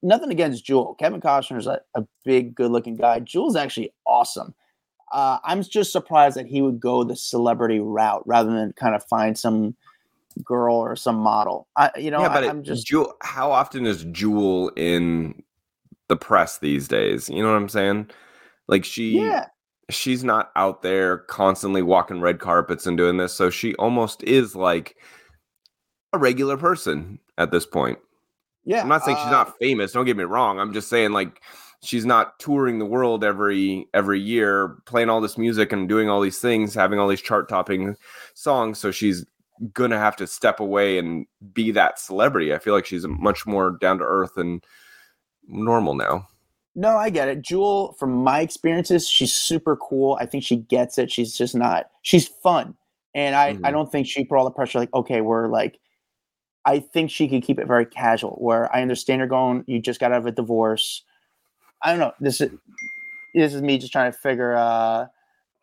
nothing 0.04 0.30
against 0.30 0.64
Jewel. 0.64 0.94
Kevin 0.94 1.20
Costner 1.20 1.58
is 1.58 1.66
a, 1.66 1.80
a 1.94 2.06
big, 2.24 2.54
good 2.54 2.70
looking 2.70 2.94
guy. 2.94 3.18
Jewel's 3.20 3.56
actually 3.56 3.92
awesome. 4.06 4.54
Uh, 5.10 5.38
I'm 5.44 5.62
just 5.62 5.92
surprised 5.92 6.36
that 6.36 6.46
he 6.46 6.62
would 6.62 6.78
go 6.78 7.02
the 7.04 7.16
celebrity 7.16 7.80
route 7.80 8.22
rather 8.26 8.52
than 8.52 8.72
kind 8.74 8.94
of 8.94 9.04
find 9.04 9.38
some 9.38 9.74
girl 10.44 10.76
or 10.76 10.96
some 10.96 11.16
model. 11.16 11.68
I, 11.76 11.90
you 11.96 12.10
know, 12.10 12.20
yeah, 12.20 12.28
but 12.28 12.44
I, 12.44 12.48
am 12.48 12.62
just 12.62 12.86
Jewel. 12.86 13.14
How 13.22 13.50
often 13.50 13.86
is 13.86 14.04
Jewel 14.04 14.70
in 14.76 15.42
the 16.08 16.16
press 16.16 16.58
these 16.58 16.88
days? 16.88 17.28
You 17.28 17.42
know 17.42 17.50
what 17.50 17.56
I'm 17.56 17.68
saying? 17.68 18.10
Like 18.66 18.84
she, 18.84 19.18
yeah. 19.18 19.46
she's 19.88 20.24
not 20.24 20.50
out 20.56 20.82
there 20.82 21.18
constantly 21.18 21.82
walking 21.82 22.20
red 22.20 22.40
carpets 22.40 22.86
and 22.86 22.96
doing 22.96 23.16
this, 23.16 23.32
so 23.32 23.50
she 23.50 23.74
almost 23.76 24.22
is 24.24 24.56
like 24.56 24.96
a 26.12 26.18
regular 26.18 26.56
person 26.56 27.20
at 27.38 27.50
this 27.50 27.66
point. 27.66 27.98
Yeah, 28.64 28.82
I'm 28.82 28.88
not 28.88 29.04
saying 29.04 29.18
she's 29.18 29.26
uh, 29.26 29.30
not 29.30 29.58
famous. 29.58 29.92
Don't 29.92 30.06
get 30.06 30.16
me 30.16 30.24
wrong. 30.24 30.58
I'm 30.58 30.72
just 30.72 30.88
saying 30.88 31.12
like 31.12 31.42
she's 31.82 32.06
not 32.06 32.38
touring 32.38 32.78
the 32.78 32.86
world 32.86 33.22
every 33.22 33.86
every 33.92 34.20
year, 34.20 34.76
playing 34.86 35.10
all 35.10 35.20
this 35.20 35.36
music 35.36 35.72
and 35.72 35.88
doing 35.88 36.08
all 36.08 36.20
these 36.20 36.38
things, 36.38 36.74
having 36.74 36.98
all 36.98 37.08
these 37.08 37.20
chart 37.20 37.48
topping 37.48 37.96
songs. 38.34 38.78
So 38.78 38.90
she's 38.90 39.24
gonna 39.72 39.98
have 39.98 40.16
to 40.16 40.26
step 40.26 40.60
away 40.60 40.98
and 40.98 41.26
be 41.52 41.70
that 41.72 41.98
celebrity. 41.98 42.54
I 42.54 42.58
feel 42.58 42.74
like 42.74 42.86
she's 42.86 43.06
much 43.06 43.46
more 43.46 43.76
down 43.80 43.98
to 43.98 44.04
earth 44.04 44.36
and 44.36 44.64
normal 45.46 45.94
now. 45.94 46.26
No, 46.74 46.96
I 46.96 47.10
get 47.10 47.28
it. 47.28 47.42
Jewel, 47.42 47.94
from 48.00 48.12
my 48.12 48.40
experiences, 48.40 49.06
she's 49.08 49.32
super 49.32 49.76
cool. 49.76 50.18
I 50.20 50.26
think 50.26 50.42
she 50.42 50.56
gets 50.56 50.98
it. 50.98 51.12
She's 51.12 51.36
just 51.36 51.54
not. 51.54 51.86
She's 52.02 52.26
fun, 52.26 52.74
and 53.14 53.36
I 53.36 53.50
I 53.62 53.70
Mhm. 53.70 53.72
don't 53.72 53.92
think 53.92 54.06
she 54.06 54.24
put 54.24 54.38
all 54.38 54.44
the 54.44 54.50
pressure. 54.50 54.78
Like, 54.78 54.94
okay, 54.94 55.20
we're 55.20 55.48
like. 55.48 55.78
I 56.66 56.80
think 56.80 57.10
she 57.10 57.28
could 57.28 57.42
keep 57.42 57.58
it 57.58 57.66
very 57.66 57.86
casual. 57.86 58.36
Where 58.40 58.74
I 58.74 58.82
understand 58.82 59.18
you're 59.18 59.28
going, 59.28 59.64
you 59.66 59.80
just 59.80 60.00
got 60.00 60.12
out 60.12 60.18
of 60.18 60.26
a 60.26 60.32
divorce. 60.32 61.02
I 61.82 61.90
don't 61.90 61.98
know. 61.98 62.12
This 62.20 62.40
is 62.40 62.50
this 63.34 63.52
is 63.52 63.62
me 63.62 63.78
just 63.78 63.92
trying 63.92 64.10
to 64.10 64.18
figure. 64.18 64.56
Uh, 64.56 65.06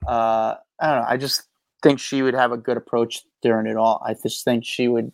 uh, 0.08 0.56
I 0.80 0.88
don't 0.88 1.02
know. 1.02 1.06
I 1.08 1.18
just 1.18 1.44
think 1.82 2.00
she 2.00 2.22
would 2.22 2.34
have 2.34 2.52
a 2.52 2.58
good 2.58 2.78
approach 2.78 3.24
during 3.42 3.68
it 3.68 3.78
all. 3.78 4.02
I 4.06 4.14
just 4.14 4.44
think 4.44 4.66
she 4.66 4.88
would. 4.88 5.12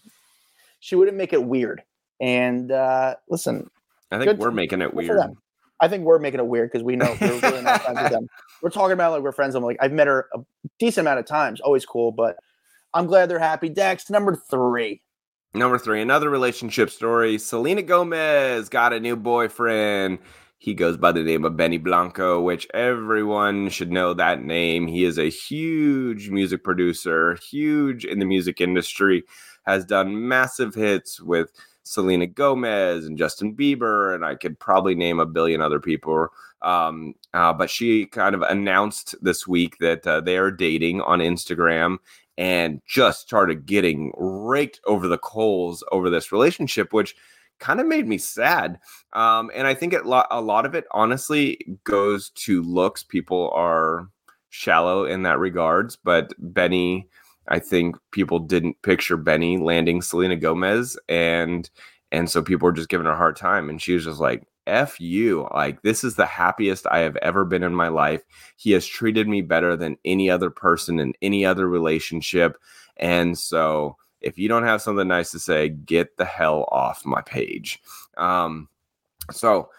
She 0.80 0.96
wouldn't 0.96 1.18
make 1.18 1.34
it 1.34 1.44
weird. 1.44 1.84
And 2.20 2.72
uh, 2.72 3.16
listen, 3.30 3.70
I 4.12 4.20
think 4.20 4.40
we're 4.40 4.52
making 4.52 4.82
it 4.82 4.94
weird. 4.94 5.36
I 5.80 5.88
think 5.88 6.04
we're 6.06 6.20
making 6.20 6.40
it 6.40 6.48
weird 6.48 6.72
because 6.72 6.84
we 6.84 6.96
know 6.96 7.16
we're 7.22 7.40
really 7.40 7.62
not 7.62 7.84
friends 7.84 8.02
with 8.02 8.12
them. 8.12 8.28
We're 8.64 8.72
talking 8.72 8.94
about 8.94 9.12
like 9.12 9.22
we're 9.22 9.32
friends. 9.32 9.54
I'm 9.54 9.62
like 9.64 9.78
I've 9.80 9.92
met 9.92 10.08
her 10.08 10.28
a 10.34 10.40
decent 10.80 11.06
amount 11.06 11.20
of 11.20 11.28
times. 11.28 11.62
Always 11.62 11.86
cool, 11.86 12.12
but 12.12 12.38
I'm 12.96 13.06
glad 13.06 13.30
they're 13.30 13.38
happy. 13.38 13.70
Dax 13.70 14.10
number 14.10 14.36
three. 14.36 15.04
Number 15.54 15.80
three, 15.80 16.02
another 16.02 16.30
relationship 16.30 16.90
story. 16.90 17.38
Selena 17.38 17.82
Gomez 17.82 18.70
got 18.70 18.94
a 18.94 19.00
new 19.00 19.16
boyfriend. 19.16 20.20
He 20.60 20.74
goes 20.74 20.98
by 20.98 21.12
the 21.12 21.24
name 21.24 21.46
of 21.46 21.56
Benny 21.56 21.78
Blanco, 21.78 22.42
which 22.42 22.68
everyone 22.74 23.70
should 23.70 23.92
know 23.92 24.14
that 24.14 24.44
name. 24.44 24.88
He 24.88 25.04
is 25.04 25.18
a 25.18 25.30
huge 25.30 26.30
music 26.30 26.64
producer, 26.64 27.38
huge 27.42 28.06
in 28.06 28.20
the 28.20 28.26
music 28.26 28.60
industry, 28.60 29.24
has 29.66 29.86
done 29.86 30.28
massive 30.28 30.76
hits 30.76 31.22
with 31.22 31.52
Selena 31.84 32.28
Gomez 32.28 33.06
and 33.06 33.18
Justin 33.18 33.56
Bieber, 33.56 34.14
and 34.14 34.26
I 34.26 34.36
could 34.36 34.60
probably 34.60 34.96
name 34.96 35.20
a 35.20 35.26
billion 35.26 35.62
other 35.62 35.80
people. 35.80 36.28
Um, 36.62 37.14
uh, 37.34 37.54
but 37.54 37.70
she 37.70 38.06
kind 38.06 38.36
of 38.36 38.42
announced 38.42 39.16
this 39.22 39.48
week 39.48 39.78
that 39.80 40.06
uh, 40.06 40.22
they 40.22 40.38
are 40.38 40.52
dating 40.52 41.02
on 41.02 41.20
Instagram 41.20 41.98
and 42.38 42.82
just 42.88 43.22
started 43.22 43.66
getting 43.66 44.14
raked 44.18 44.80
over 44.86 45.08
the 45.08 45.18
coals 45.18 45.84
over 45.92 46.10
this 46.10 46.32
relationship, 46.32 46.94
which 46.94 47.16
kind 47.60 47.80
of 47.80 47.88
made 47.88 48.08
me 48.08 48.18
sad. 48.18 48.80
Um, 49.14 49.50
and 49.56 49.66
I 49.66 49.74
think 49.74 49.94
it, 49.94 50.04
a 50.06 50.42
lot 50.42 50.66
of 50.66 50.76
it, 50.76 50.86
honestly, 50.92 51.60
goes 51.84 52.30
to 52.32 52.62
looks. 52.62 53.04
People 53.04 53.50
are 53.56 54.10
shallow 54.50 55.06
in 55.06 55.24
that 55.24 55.40
regards, 55.40 55.96
but 55.96 56.34
Benny, 56.38 57.08
I 57.48 57.60
think 57.60 57.96
people 58.12 58.40
didn't 58.40 58.82
picture 58.82 59.18
Benny 59.18 59.58
landing 59.58 60.02
Selena 60.02 60.36
Gomez, 60.36 60.98
and 61.10 61.70
and 62.12 62.30
so 62.30 62.42
people 62.42 62.68
were 62.68 62.74
just 62.74 62.90
giving 62.90 63.06
her 63.06 63.14
a 63.14 63.18
hard 63.18 63.36
time, 63.36 63.70
and 63.70 63.82
she 63.82 63.94
was 63.94 64.06
just 64.06 64.20
like. 64.20 64.44
F 64.68 65.00
you. 65.00 65.48
Like, 65.54 65.82
this 65.82 66.04
is 66.04 66.16
the 66.16 66.26
happiest 66.26 66.86
I 66.88 67.00
have 67.00 67.16
ever 67.18 67.46
been 67.46 67.64
in 67.64 67.74
my 67.74 67.88
life. 67.88 68.24
He 68.58 68.72
has 68.72 68.86
treated 68.86 69.28
me 69.28 69.42
better 69.42 69.76
than 69.76 69.98
any 70.06 70.30
other 70.30 70.50
person 70.50 71.00
in 71.00 71.14
any 71.22 71.46
other 71.46 71.68
relationship. 71.68 72.58
And 72.98 73.38
so, 73.38 73.98
if 74.22 74.38
you 74.38 74.48
don't 74.50 74.64
have 74.64 74.82
something 74.82 75.08
nice 75.08 75.32
to 75.32 75.40
say, 75.40 75.70
get 75.70 76.18
the 76.18 76.26
hell 76.26 76.68
off 76.72 77.06
my 77.06 77.22
page. 77.22 77.82
Um, 78.18 78.68
so 79.32 79.70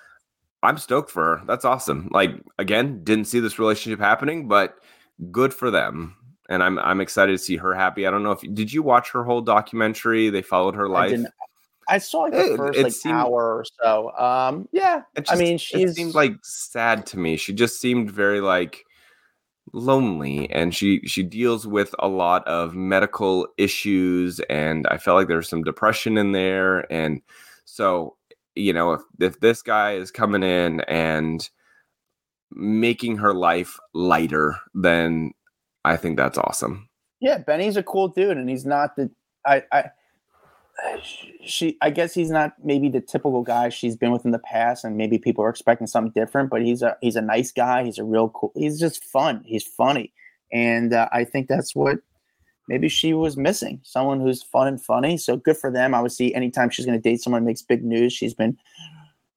I'm 0.63 0.79
stoked 0.79 1.11
for 1.11 1.39
her. 1.39 1.45
That's 1.47 1.65
awesome. 1.65 2.09
Like 2.11 2.31
again, 2.59 3.03
didn't 3.05 3.27
see 3.27 3.41
this 3.41 3.59
relationship 3.59 4.01
happening, 4.01 4.49
but 4.49 4.77
good 5.31 5.55
for 5.55 5.71
them. 5.71 6.17
And 6.49 6.63
I'm 6.63 6.79
I'm 6.79 7.01
excited 7.01 7.33
to 7.33 7.39
see 7.39 7.57
her 7.57 7.75
happy. 7.75 8.07
I 8.07 8.11
don't 8.11 8.23
know 8.23 8.33
if 8.33 8.41
did 8.55 8.73
you 8.73 8.83
watch 8.83 9.11
her 9.11 9.25
whole 9.25 9.43
documentary? 9.43 10.31
They 10.31 10.43
followed 10.43 10.75
her 10.75 10.89
life. 10.89 11.11
I 11.89 11.99
saw 11.99 12.21
like 12.21 12.33
the 12.33 12.53
It- 12.53 12.57
first 12.57 12.79
it 12.79 12.83
like 12.85 12.93
seemed- 12.93 13.15
hour 13.15 13.57
or 13.59 13.65
so. 13.83 14.11
Um, 14.19 14.69
yeah. 14.73 15.03
It 15.17 15.31
I 15.31 15.37
mean, 15.37 15.55
it 15.55 15.61
she's 15.61 15.95
seemed 15.95 16.15
like 16.15 16.35
sad 16.43 17.07
to 17.07 17.19
me. 17.19 17.37
She 17.37 17.53
just 17.53 17.81
seemed 17.81 18.11
very 18.11 18.41
like 18.41 18.85
lonely 19.75 20.51
and 20.51 20.75
she 20.75 21.01
she 21.07 21.23
deals 21.23 21.67
with 21.67 21.95
a 21.99 22.09
lot 22.09 22.47
of 22.49 22.75
medical 22.75 23.47
issues 23.59 24.41
and 24.49 24.87
I 24.89 24.97
felt 24.97 25.17
like 25.17 25.29
there 25.29 25.37
was 25.37 25.49
some 25.49 25.63
depression 25.63 26.17
in 26.17 26.33
there 26.33 26.91
and 26.91 27.21
so 27.67 28.17
you 28.55 28.73
know 28.73 28.95
if 28.95 29.03
if 29.21 29.41
this 29.41 29.61
guy 29.61 29.93
is 29.93 30.11
coming 30.11 30.43
in 30.43 30.81
and 30.89 31.47
making 32.51 33.19
her 33.19 33.35
life 33.35 33.79
lighter 33.93 34.57
then 34.75 35.33
I 35.85 35.97
think 35.97 36.17
that's 36.17 36.39
awesome. 36.39 36.89
yeah. 37.21 37.39
Benny's 37.39 37.77
a 37.77 37.83
cool 37.83 38.09
dude, 38.09 38.37
and 38.37 38.49
he's 38.49 38.67
not 38.67 38.97
the. 38.97 39.11
I. 39.47 39.63
I 39.73 39.85
she 41.45 41.77
i 41.83 41.91
guess 41.91 42.15
he's 42.15 42.31
not 42.31 42.53
maybe 42.63 42.89
the 42.89 43.01
typical 43.01 43.43
guy 43.43 43.69
she's 43.69 43.97
been 43.97 44.13
with 44.13 44.25
in 44.25 44.31
the 44.31 44.39
past 44.39 44.85
and 44.85 44.97
maybe 44.97 45.19
people 45.19 45.43
are 45.45 45.49
expecting 45.49 45.87
something 45.87 46.13
different 46.15 46.51
but 46.51 46.63
he's 46.63 46.83
a 46.83 46.97
he's 47.01 47.17
a 47.17 47.23
nice 47.23 47.51
guy. 47.51 47.85
He's 47.85 47.99
a 47.99 48.05
real 48.05 48.29
cool 48.31 48.53
he's 48.55 48.79
just 48.79 49.03
fun. 49.05 49.43
He's 49.45 49.65
funny. 49.65 50.13
And 50.53 50.93
uh, 50.93 51.09
i 51.13 51.25
think 51.25 51.49
that's 51.49 51.75
what 51.75 51.99
maybe 52.69 52.89
she 52.89 53.13
was 53.13 53.37
missing 53.37 53.81
someone 53.83 54.21
who's 54.21 54.43
fun 54.43 54.69
and 54.69 54.81
funny. 54.81 55.17
So 55.17 55.37
good 55.37 55.57
for 55.57 55.71
them. 55.71 55.95
Obviously 55.95 56.35
anytime 56.35 56.71
she's 56.71 56.87
going 56.87 56.99
to 56.99 57.03
date 57.03 57.21
someone 57.23 57.45
makes 57.45 57.63
big 57.63 57.85
news 57.85 58.13
she's 58.13 58.35
been 58.35 58.57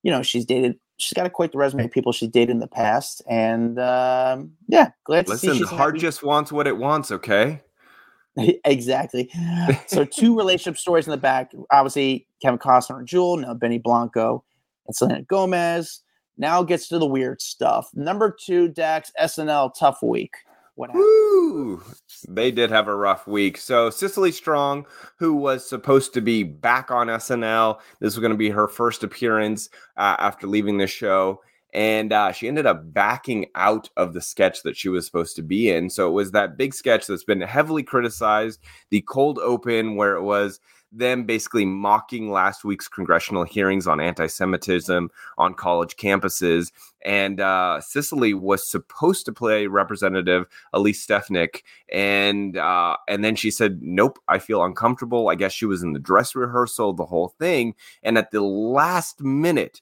you 0.03 0.11
know 0.11 0.21
she's 0.21 0.45
dated 0.45 0.77
she's 0.97 1.13
got 1.13 1.25
a 1.25 1.29
quite 1.29 1.51
the 1.51 1.57
resume 1.57 1.85
of 1.85 1.91
people 1.91 2.11
she's 2.11 2.29
dated 2.29 2.51
in 2.51 2.59
the 2.59 2.67
past. 2.67 3.23
And 3.27 3.79
um, 3.79 4.51
yeah 4.67 4.91
glad 5.05 5.25
to 5.27 5.37
see 5.37 5.47
Listen, 5.47 5.59
she's 5.61 5.69
the 5.69 5.75
heart 5.75 5.95
happy. 5.95 6.01
just 6.01 6.23
wants 6.23 6.51
what 6.51 6.67
it 6.67 6.77
wants, 6.77 7.11
okay? 7.11 7.61
exactly. 8.65 9.29
So 9.87 10.05
two 10.05 10.37
relationship 10.37 10.77
stories 10.77 11.07
in 11.07 11.11
the 11.11 11.17
back. 11.17 11.51
Obviously, 11.71 12.27
Kevin 12.41 12.59
Costner 12.59 12.99
and 12.99 13.07
Jewel. 13.07 13.37
Now 13.37 13.53
Benny 13.53 13.77
Blanco 13.77 14.43
and 14.87 14.95
Selena 14.95 15.23
Gomez. 15.23 16.01
Now 16.37 16.63
gets 16.63 16.87
to 16.89 16.97
the 16.97 17.05
weird 17.05 17.41
stuff. 17.41 17.89
Number 17.93 18.35
two, 18.43 18.69
Dax 18.69 19.11
SNL 19.19 19.71
tough 19.77 20.01
week. 20.01 20.33
What 20.75 20.89
happened? 20.89 21.03
Woo! 21.03 21.83
They 22.29 22.49
did 22.49 22.71
have 22.71 22.87
a 22.87 22.95
rough 22.95 23.27
week. 23.27 23.57
So 23.57 23.89
Cicely 23.89 24.31
Strong, 24.31 24.87
who 25.17 25.33
was 25.33 25.67
supposed 25.67 26.13
to 26.13 26.21
be 26.21 26.43
back 26.43 26.89
on 26.89 27.07
SNL, 27.07 27.79
this 27.99 28.15
was 28.15 28.19
going 28.19 28.31
to 28.31 28.37
be 28.37 28.49
her 28.49 28.67
first 28.67 29.03
appearance 29.03 29.69
uh, 29.97 30.15
after 30.17 30.47
leaving 30.47 30.77
the 30.77 30.87
show, 30.87 31.41
and 31.73 32.11
uh, 32.11 32.31
she 32.31 32.47
ended 32.47 32.65
up 32.65 32.93
backing 32.93 33.47
out 33.55 33.89
of 33.97 34.13
the 34.13 34.21
sketch 34.21 34.63
that 34.63 34.77
she 34.77 34.89
was 34.89 35.05
supposed 35.05 35.35
to 35.37 35.41
be 35.41 35.69
in. 35.69 35.89
So 35.89 36.07
it 36.07 36.13
was 36.13 36.31
that 36.31 36.57
big 36.57 36.73
sketch 36.73 37.07
that's 37.07 37.23
been 37.23 37.41
heavily 37.41 37.83
criticized, 37.83 38.59
the 38.89 39.01
cold 39.01 39.39
open, 39.39 39.95
where 39.95 40.15
it 40.15 40.23
was 40.23 40.59
them 40.91 41.23
basically 41.23 41.65
mocking 41.65 42.29
last 42.29 42.63
week's 42.65 42.87
congressional 42.87 43.43
hearings 43.43 43.87
on 43.87 44.01
anti-Semitism 44.01 45.09
on 45.37 45.53
college 45.53 45.95
campuses. 45.95 46.71
And 47.05 47.39
uh, 47.39 47.79
Cicely 47.79 48.33
was 48.33 48.69
supposed 48.69 49.25
to 49.25 49.31
play 49.31 49.67
Representative 49.67 50.45
Elise 50.73 51.01
Stefanik, 51.01 51.63
and 51.91 52.57
uh, 52.57 52.97
and 53.07 53.23
then 53.23 53.35
she 53.35 53.49
said, 53.49 53.79
"Nope, 53.81 54.19
I 54.27 54.37
feel 54.37 54.63
uncomfortable." 54.63 55.29
I 55.29 55.35
guess 55.35 55.53
she 55.53 55.65
was 55.65 55.81
in 55.81 55.93
the 55.93 55.99
dress 55.99 56.35
rehearsal, 56.35 56.93
the 56.93 57.05
whole 57.05 57.29
thing, 57.39 57.73
and 58.03 58.17
at 58.17 58.31
the 58.31 58.41
last 58.41 59.21
minute, 59.21 59.81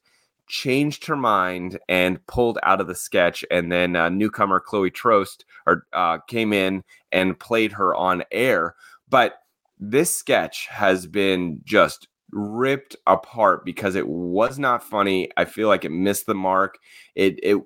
changed 0.49 1.05
her 1.05 1.15
mind 1.15 1.79
and 1.87 2.25
pulled 2.27 2.59
out 2.63 2.81
of 2.81 2.87
the 2.87 2.95
sketch. 2.95 3.45
And 3.49 3.71
then 3.71 3.95
uh, 3.95 4.09
newcomer 4.09 4.59
Chloe 4.59 4.91
Troast 4.91 5.45
or 5.65 5.85
uh, 5.93 6.17
came 6.27 6.51
in 6.51 6.83
and 7.11 7.39
played 7.39 7.71
her 7.73 7.95
on 7.95 8.23
air, 8.31 8.75
but 9.09 9.41
this 9.79 10.13
sketch 10.13 10.67
has 10.67 11.07
been 11.07 11.61
just 11.63 12.07
ripped 12.31 12.95
apart 13.07 13.65
because 13.65 13.95
it 13.95 14.07
was 14.07 14.59
not 14.59 14.83
funny. 14.83 15.29
I 15.37 15.45
feel 15.45 15.67
like 15.67 15.85
it 15.85 15.91
missed 15.91 16.25
the 16.25 16.35
mark. 16.35 16.77
It 17.15 17.39
it 17.41 17.57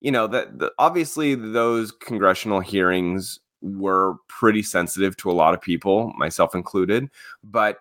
you 0.00 0.12
know 0.12 0.26
that 0.28 0.72
obviously 0.78 1.34
those 1.34 1.90
congressional 1.90 2.60
hearings 2.60 3.40
were 3.60 4.14
pretty 4.28 4.62
sensitive 4.62 5.16
to 5.16 5.30
a 5.30 5.32
lot 5.32 5.54
of 5.54 5.60
people, 5.60 6.12
myself 6.16 6.54
included, 6.54 7.08
but 7.42 7.80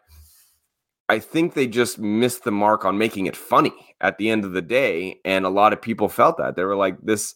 I 1.08 1.20
think 1.20 1.54
they 1.54 1.68
just 1.68 2.00
missed 2.00 2.44
the 2.44 2.52
mark 2.52 2.84
on 2.86 2.98
making 2.98 3.28
it 3.28 3.36
funny 3.36 3.85
at 4.02 4.18
the 4.18 4.30
end 4.30 4.46
of 4.46 4.52
the 4.52 4.62
day 4.62 5.20
and 5.26 5.46
a 5.46 5.50
lot 5.50 5.74
of 5.74 5.82
people 5.82 6.10
felt 6.10 6.38
that. 6.38 6.56
They 6.56 6.64
were 6.64 6.76
like 6.76 6.98
this 7.02 7.36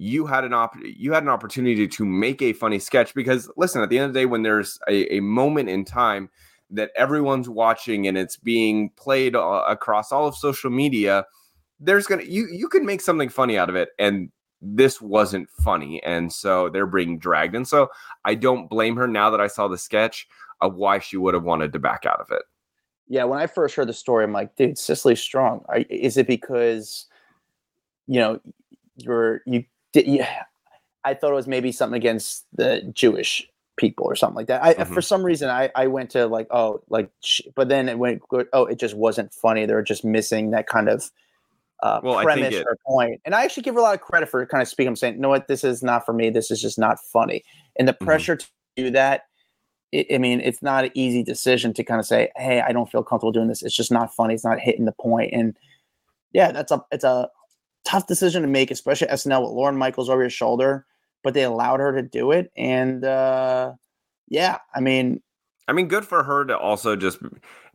you 0.00 0.26
had 0.26 0.44
an 0.44 0.54
op 0.54 0.76
you 0.82 1.12
had 1.12 1.24
an 1.24 1.28
opportunity 1.28 1.88
to 1.88 2.04
make 2.04 2.40
a 2.40 2.52
funny 2.52 2.78
sketch 2.78 3.12
because 3.14 3.50
listen 3.56 3.82
at 3.82 3.88
the 3.88 3.98
end 3.98 4.06
of 4.06 4.14
the 4.14 4.20
day 4.20 4.26
when 4.26 4.42
there's 4.42 4.78
a, 4.88 5.16
a 5.16 5.20
moment 5.20 5.68
in 5.68 5.84
time 5.84 6.30
that 6.70 6.92
everyone's 6.96 7.48
watching 7.48 8.06
and 8.06 8.16
it's 8.16 8.36
being 8.36 8.90
played 8.90 9.34
uh, 9.34 9.64
across 9.68 10.12
all 10.12 10.28
of 10.28 10.36
social 10.36 10.70
media 10.70 11.24
there's 11.80 12.06
gonna 12.06 12.22
you 12.22 12.46
you 12.52 12.68
can 12.68 12.86
make 12.86 13.00
something 13.00 13.28
funny 13.28 13.58
out 13.58 13.68
of 13.68 13.74
it 13.74 13.88
and 13.98 14.30
this 14.62 15.00
wasn't 15.00 15.50
funny 15.50 16.00
and 16.04 16.32
so 16.32 16.68
they're 16.68 16.86
being 16.86 17.18
dragged 17.18 17.56
and 17.56 17.66
so 17.66 17.88
i 18.24 18.36
don't 18.36 18.70
blame 18.70 18.94
her 18.94 19.08
now 19.08 19.30
that 19.30 19.40
i 19.40 19.48
saw 19.48 19.66
the 19.66 19.78
sketch 19.78 20.28
of 20.60 20.76
why 20.76 21.00
she 21.00 21.16
would 21.16 21.34
have 21.34 21.44
wanted 21.44 21.72
to 21.72 21.78
back 21.80 22.06
out 22.06 22.20
of 22.20 22.30
it 22.30 22.42
yeah 23.08 23.24
when 23.24 23.38
i 23.38 23.46
first 23.46 23.74
heard 23.74 23.88
the 23.88 23.92
story 23.92 24.24
i'm 24.24 24.32
like 24.32 24.54
dude 24.56 24.78
cicely 24.78 25.16
strong 25.16 25.64
Are, 25.68 25.78
is 25.88 26.16
it 26.16 26.26
because 26.26 27.06
you 28.06 28.20
know 28.20 28.40
you're 28.96 29.40
you 29.46 29.64
did 29.92 30.06
yeah 30.06 30.44
i 31.04 31.14
thought 31.14 31.30
it 31.32 31.34
was 31.34 31.46
maybe 31.48 31.72
something 31.72 31.96
against 31.96 32.44
the 32.54 32.82
jewish 32.94 33.48
people 33.76 34.06
or 34.06 34.16
something 34.16 34.36
like 34.36 34.48
that 34.48 34.62
i 34.62 34.74
Mhm. 34.74 34.92
for 34.92 35.00
some 35.02 35.22
reason 35.22 35.48
i 35.48 35.70
i 35.76 35.86
went 35.86 36.10
to 36.10 36.26
like 36.26 36.48
oh 36.50 36.82
like 36.88 37.10
but 37.54 37.68
then 37.68 37.88
it 37.88 37.98
went 37.98 38.20
good 38.28 38.48
oh 38.52 38.64
it 38.66 38.78
just 38.78 38.94
wasn't 38.96 39.32
funny 39.32 39.66
they 39.66 39.74
were 39.74 39.82
just 39.82 40.04
missing 40.04 40.50
that 40.50 40.66
kind 40.66 40.88
of 40.88 41.10
uh, 41.80 42.00
Well, 42.02 42.20
premise 42.24 42.56
it- 42.56 42.66
or 42.66 42.76
point. 42.84 43.20
and 43.24 43.36
i 43.36 43.44
actually 43.44 43.62
give 43.62 43.74
her 43.76 43.80
a 43.80 43.84
lot 43.84 43.94
of 43.94 44.00
credit 44.00 44.28
for 44.28 44.44
kind 44.46 44.60
of 44.62 44.66
speaking 44.68 44.88
i'm 44.88 44.96
saying 44.96 45.14
you 45.14 45.20
know 45.20 45.28
what 45.28 45.46
this 45.46 45.62
is 45.62 45.80
not 45.82 46.04
for 46.04 46.12
me 46.12 46.28
this 46.28 46.50
is 46.50 46.60
just 46.60 46.76
not 46.78 46.98
funny 47.00 47.44
and 47.76 47.86
the 47.86 47.92
Mhm. 47.92 48.00
pressure 48.04 48.34
to 48.36 48.46
do 48.76 48.90
that 48.90 49.26
I 49.94 50.18
mean, 50.18 50.40
it's 50.40 50.62
not 50.62 50.84
an 50.84 50.90
easy 50.94 51.22
decision 51.22 51.72
to 51.74 51.84
kind 51.84 51.98
of 51.98 52.06
say, 52.06 52.30
"Hey, 52.36 52.60
I 52.60 52.72
don't 52.72 52.90
feel 52.90 53.02
comfortable 53.02 53.32
doing 53.32 53.48
this. 53.48 53.62
It's 53.62 53.74
just 53.74 53.92
not 53.92 54.14
funny. 54.14 54.34
It's 54.34 54.44
not 54.44 54.60
hitting 54.60 54.84
the 54.84 54.92
point." 54.92 55.32
And 55.32 55.56
yeah, 56.32 56.52
that's 56.52 56.70
a 56.72 56.84
it's 56.92 57.04
a 57.04 57.30
tough 57.84 58.06
decision 58.06 58.42
to 58.42 58.48
make, 58.48 58.70
especially 58.70 59.08
SNL 59.08 59.42
with 59.42 59.52
Lorne 59.52 59.76
Michaels 59.76 60.10
over 60.10 60.22
your 60.22 60.30
shoulder. 60.30 60.86
But 61.24 61.34
they 61.34 61.42
allowed 61.42 61.80
her 61.80 61.92
to 61.92 62.02
do 62.02 62.32
it, 62.32 62.52
and 62.56 63.04
uh, 63.04 63.72
yeah, 64.28 64.58
I 64.74 64.80
mean, 64.80 65.22
I 65.68 65.72
mean, 65.72 65.88
good 65.88 66.04
for 66.04 66.22
her 66.22 66.44
to 66.44 66.56
also 66.56 66.94
just 66.94 67.18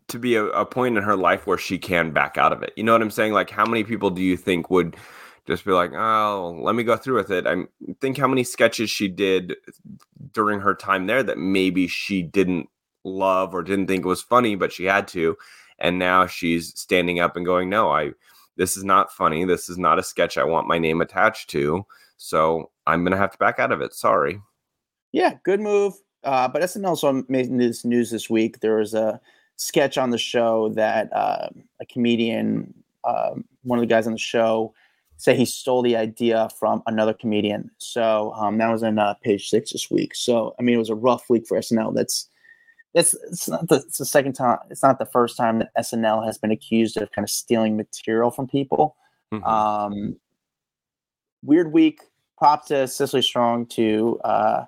to 0.10 0.20
be 0.20 0.36
a, 0.36 0.46
a 0.46 0.66
point 0.66 0.98
in 0.98 1.04
her 1.04 1.16
life 1.16 1.48
where 1.48 1.58
she 1.58 1.78
can 1.78 2.12
back 2.12 2.38
out 2.38 2.54
of 2.54 2.62
it. 2.64 2.74
You 2.76 2.84
know 2.84 2.92
what 2.92 3.02
I'm 3.02 3.12
saying? 3.12 3.34
Like, 3.34 3.50
how 3.50 3.66
many 3.66 3.84
people 3.84 4.10
do 4.10 4.22
you 4.22 4.38
think 4.38 4.70
would 4.70 4.96
just 5.48 5.66
be 5.66 5.72
like, 5.72 5.92
"Oh, 5.94 6.60
let 6.62 6.76
me 6.76 6.84
go 6.84 6.98
through 6.98 7.16
with 7.16 7.32
it"? 7.32 7.46
I 7.48 7.56
think 8.02 8.18
how 8.18 8.28
many 8.28 8.44
sketches 8.44 8.90
she 8.90 9.08
did 9.08 9.56
during 10.34 10.60
her 10.62 10.76
time 10.76 11.08
there 11.08 11.24
that 11.24 11.38
maybe 11.38 11.88
she 11.88 12.22
didn't 12.22 12.70
love 13.04 13.54
or 13.54 13.64
didn't 13.64 13.88
think 13.88 14.06
was 14.06 14.22
funny, 14.22 14.56
but 14.56 14.72
she 14.72 14.86
had 14.86 15.08
to, 15.10 15.38
and 15.80 16.00
now 16.00 16.26
she's 16.28 16.78
standing 16.80 17.20
up 17.20 17.36
and 17.36 17.46
going, 17.46 17.70
"No, 17.70 17.92
I." 17.92 18.12
This 18.56 18.78
is 18.78 18.84
not 18.84 19.12
funny. 19.12 19.46
This 19.46 19.68
is 19.68 19.80
not 19.80 19.98
a 19.98 20.04
sketch 20.04 20.38
I 20.38 20.44
want 20.44 20.68
my 20.68 20.78
name 20.78 21.02
attached 21.02 21.50
to. 21.52 21.88
So 22.18 22.70
I'm 22.86 23.04
gonna 23.04 23.18
have 23.18 23.32
to 23.32 23.38
back 23.40 23.58
out 23.60 23.72
of 23.72 23.82
it. 23.82 23.94
Sorry. 23.94 24.40
yeah, 25.12 25.36
good 25.44 25.60
move. 25.60 25.94
Uh, 26.24 26.48
but 26.48 26.62
SNL 26.62 26.88
also 26.88 27.24
made 27.28 27.52
this 27.60 27.84
news 27.84 28.12
this 28.12 28.30
week. 28.30 28.60
There 28.60 28.78
was 28.78 28.94
a 28.94 29.20
sketch 29.58 29.98
on 29.98 30.12
the 30.12 30.18
show 30.18 30.70
that 30.70 31.12
uh, 31.14 31.50
a 31.82 31.86
comedian, 31.88 32.74
um, 33.04 33.44
one 33.64 33.80
of 33.80 33.84
the 33.84 33.94
guys 33.94 34.08
on 34.08 34.14
the 34.14 34.20
show, 34.20 34.74
said 35.24 35.38
he 35.38 35.46
stole 35.46 35.82
the 35.82 35.96
idea 35.96 36.50
from 36.60 36.84
another 36.86 37.14
comedian. 37.14 37.72
So 37.78 38.34
um, 38.34 38.58
that 38.58 38.70
was 38.70 38.84
in 38.84 39.00
uh, 39.00 39.14
page 39.24 39.48
six 39.50 39.72
this 39.72 39.90
week. 39.90 40.14
So 40.16 40.54
I 40.60 40.64
mean, 40.64 40.76
it 40.76 40.80
was 40.80 40.90
a 40.90 40.96
rough 40.96 41.30
week 41.30 41.48
for 41.48 41.58
SNL. 41.58 41.96
That's 41.96 42.28
that's 42.94 43.14
it's 43.32 43.48
not 43.48 43.70
the, 43.70 43.76
it's 43.76 44.00
the 44.00 44.06
second 44.06 44.34
time. 44.34 44.58
It's 44.70 44.84
not 44.84 45.00
the 45.00 45.06
first 45.06 45.38
time 45.38 45.60
that 45.60 45.72
SNL 45.80 46.26
has 46.26 46.38
been 46.38 46.52
accused 46.52 46.98
of 46.98 47.10
kind 47.14 47.24
of 47.24 47.30
stealing 47.30 47.78
material 47.78 48.32
from 48.32 48.48
people. 48.48 48.98
Mhm. 49.32 49.48
Um, 49.48 50.18
weird 51.42 51.72
week. 51.72 52.02
Props 52.38 52.68
to 52.68 52.86
Cicely 52.90 53.22
Strong 53.22 53.68
to 53.68 54.20
uh, 54.26 54.66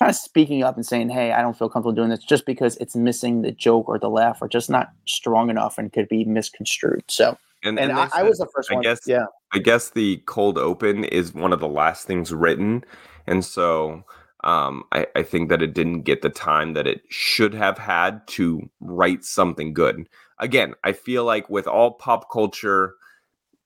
kind 0.00 0.10
of 0.10 0.16
speaking 0.16 0.64
up 0.64 0.74
and 0.74 0.84
saying, 0.84 1.10
"Hey, 1.10 1.30
I 1.30 1.40
don't 1.40 1.56
feel 1.56 1.68
comfortable 1.68 1.94
doing 1.94 2.08
this," 2.08 2.24
just 2.24 2.46
because 2.46 2.76
it's 2.78 2.96
missing 2.96 3.42
the 3.42 3.52
joke 3.52 3.88
or 3.88 4.00
the 4.00 4.10
laugh, 4.10 4.42
or 4.42 4.48
just 4.48 4.68
not 4.68 4.90
strong 5.06 5.50
enough 5.50 5.78
and 5.78 5.92
could 5.92 6.08
be 6.08 6.24
misconstrued. 6.24 7.04
So, 7.06 7.38
and, 7.62 7.78
and, 7.78 7.90
and 7.90 8.00
I, 8.00 8.08
I 8.14 8.22
was 8.22 8.38
the 8.38 8.48
first 8.54 8.70
I 8.70 8.74
one. 8.74 8.82
guess- 8.82 9.06
yeah, 9.06 9.26
I 9.52 9.58
guess 9.58 9.90
the 9.90 10.18
cold 10.26 10.58
open 10.58 11.04
is 11.04 11.34
one 11.34 11.52
of 11.52 11.60
the 11.60 11.68
last 11.68 12.06
things 12.06 12.32
written, 12.32 12.84
and 13.26 13.44
so 13.44 14.04
um, 14.44 14.84
I, 14.92 15.06
I 15.16 15.22
think 15.22 15.48
that 15.48 15.62
it 15.62 15.74
didn't 15.74 16.02
get 16.02 16.22
the 16.22 16.30
time 16.30 16.74
that 16.74 16.86
it 16.86 17.02
should 17.08 17.54
have 17.54 17.78
had 17.78 18.26
to 18.28 18.68
write 18.80 19.24
something 19.24 19.74
good. 19.74 20.08
Again, 20.38 20.74
I 20.84 20.92
feel 20.92 21.24
like 21.24 21.50
with 21.50 21.66
all 21.66 21.92
pop 21.92 22.30
culture, 22.30 22.94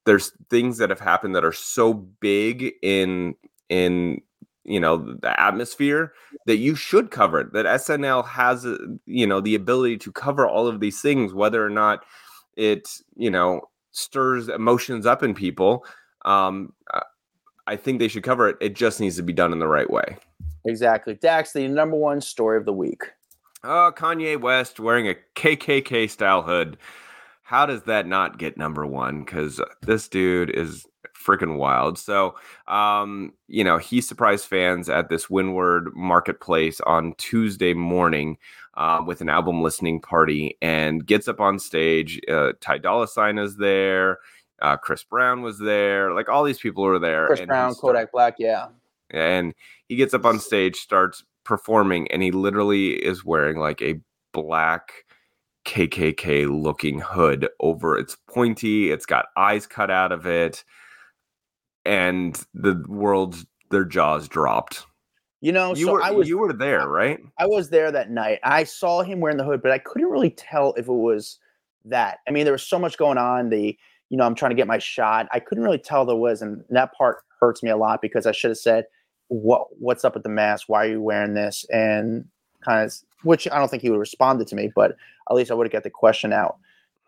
there's 0.06 0.32
things 0.50 0.78
that 0.78 0.90
have 0.90 1.00
happened 1.00 1.34
that 1.34 1.44
are 1.44 1.52
so 1.52 1.92
big 1.92 2.72
in 2.82 3.34
in 3.68 4.20
you 4.64 4.80
know 4.80 4.96
the 5.20 5.40
atmosphere 5.40 6.12
that 6.46 6.56
you 6.56 6.74
should 6.74 7.10
cover 7.10 7.40
it. 7.40 7.52
That 7.52 7.66
SNL 7.66 8.24
has 8.24 8.64
uh, 8.64 8.78
you 9.06 9.26
know 9.26 9.40
the 9.40 9.54
ability 9.54 9.98
to 9.98 10.12
cover 10.12 10.46
all 10.46 10.66
of 10.66 10.80
these 10.80 11.00
things, 11.00 11.34
whether 11.34 11.64
or 11.64 11.70
not 11.70 12.04
it 12.56 12.88
you 13.16 13.30
know 13.30 13.62
stirs 13.92 14.48
emotions 14.48 15.06
up 15.06 15.22
in 15.22 15.34
people 15.34 15.84
um 16.24 16.72
uh, 16.92 17.00
i 17.66 17.76
think 17.76 17.98
they 17.98 18.08
should 18.08 18.22
cover 18.24 18.48
it. 18.48 18.56
It 18.60 18.74
just 18.74 19.00
needs 19.00 19.16
to 19.16 19.22
be 19.22 19.32
done 19.32 19.52
in 19.52 19.58
the 19.58 19.68
right 19.68 19.88
way. 19.90 20.16
Exactly. 20.64 21.14
Dax, 21.14 21.52
the 21.52 21.66
number 21.68 21.96
one 21.96 22.20
story 22.20 22.56
of 22.56 22.64
the 22.64 22.72
week. 22.72 23.02
oh 23.64 23.92
kanye 23.96 24.40
west 24.40 24.80
wearing 24.80 25.08
a 25.08 25.16
kkk 25.36 26.10
style 26.10 26.42
hood. 26.42 26.76
How 27.42 27.66
does 27.66 27.82
that 27.82 28.06
not 28.06 28.38
get 28.38 28.56
number 28.56 28.86
one? 28.86 29.24
Because 29.24 29.60
this 29.82 30.08
dude 30.08 30.50
is 30.50 30.86
freaking 31.14 31.56
wild. 31.56 31.98
So 31.98 32.34
um 32.66 33.32
you 33.46 33.62
know 33.62 33.78
he 33.78 34.00
surprised 34.00 34.46
fans 34.46 34.88
at 34.88 35.08
this 35.08 35.26
Wynwood 35.26 35.94
marketplace 35.94 36.80
on 36.80 37.14
tuesday 37.18 37.74
morning 37.74 38.38
uh, 38.74 39.02
with 39.06 39.20
an 39.20 39.28
album 39.28 39.62
listening 39.62 40.00
party 40.00 40.56
and 40.62 41.06
gets 41.06 41.28
up 41.28 41.40
on 41.40 41.58
stage 41.58 42.20
uh, 42.28 42.52
ty 42.60 42.78
dolla 42.78 43.06
sign 43.06 43.38
is 43.38 43.56
there 43.56 44.18
uh, 44.62 44.76
chris 44.76 45.04
brown 45.04 45.42
was 45.42 45.58
there 45.58 46.12
like 46.14 46.28
all 46.28 46.44
these 46.44 46.58
people 46.58 46.84
were 46.84 46.98
there 46.98 47.26
Chris 47.26 47.40
Brown, 47.42 47.74
start- 47.74 47.94
Kodak 47.94 48.12
Black. 48.12 48.36
Yeah, 48.38 48.68
and 49.10 49.54
he 49.88 49.96
gets 49.96 50.14
up 50.14 50.24
on 50.24 50.38
stage 50.38 50.76
starts 50.76 51.24
performing 51.44 52.10
and 52.10 52.22
he 52.22 52.30
literally 52.30 52.92
is 52.92 53.24
wearing 53.24 53.58
like 53.58 53.82
a 53.82 54.00
black 54.32 55.04
kkk 55.64 56.48
looking 56.48 57.00
hood 57.00 57.48
over 57.60 57.96
it's 57.98 58.16
pointy 58.28 58.90
it's 58.90 59.06
got 59.06 59.26
eyes 59.36 59.66
cut 59.66 59.90
out 59.90 60.12
of 60.12 60.26
it 60.26 60.64
and 61.84 62.44
the 62.54 62.82
world's 62.88 63.44
their 63.70 63.84
jaws 63.84 64.28
dropped 64.28 64.86
you 65.42 65.50
know, 65.50 65.74
you 65.74 65.86
so 65.86 65.92
were 65.94 66.02
I 66.02 66.12
was 66.12 66.28
you 66.28 66.38
were 66.38 66.52
there 66.52 66.88
right 66.88 67.20
I 67.36 67.46
was 67.46 67.68
there 67.68 67.90
that 67.90 68.10
night. 68.10 68.38
I 68.44 68.62
saw 68.62 69.02
him 69.02 69.20
wearing 69.20 69.36
the 69.36 69.44
hood, 69.44 69.60
but 69.60 69.72
I 69.72 69.78
couldn't 69.78 70.08
really 70.08 70.30
tell 70.30 70.72
if 70.74 70.86
it 70.86 70.92
was 70.92 71.38
that. 71.84 72.18
I 72.28 72.30
mean, 72.30 72.44
there 72.44 72.52
was 72.52 72.62
so 72.62 72.78
much 72.78 72.96
going 72.96 73.18
on. 73.18 73.50
The, 73.50 73.76
you 74.08 74.16
know, 74.16 74.24
I'm 74.24 74.36
trying 74.36 74.52
to 74.52 74.56
get 74.56 74.68
my 74.68 74.78
shot. 74.78 75.26
I 75.32 75.40
couldn't 75.40 75.64
really 75.64 75.78
tell 75.78 76.06
there 76.06 76.14
was, 76.14 76.42
and 76.42 76.64
that 76.70 76.94
part 76.94 77.18
hurts 77.40 77.60
me 77.60 77.70
a 77.70 77.76
lot 77.76 78.00
because 78.00 78.24
I 78.24 78.30
should 78.30 78.52
have 78.52 78.58
said, 78.58 78.84
"What 79.28 79.66
What's 79.80 80.04
up 80.04 80.14
with 80.14 80.22
the 80.22 80.28
mask? 80.28 80.68
Why 80.68 80.86
are 80.86 80.90
you 80.90 81.02
wearing 81.02 81.34
this?" 81.34 81.66
And 81.70 82.26
kind 82.64 82.86
of, 82.86 82.94
which 83.24 83.48
I 83.50 83.58
don't 83.58 83.68
think 83.68 83.82
he 83.82 83.90
would 83.90 83.96
have 83.96 84.00
responded 84.00 84.46
to 84.46 84.54
me, 84.54 84.70
but 84.72 84.92
at 85.28 85.34
least 85.34 85.50
I 85.50 85.54
would 85.54 85.66
have 85.66 85.72
got 85.72 85.82
the 85.82 85.90
question 85.90 86.32
out. 86.32 86.58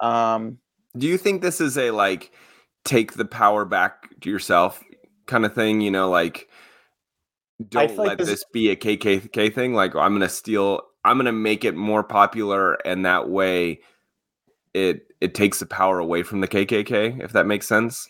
Um, 0.01 0.59
do 0.99 1.07
you 1.07 1.19
think 1.19 1.41
this 1.41 1.61
is 1.61 1.79
a 1.79 1.93
like 1.93 2.33
take 2.85 3.13
the 3.13 3.25
power 3.25 3.65
back 3.65 4.09
to 4.23 4.29
yourself 4.29 4.83
kind 5.27 5.47
of 5.47 5.55
thing 5.55 5.81
you 5.81 5.91
know 5.91 6.11
like 6.11 6.51
don't 7.69 7.89
feel 7.89 7.99
like 7.99 8.09
let 8.09 8.19
this- 8.19 8.29
this 8.29 8.45
be 8.53 8.71
a 8.71 8.77
kkk 8.77 9.55
thing 9.55 9.75
like 9.75 9.95
i'm 9.95 10.13
gonna 10.13 10.29
steal 10.29 10.81
i'm 11.05 11.17
gonna 11.17 11.33
make 11.33 11.65
it 11.65 11.75
more 11.75 12.03
popular 12.03 12.75
and 12.87 13.05
that 13.05 13.29
way 13.29 13.81
it 14.75 15.07
it 15.21 15.35
takes 15.35 15.59
the 15.61 15.67
power 15.67 15.99
away 15.99 16.23
from 16.23 16.41
the 16.41 16.49
kkk 16.49 17.23
if 17.23 17.33
that 17.33 17.47
makes 17.47 17.67
sense 17.67 18.09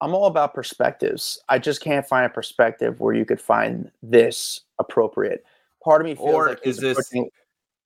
I'm 0.00 0.12
all 0.12 0.26
about 0.26 0.52
perspectives. 0.52 1.40
I 1.48 1.58
just 1.58 1.80
can't 1.80 2.06
find 2.06 2.26
a 2.26 2.28
perspective 2.28 3.00
where 3.00 3.14
you 3.14 3.24
could 3.24 3.40
find 3.40 3.90
this 4.02 4.60
appropriate. 4.78 5.44
Part 5.82 6.02
of 6.02 6.04
me 6.04 6.14
feels 6.14 6.28
Or 6.28 6.48
like 6.48 6.58
is 6.66 6.76
this- 6.78 6.98
approaching- 6.98 7.30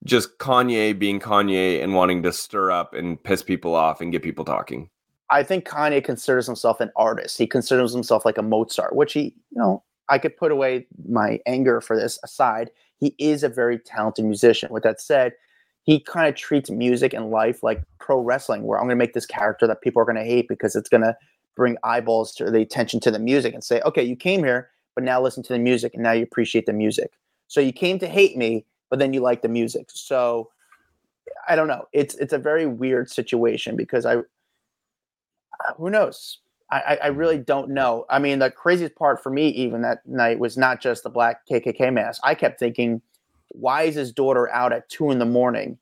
just 0.05 0.37
kanye 0.39 0.99
being 0.99 1.21
kanye 1.21 1.81
and 1.81 1.95
wanting 1.95 2.25
to 2.25 2.33
stir 2.33 2.73
up 2.73 2.93
and 2.95 3.23
piss 3.23 3.43
people 3.43 3.73
off 3.75 4.01
and 4.01 4.11
get 4.11 4.23
people 4.23 4.45
talking 4.45 4.91
I 5.31 5.43
think 5.45 5.69
Kanye 5.69 6.03
considers 6.03 6.47
himself 6.47 6.81
an 6.81 6.91
artist. 6.97 7.37
He 7.37 7.47
considers 7.47 7.93
himself 7.93 8.25
like 8.25 8.39
a 8.39 8.43
Mozart, 8.43 8.97
which 8.97 9.13
he, 9.13 9.25
you 9.51 9.61
know, 9.61 9.85
I 10.09 10.19
could 10.19 10.37
put 10.37 10.53
away 10.53 10.87
my 11.09 11.41
anger 11.47 11.81
for 11.81 11.97
this 11.99 12.19
aside. 12.23 12.71
He 12.99 13.15
is 13.19 13.43
a 13.43 13.49
very 13.49 13.79
talented 13.79 14.25
musician. 14.25 14.73
With 14.73 14.83
that 14.83 15.01
said, 15.01 15.35
he 15.83 16.01
kind 16.01 16.29
of 16.29 16.35
treats 16.35 16.71
music 16.71 17.15
and 17.15 17.31
life 17.31 17.63
like 17.63 17.83
pro 17.99 18.21
wrestling, 18.21 18.65
where 18.65 18.79
I'm 18.79 18.85
going 18.85 18.97
to 18.97 18.97
make 18.97 19.15
this 19.15 19.27
character 19.27 19.67
that 19.67 19.81
people 19.81 20.03
are 20.03 20.05
going 20.05 20.17
to 20.17 20.25
hate 20.25 20.49
because 20.49 20.77
it's 20.77 20.89
going 20.89 21.03
to 21.03 21.17
bring 21.57 21.77
eyeballs 21.83 22.35
to 22.37 22.51
the 22.51 22.61
attention 22.61 23.01
to 23.01 23.11
the 23.11 23.19
music 23.19 23.55
and 23.55 23.65
say, 23.65 23.81
okay, 23.83 24.03
you 24.03 24.15
came 24.17 24.45
here, 24.45 24.71
but 24.95 25.05
now 25.05 25.21
listen 25.21 25.43
to 25.45 25.53
the 25.53 25.59
music 25.59 25.95
and 25.95 26.03
now 26.03 26.13
you 26.13 26.23
appreciate 26.23 26.67
the 26.67 26.73
music. 26.73 27.13
So 27.47 27.61
you 27.61 27.73
came 27.73 27.99
to 28.01 28.07
hate 28.07 28.37
me, 28.37 28.65
but 28.91 28.99
then 28.99 29.13
you 29.13 29.21
like 29.21 29.43
the 29.43 29.49
music. 29.49 29.89
So 29.93 30.51
I 31.49 31.57
don't 31.57 31.69
know. 31.69 31.87
It's 31.93 32.15
it's 32.17 32.33
a 32.33 32.39
very 32.39 32.67
weird 32.67 33.11
situation 33.11 33.77
because 33.77 34.05
I 34.05 34.17
uh, 34.17 34.23
who 35.77 35.91
knows? 35.91 36.39
I, 36.71 36.99
I 37.05 37.07
really 37.09 37.39
don't 37.39 37.71
know. 37.71 38.05
I 38.11 38.19
mean, 38.19 38.41
the 38.41 38.51
craziest 38.51 38.95
part 38.95 39.23
for 39.23 39.31
me, 39.31 39.49
even 39.49 39.81
that 39.83 40.07
night, 40.07 40.39
was 40.39 40.59
not 40.59 40.83
just 40.83 41.03
the 41.03 41.09
black 41.09 41.47
KKK 41.47 41.93
mask. 41.93 42.21
I 42.25 42.35
kept 42.35 42.61
thinking, 42.61 43.01
why 43.49 43.85
is 43.85 43.95
his 43.95 44.13
daughter 44.13 44.51
out 44.51 44.73
at 44.73 44.89
two 44.91 45.11
in 45.11 45.19
the 45.19 45.25
morning 45.25 45.79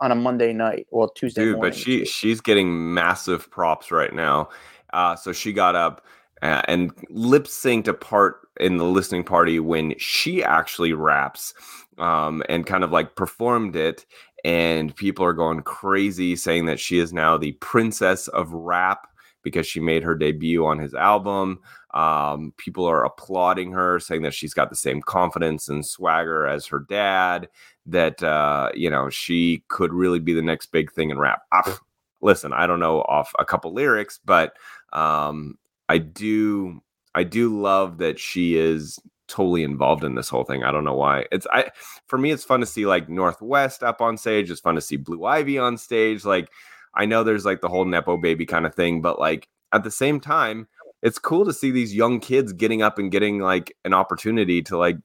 on 0.00 0.12
a 0.12 0.14
Monday 0.14 0.52
night 0.52 0.86
or 0.90 1.10
Tuesday 1.14 1.42
Dude, 1.42 1.56
morning? 1.56 1.72
but 1.72 1.78
she 1.78 2.04
she's 2.04 2.40
getting 2.40 2.94
massive 2.94 3.50
props 3.50 3.90
right 3.90 4.14
now. 4.14 4.48
Uh, 4.92 5.16
so 5.16 5.32
she 5.32 5.52
got 5.52 5.74
up 5.74 6.04
uh, 6.42 6.62
and 6.68 6.92
lip 7.10 7.46
synced 7.46 7.88
a 7.88 7.94
part 7.94 8.48
in 8.60 8.76
the 8.76 8.84
listening 8.84 9.24
party 9.24 9.58
when 9.58 9.94
she 9.98 10.42
actually 10.42 10.92
raps 10.92 11.52
um, 11.98 12.42
and 12.48 12.66
kind 12.66 12.84
of 12.84 12.92
like 12.92 13.16
performed 13.16 13.74
it. 13.74 14.06
And 14.44 14.94
people 14.94 15.24
are 15.24 15.32
going 15.32 15.62
crazy 15.62 16.36
saying 16.36 16.66
that 16.66 16.78
she 16.78 17.00
is 17.00 17.12
now 17.12 17.36
the 17.36 17.52
princess 17.52 18.28
of 18.28 18.52
rap 18.52 19.08
because 19.46 19.64
she 19.64 19.78
made 19.78 20.02
her 20.02 20.16
debut 20.16 20.66
on 20.66 20.76
his 20.76 20.92
album. 20.92 21.60
Um, 21.94 22.52
people 22.56 22.84
are 22.84 23.04
applauding 23.04 23.70
her, 23.70 24.00
saying 24.00 24.22
that 24.22 24.34
she's 24.34 24.52
got 24.52 24.70
the 24.70 24.76
same 24.76 25.00
confidence 25.00 25.68
and 25.68 25.86
swagger 25.86 26.48
as 26.48 26.66
her 26.66 26.80
dad. 26.80 27.48
That 27.86 28.20
uh, 28.24 28.70
you 28.74 28.90
know 28.90 29.08
she 29.08 29.62
could 29.68 29.92
really 29.92 30.18
be 30.18 30.34
the 30.34 30.42
next 30.42 30.72
big 30.72 30.90
thing 30.90 31.10
in 31.10 31.18
rap. 31.20 31.42
Ah, 31.52 31.78
listen, 32.20 32.52
I 32.52 32.66
don't 32.66 32.80
know 32.80 33.02
off 33.02 33.32
a 33.38 33.44
couple 33.44 33.72
lyrics, 33.72 34.18
but 34.24 34.56
um, 34.92 35.56
I 35.88 35.98
do 35.98 36.82
I 37.14 37.22
do 37.22 37.56
love 37.62 37.98
that 37.98 38.18
she 38.18 38.56
is 38.56 38.98
totally 39.28 39.62
involved 39.62 40.02
in 40.02 40.16
this 40.16 40.28
whole 40.28 40.42
thing. 40.42 40.64
I 40.64 40.72
don't 40.72 40.82
know 40.82 40.96
why. 40.96 41.26
It's 41.30 41.46
I 41.52 41.70
for 42.08 42.18
me 42.18 42.32
it's 42.32 42.42
fun 42.42 42.58
to 42.58 42.66
see 42.66 42.84
like 42.84 43.08
North 43.08 43.40
West 43.40 43.84
up 43.84 44.00
on 44.00 44.16
stage. 44.16 44.50
It's 44.50 44.60
fun 44.60 44.74
to 44.74 44.80
see 44.80 44.96
Blue 44.96 45.24
Ivy 45.24 45.56
on 45.56 45.78
stage. 45.78 46.24
Like 46.24 46.50
I 46.96 47.04
know 47.04 47.22
there's 47.22 47.44
like 47.44 47.60
the 47.60 47.68
whole 47.68 47.84
Nepo 47.84 48.16
baby 48.16 48.46
kind 48.46 48.66
of 48.66 48.74
thing, 48.74 49.02
but 49.02 49.18
like 49.18 49.48
at 49.72 49.84
the 49.84 49.90
same 49.90 50.20
time, 50.20 50.68
it's 51.02 51.18
cool 51.18 51.44
to 51.44 51.52
see 51.52 51.70
these 51.70 51.94
young 51.94 52.20
kids 52.20 52.52
getting 52.52 52.82
up 52.82 52.98
and 52.98 53.10
getting 53.10 53.38
like 53.38 53.76
an 53.84 53.94
opportunity 53.94 54.62
to 54.62 54.76
like 54.76 54.96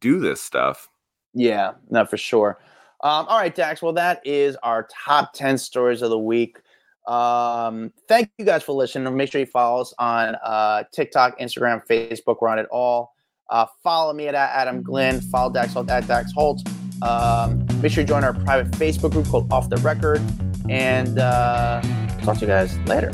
do 0.00 0.20
this 0.20 0.42
stuff. 0.42 0.88
Yeah, 1.34 1.72
no, 1.90 2.04
for 2.04 2.16
sure. 2.16 2.58
Um, 3.02 3.26
all 3.28 3.38
right, 3.38 3.54
Dax. 3.54 3.82
Well, 3.82 3.92
that 3.94 4.20
is 4.24 4.56
our 4.62 4.88
top 5.04 5.32
10 5.34 5.58
stories 5.58 6.02
of 6.02 6.10
the 6.10 6.18
week. 6.18 6.58
Um, 7.06 7.92
thank 8.08 8.30
you 8.38 8.44
guys 8.44 8.62
for 8.62 8.72
listening. 8.72 9.14
Make 9.16 9.30
sure 9.30 9.40
you 9.40 9.46
follow 9.46 9.80
us 9.80 9.94
on 9.98 10.34
uh, 10.42 10.84
TikTok, 10.92 11.38
Instagram, 11.38 11.86
Facebook. 11.86 12.38
We're 12.40 12.48
on 12.48 12.58
it 12.58 12.66
all. 12.70 13.14
Uh, 13.48 13.66
follow 13.82 14.12
me 14.12 14.26
at 14.28 14.34
Adam 14.34 14.82
Glyn. 14.82 15.20
Follow 15.20 15.52
Dax 15.52 15.72
Holt 15.72 15.90
at 15.90 16.06
Dax 16.08 16.32
Holt. 16.32 16.62
Um, 17.02 17.64
make 17.80 17.92
sure 17.92 18.00
you 18.00 18.08
join 18.08 18.24
our 18.24 18.32
private 18.32 18.72
Facebook 18.72 19.12
group 19.12 19.28
called 19.28 19.52
Off 19.52 19.68
the 19.68 19.76
Record. 19.78 20.20
And 20.68 21.18
uh, 21.18 21.80
talk 22.22 22.38
to 22.38 22.40
you 22.42 22.46
guys 22.48 22.76
later. 22.86 23.12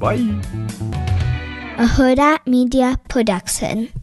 Bye. 0.00 0.24
A 1.78 1.86
Hurrdat 1.86 2.46
Media 2.46 2.98
Production. 3.08 3.92